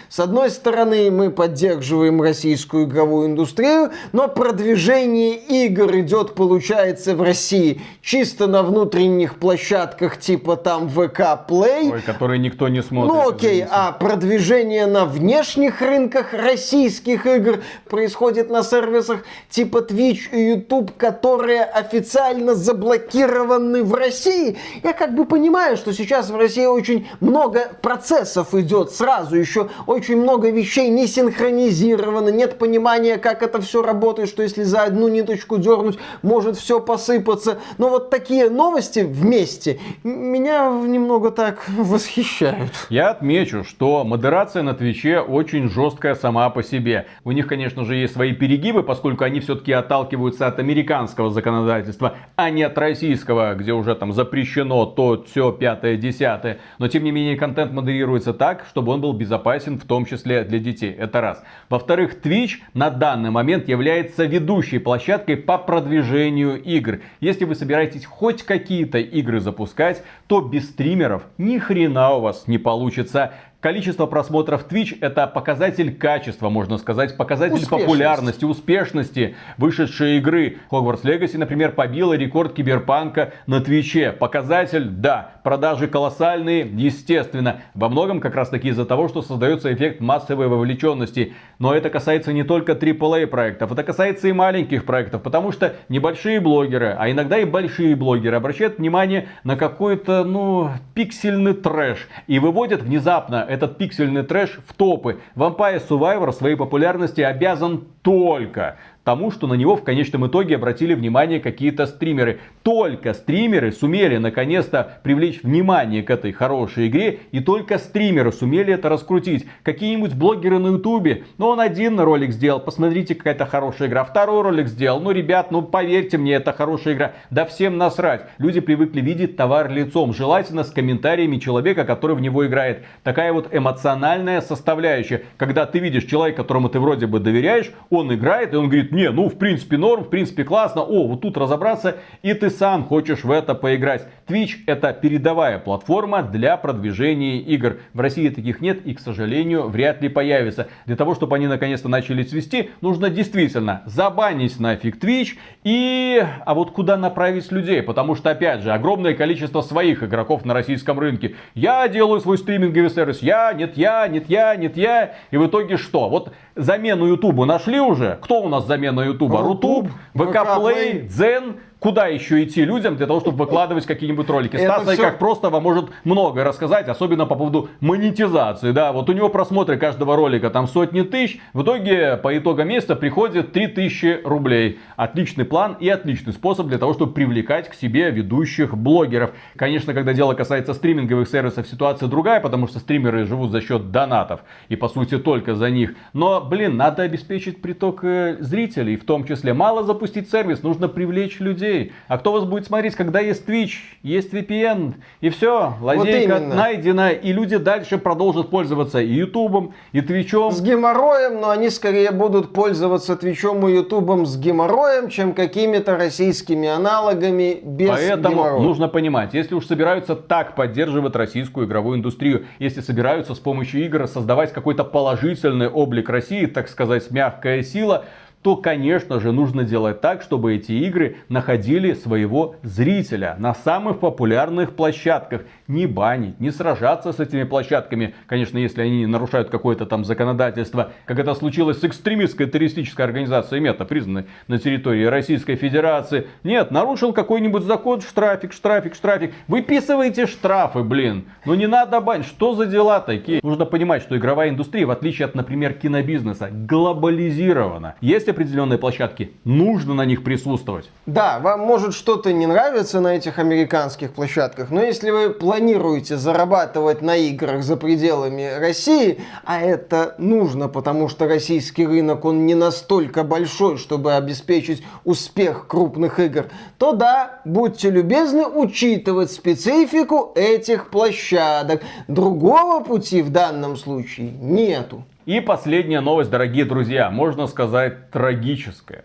[0.09, 7.81] С одной стороны, мы поддерживаем российскую игровую индустрию, но продвижение игр идет, получается, в России
[8.03, 11.93] чисто на внутренних площадках, типа там ВК Play.
[11.93, 13.13] Ой, которые никто не смотрит.
[13.13, 13.69] Ну окей, извините.
[13.71, 21.65] а продвижение на внешних рынках российских игр происходит на сервисах типа Twitch и YouTube, которые
[21.65, 24.57] официально заблокированы в России.
[24.83, 30.17] Я как бы понимаю, что сейчас в России очень много процессов идет сразу, еще очень
[30.17, 35.59] много вещей не синхронизировано, нет понимания, как это все работает, что если за одну ниточку
[35.59, 37.59] дернуть, может все посыпаться.
[37.79, 42.73] Но вот такие новости вместе меня немного так восхищают.
[42.91, 47.07] Я отмечу, что модерация на Твиче очень жесткая сама по себе.
[47.25, 52.51] У них, конечно же, есть свои перегибы, поскольку они все-таки отталкиваются от американского законодательства, а
[52.51, 56.59] не от российского, где уже там запрещено то, все, пятое, десятое.
[56.79, 59.38] Но, тем не менее, контент модерируется так, чтобы он был безопасен,
[59.79, 60.93] в том числе для детей.
[60.93, 61.43] Это раз.
[61.69, 67.01] Во-вторых, Twitch на данный момент является ведущей площадкой по продвижению игр.
[67.21, 72.59] Если вы собираетесь хоть какие-то игры запускать, то без стримеров ни хрена у вас не
[72.59, 73.33] получится.
[73.61, 77.87] Количество просмотров Twitch это показатель качества, можно сказать, показатель Успешность.
[77.87, 80.59] популярности, успешности вышедшей игры.
[80.71, 84.13] Hogwarts Legacy, например, побила рекорд киберпанка на Твиче.
[84.13, 87.63] Показатель, да, продажи колоссальные, естественно.
[87.75, 91.33] Во многом как раз таки из-за того, что создается эффект массовой вовлеченности.
[91.59, 96.39] Но это касается не только AAA проектов, это касается и маленьких проектов, потому что небольшие
[96.39, 102.83] блогеры, а иногда и большие блогеры обращают внимание на какой-то, ну, пиксельный трэш и выводят
[102.83, 105.19] внезапно этот пиксельный трэш в топы.
[105.35, 111.41] Vampire Survivor своей популярности обязан только тому, что на него в конечном итоге обратили внимание
[111.41, 112.41] какие-то стримеры.
[112.69, 118.91] Только стримеры сумели наконец-то привлечь внимание к этой хорошей игре, и только стримеры сумели это
[118.91, 119.47] раскрутить.
[119.63, 124.69] Какие-нибудь блогеры на ютубе, ну он один ролик сделал, посмотрите, какая-то хорошая игра, второй ролик
[124.69, 128.27] сделал, ну ребят, ну поверьте мне, это хорошая игра, да всем насрать.
[128.37, 132.85] Люди привыкли видеть товар лицом, желательно с комментариями человека, который в него играет.
[133.03, 138.53] Такая вот эмоциональная составляющая, когда ты видишь человека, которому ты вроде бы доверяешь, он играет,
[138.53, 141.97] и он говорит, не, ну, в принципе, норм, в принципе, классно, о, вот тут разобраться,
[142.21, 144.07] и ты сам хочешь в это поиграть.
[144.27, 147.79] Twitch это передовая платформа для продвижения игр.
[147.95, 150.69] В России таких нет и, к сожалению, вряд ли появится.
[150.85, 156.23] Для того, чтобы они наконец-то начали цвести, нужно действительно забанить нафиг Twitch и...
[156.45, 157.83] А вот куда направить людей?
[157.83, 161.37] Потому что, опять же, огромное количество своих игроков на российском рынке.
[161.55, 165.15] Я делаю свой стриминговый сервис, я, нет я, нет я, нет я.
[165.31, 166.09] И в итоге что?
[166.09, 168.19] Вот замену Ютубу нашли уже?
[168.21, 169.43] Кто у нас замена Ютуба?
[169.43, 171.03] Рутуб, ВК Плей.
[171.03, 171.57] Дзен.
[171.81, 174.57] Куда еще идти людям для того, чтобы выкладывать какие-нибудь ролики?
[174.57, 178.73] Стас всё- как просто вам может многое рассказать, особенно по поводу монетизации.
[178.73, 181.41] Да, вот у него просмотры каждого ролика там сотни тысяч.
[181.53, 184.81] В итоге по итогам месяца приходит 3000 рублей.
[184.97, 189.31] Отличный план и отличный способ для того, чтобы привлекать к себе ведущих блогеров.
[189.55, 194.41] Конечно, когда дело касается стриминговых сервисов, ситуация другая, потому что стримеры живут за счет донатов.
[194.69, 195.95] И по сути только за них.
[196.13, 198.97] Но, блин, надо обеспечить приток э, зрителей.
[198.97, 201.68] В том числе мало запустить сервис, нужно привлечь людей.
[202.09, 203.73] А кто вас будет смотреть, когда есть Twitch,
[204.03, 206.55] есть VPN, и все, лазейка именно.
[206.55, 210.53] найдена, и люди дальше продолжат пользоваться и Ютубом, и Твичом.
[210.53, 216.69] С геморроем, но они скорее будут пользоваться Твичом и Ютубом с геморроем, чем какими-то российскими
[216.69, 218.63] аналогами без Поэтому геморроя.
[218.63, 224.07] нужно понимать, если уж собираются так поддерживать российскую игровую индустрию, если собираются с помощью игр
[224.07, 228.05] создавать какой-то положительный облик России, так сказать, мягкая сила,
[228.43, 234.77] то, конечно же, нужно делать так, чтобы эти игры находили своего зрителя на самых популярных
[234.77, 235.43] площадках.
[235.69, 238.15] Не банить, не сражаться с этими площадками.
[238.27, 243.85] Конечно, если они нарушают какое-то там законодательство, как это случилось с экстремистской террористической организацией МЕТА,
[243.85, 246.27] признанной на территории Российской Федерации.
[246.43, 249.35] Нет, нарушил какой-нибудь закон, штрафик, штрафик, штрафик.
[249.47, 251.27] Выписывайте штрафы, блин.
[251.45, 252.25] Ну не надо банить.
[252.25, 253.41] Что за дела такие?
[253.43, 257.95] Нужно понимать, что игровая индустрия, в отличие от, например, кинобизнеса, глобализирована.
[258.01, 260.89] Есть определенные площадки, нужно на них присутствовать.
[261.05, 265.29] Да, вам может что-то не нравится на этих американских площадках, но если вы
[265.59, 272.47] планируете зарабатывать на играх за пределами России, а это нужно, потому что российский рынок, он
[272.47, 276.47] не настолько большой, чтобы обеспечить успех крупных игр,
[276.79, 281.83] то да, будьте любезны учитывать специфику этих площадок.
[282.07, 285.03] Другого пути в данном случае нету.
[285.27, 289.03] И последняя новость, дорогие друзья, можно сказать трагическая.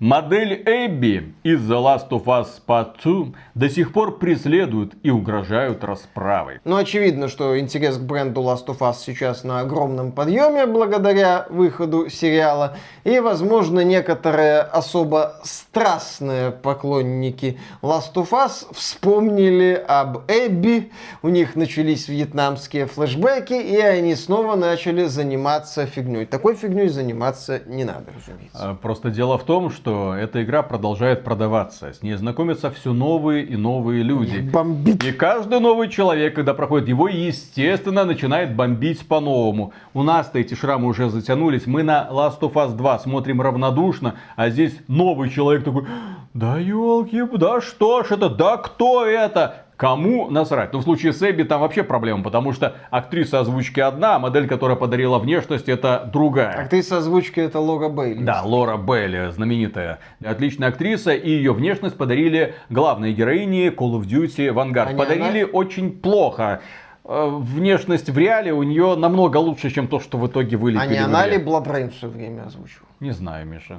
[0.00, 5.82] Модель Эбби из The Last of Us Part 2 до сих пор преследуют и угрожают
[5.82, 6.60] расправой.
[6.64, 12.08] Ну, очевидно, что интерес к бренду Last of Us сейчас на огромном подъеме благодаря выходу
[12.10, 12.76] сериала.
[13.02, 20.92] И, возможно, некоторые особо страстные поклонники Last of Us вспомнили об Эбби.
[21.22, 26.24] У них начались вьетнамские флешбеки, и они снова начали заниматься фигней.
[26.24, 28.70] Такой фигней заниматься не надо, разумеется.
[28.70, 31.92] А, Просто дело в том, что эта игра продолжает продаваться.
[31.92, 34.38] С ней знакомятся все новые и новые люди.
[34.40, 35.04] Бомбить.
[35.04, 39.72] И каждый новый человек, когда проходит его, естественно, начинает бомбить по-новому.
[39.94, 41.66] У нас-то эти шрамы уже затянулись.
[41.66, 45.86] Мы на Last of Us 2 смотрим равнодушно, а здесь новый человек такой,
[46.34, 49.67] да елки, да что ж это, да кто это?
[49.78, 50.72] Кому насрать?
[50.72, 54.48] Ну, в случае с Эбби там вообще проблема, потому что актриса озвучки одна, а модель,
[54.48, 56.64] которая подарила внешность, это другая.
[56.64, 58.24] Актриса озвучки это Лора Бейли.
[58.24, 64.52] Да, Лора Белли, знаменитая, отличная актриса, и ее внешность подарили главной героине Call of Duty
[64.52, 64.94] Vanguard.
[64.94, 65.52] А подарили она?
[65.52, 66.60] очень плохо.
[67.04, 70.82] Э, Внешность в реале у нее намного лучше, чем то, что в итоге вылепили.
[70.82, 72.88] А не она ли Rain все время озвучивала?
[72.98, 73.78] Не знаю, Миша.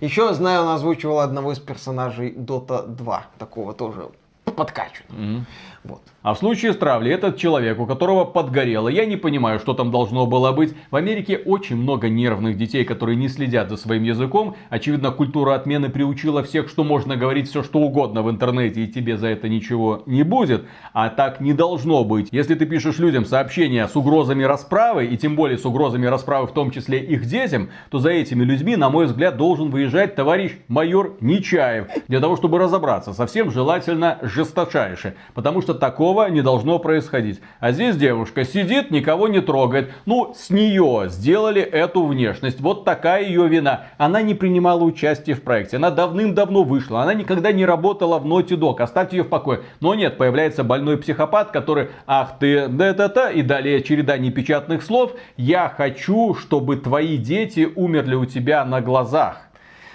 [0.00, 4.08] Еще знаю, она озвучивала одного из персонажей Dota 2, такого тоже
[4.54, 5.44] подкачанного.
[5.84, 6.02] Вот.
[6.24, 9.90] А в случае с травлей этот человек, у которого подгорело, я не понимаю, что там
[9.90, 10.72] должно было быть.
[10.90, 14.56] В Америке очень много нервных детей, которые не следят за своим языком.
[14.70, 19.18] Очевидно, культура отмены приучила всех, что можно говорить все что угодно в интернете, и тебе
[19.18, 20.64] за это ничего не будет.
[20.94, 22.28] А так не должно быть.
[22.32, 26.52] Если ты пишешь людям сообщения с угрозами расправы, и тем более с угрозами расправы в
[26.52, 31.18] том числе их детям, то за этими людьми, на мой взгляд, должен выезжать товарищ майор
[31.20, 31.88] Нечаев.
[32.08, 35.16] Для того, чтобы разобраться, совсем желательно жесточайше.
[35.34, 37.40] Потому что такого не должно происходить.
[37.60, 39.92] А здесь девушка сидит, никого не трогает.
[40.06, 42.60] Ну, с нее сделали эту внешность.
[42.60, 43.86] Вот такая ее вина.
[43.98, 45.76] Она не принимала участие в проекте.
[45.76, 47.02] Она давным-давно вышла.
[47.02, 48.80] Она никогда не работала в Naughty Dog.
[48.80, 49.60] Оставьте ее в покое.
[49.80, 55.12] Но нет, появляется больной психопат, который, ах ты, да-да-да, и далее череда непечатных слов.
[55.36, 59.48] Я хочу, чтобы твои дети умерли у тебя на глазах.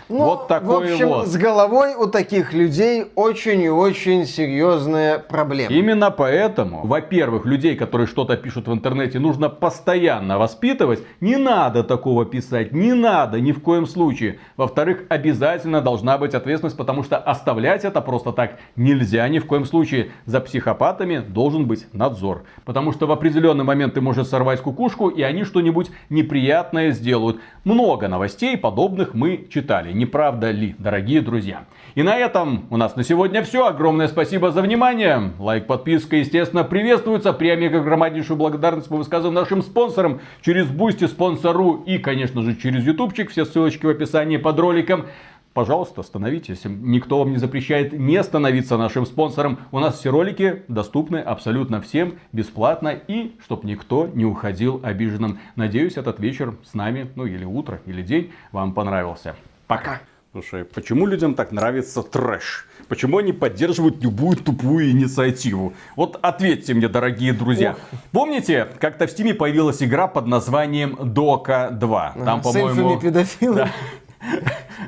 [0.10, 1.28] Ну, вот такой в общем, вот.
[1.28, 5.72] с головой у таких людей очень и очень серьезная проблема.
[5.72, 11.04] Именно поэтому, во-первых, людей, которые что-то пишут в интернете, нужно постоянно воспитывать.
[11.22, 14.40] Не надо такого писать, не надо ни в коем случае.
[14.58, 19.66] Во-вторых, обязательно должна быть ответственность, потому что оставлять это просто так нельзя ни в коем
[19.66, 20.10] случае.
[20.26, 22.46] За психопатами должен быть надзор.
[22.66, 27.40] Потому что в определенный момент ты можешь сорвать кукушку, и они что-нибудь неприятное сделают.
[27.64, 29.99] Много новостей подобных мы читали.
[30.00, 31.66] Не правда ли, дорогие друзья?
[31.94, 33.68] И на этом у нас на сегодня все.
[33.68, 35.34] Огромное спасибо за внимание.
[35.40, 37.34] Лайк, подписка, естественно, приветствуется.
[37.34, 43.30] Преомега громаднейшую благодарность мы высказываем нашим спонсорам через Boosty, Sponsr.ru и, конечно же, через Ютубчик.
[43.30, 45.08] Все ссылочки в описании под роликом.
[45.54, 46.62] Пожалуйста, становитесь.
[46.64, 49.60] Никто вам не запрещает не становиться нашим спонсором.
[49.74, 55.40] У нас все ролики доступны абсолютно всем бесплатно и чтобы никто не уходил обиженным.
[55.58, 59.36] Надеюсь, этот вечер с нами, ну или утро, или день вам понравился.
[59.70, 60.02] Пока.
[60.32, 62.66] Слушай, почему людям так нравится трэш?
[62.88, 65.74] Почему они поддерживают любую тупую инициативу?
[65.96, 67.76] Вот ответьте мне, дорогие друзья.
[68.12, 72.14] Помните, как-то в Стиме появилась игра под названием Дока 2?
[72.26, 73.00] Там, по-моему...
[73.42, 73.70] Да.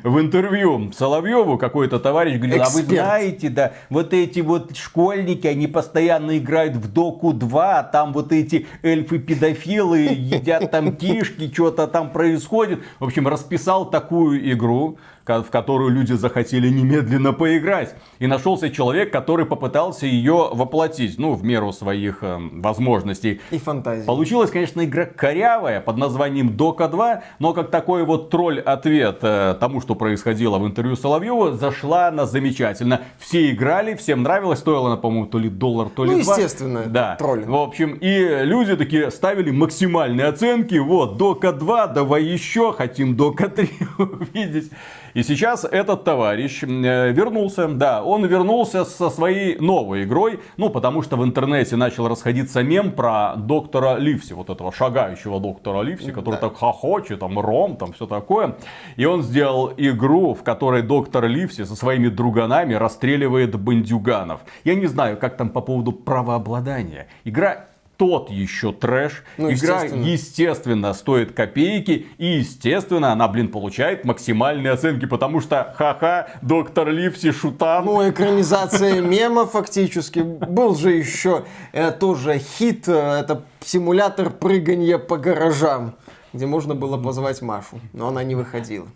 [0.03, 2.85] В интервью Соловьеву какой-то товарищ говорил, Эксперт.
[2.85, 8.13] а вы знаете, да, вот эти вот школьники, они постоянно играют в Доку 2, там
[8.13, 12.81] вот эти эльфы-педофилы едят там кишки, что-то там происходит.
[12.99, 17.95] В общем, расписал такую игру, в которую люди захотели немедленно поиграть.
[18.19, 23.39] И нашелся человек, который попытался ее воплотить, ну, в меру своих э, возможностей.
[23.51, 24.05] И фантазии.
[24.05, 29.95] Получилась, конечно, игра корявая под названием Дока 2, но как такой вот тролль-ответ тому, что
[29.95, 33.01] происходило в интервью Соловьева, зашла она замечательно.
[33.19, 36.33] Все играли, всем нравилось, стоила она, по-моему, то ли доллар, то ли Ну, два.
[36.35, 37.15] естественно, да.
[37.15, 37.49] троллинг.
[37.49, 40.75] В общем, и люди такие ставили максимальные оценки.
[40.75, 44.71] Вот, Дока 2, давай еще, хотим Дока 3 увидеть.
[45.13, 51.01] И сейчас этот товарищ э, вернулся, да, он вернулся со своей новой игрой, ну, потому
[51.01, 56.35] что в интернете начал расходиться мем про доктора Ливси, вот этого шагающего доктора Ливси, который
[56.35, 56.49] Да.
[56.49, 58.55] так хохочет, там, ром, там, все такое.
[58.95, 64.41] И он сделал игру, в которой доктор Ливси со своими друганами расстреливает бандюганов.
[64.63, 67.07] Я не знаю, как там по поводу правообладания.
[67.25, 67.65] Игра
[68.01, 69.23] тот еще трэш.
[69.37, 70.05] Ну, Игра, естественно.
[70.05, 72.07] естественно, стоит копейки.
[72.17, 75.05] И, естественно, она, блин, получает максимальные оценки.
[75.05, 77.85] Потому что, ха-ха, доктор Ливси шутан.
[77.85, 80.17] Ну, экранизация мема фактически.
[80.17, 85.93] Был же еще э, тоже хит, э, это симулятор прыгания по гаражам,
[86.33, 88.87] где можно было позвать Машу, но она не выходила.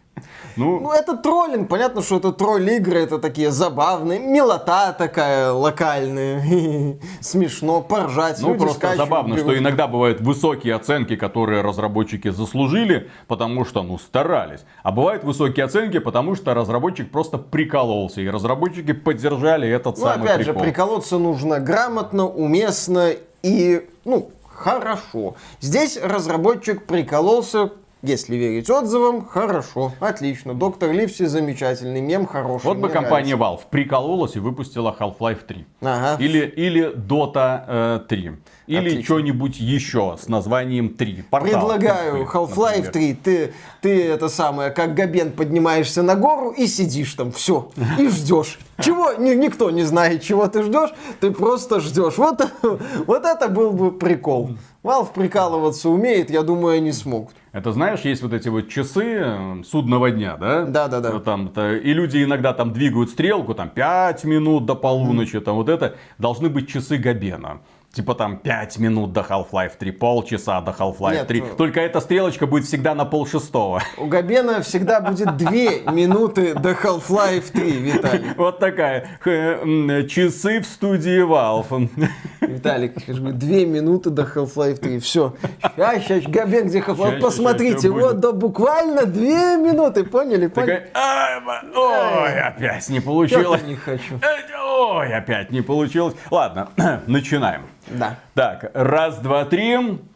[0.56, 1.68] Ну, Ну, это троллинг.
[1.68, 4.20] Понятно, что это тролль-игры, это такие забавные.
[4.20, 6.98] Милота такая локальная.
[7.20, 8.40] Смешно, поржать.
[8.42, 13.84] Ну, люди просто скачут, забавно, что иногда бывают высокие оценки, которые разработчики заслужили, потому что,
[13.84, 14.62] ну, старались.
[14.84, 18.22] А бывают высокие оценки, потому что разработчик просто прикололся.
[18.22, 20.64] И разработчики поддержали этот Ну, самый опять же, прикол.
[20.64, 23.12] приколоться нужно грамотно, уместно
[23.44, 25.36] и, ну, хорошо.
[25.62, 27.72] Здесь разработчик прикололся,
[28.06, 30.54] если верить отзывам, хорошо, отлично.
[30.54, 32.66] Доктор Ливси замечательный, мем хороший.
[32.66, 33.66] Вот бы компания нравится.
[33.66, 35.66] Valve прикололась и выпустила Half-Life 3.
[35.82, 36.24] Ага.
[36.24, 38.32] Или, или Dota э, 3.
[38.68, 41.26] Или что-нибудь еще с названием 3.
[41.30, 41.50] Портал.
[41.52, 42.26] Предлагаю.
[42.26, 47.70] Half-Life 3, ты, ты это самое, как Габен поднимаешься на гору и сидишь там, все,
[48.00, 48.58] и ждешь.
[48.80, 52.18] Чего, ни- никто не знает, чего ты ждешь, ты просто ждешь.
[52.18, 52.42] Вот,
[53.08, 54.52] вот это был бы прикол.
[54.86, 57.34] Valve прикалываться умеет, я думаю, они смогут.
[57.52, 60.66] Это знаешь, есть вот эти вот часы судного дня, да?
[60.66, 61.12] Да-да-да.
[61.12, 65.56] Вот Там, то- и люди иногда там двигают стрелку, там 5 минут до полуночи, там
[65.56, 65.96] вот это.
[66.20, 67.62] Должны быть часы Габена.
[67.96, 71.42] Типа там 5 минут до Half-Life 3, полчаса до Half-Life Нет, 3.
[71.42, 73.82] ну- Только эта стрелочка будет всегда на пол шестого.
[73.98, 78.26] У Габена всегда будет две минуты до Half-Life 3, Виталий.
[78.38, 79.08] Вот такая.
[79.24, 81.90] Часы в студии Valve.
[82.42, 85.00] Виталик, скажи, две минуты до Half-Life 3.
[85.00, 85.34] Все.
[85.78, 87.22] Сейчас, сейчас, Габен, где Half-Life?
[87.22, 90.04] Посмотрите, вот до буквально две минуты.
[90.04, 90.48] Поняли?
[90.48, 90.90] Поняли?
[90.90, 93.62] Такая, «Ай, ма- ой, опять не получилось.
[93.62, 94.16] Чё-то не хочу.
[94.22, 94.36] Э,
[94.78, 96.16] Ой, опять не получилось.
[96.30, 96.70] Ладно,
[97.08, 97.62] начинаем.
[97.88, 98.18] Да.
[98.34, 100.00] Так, раз, два, три.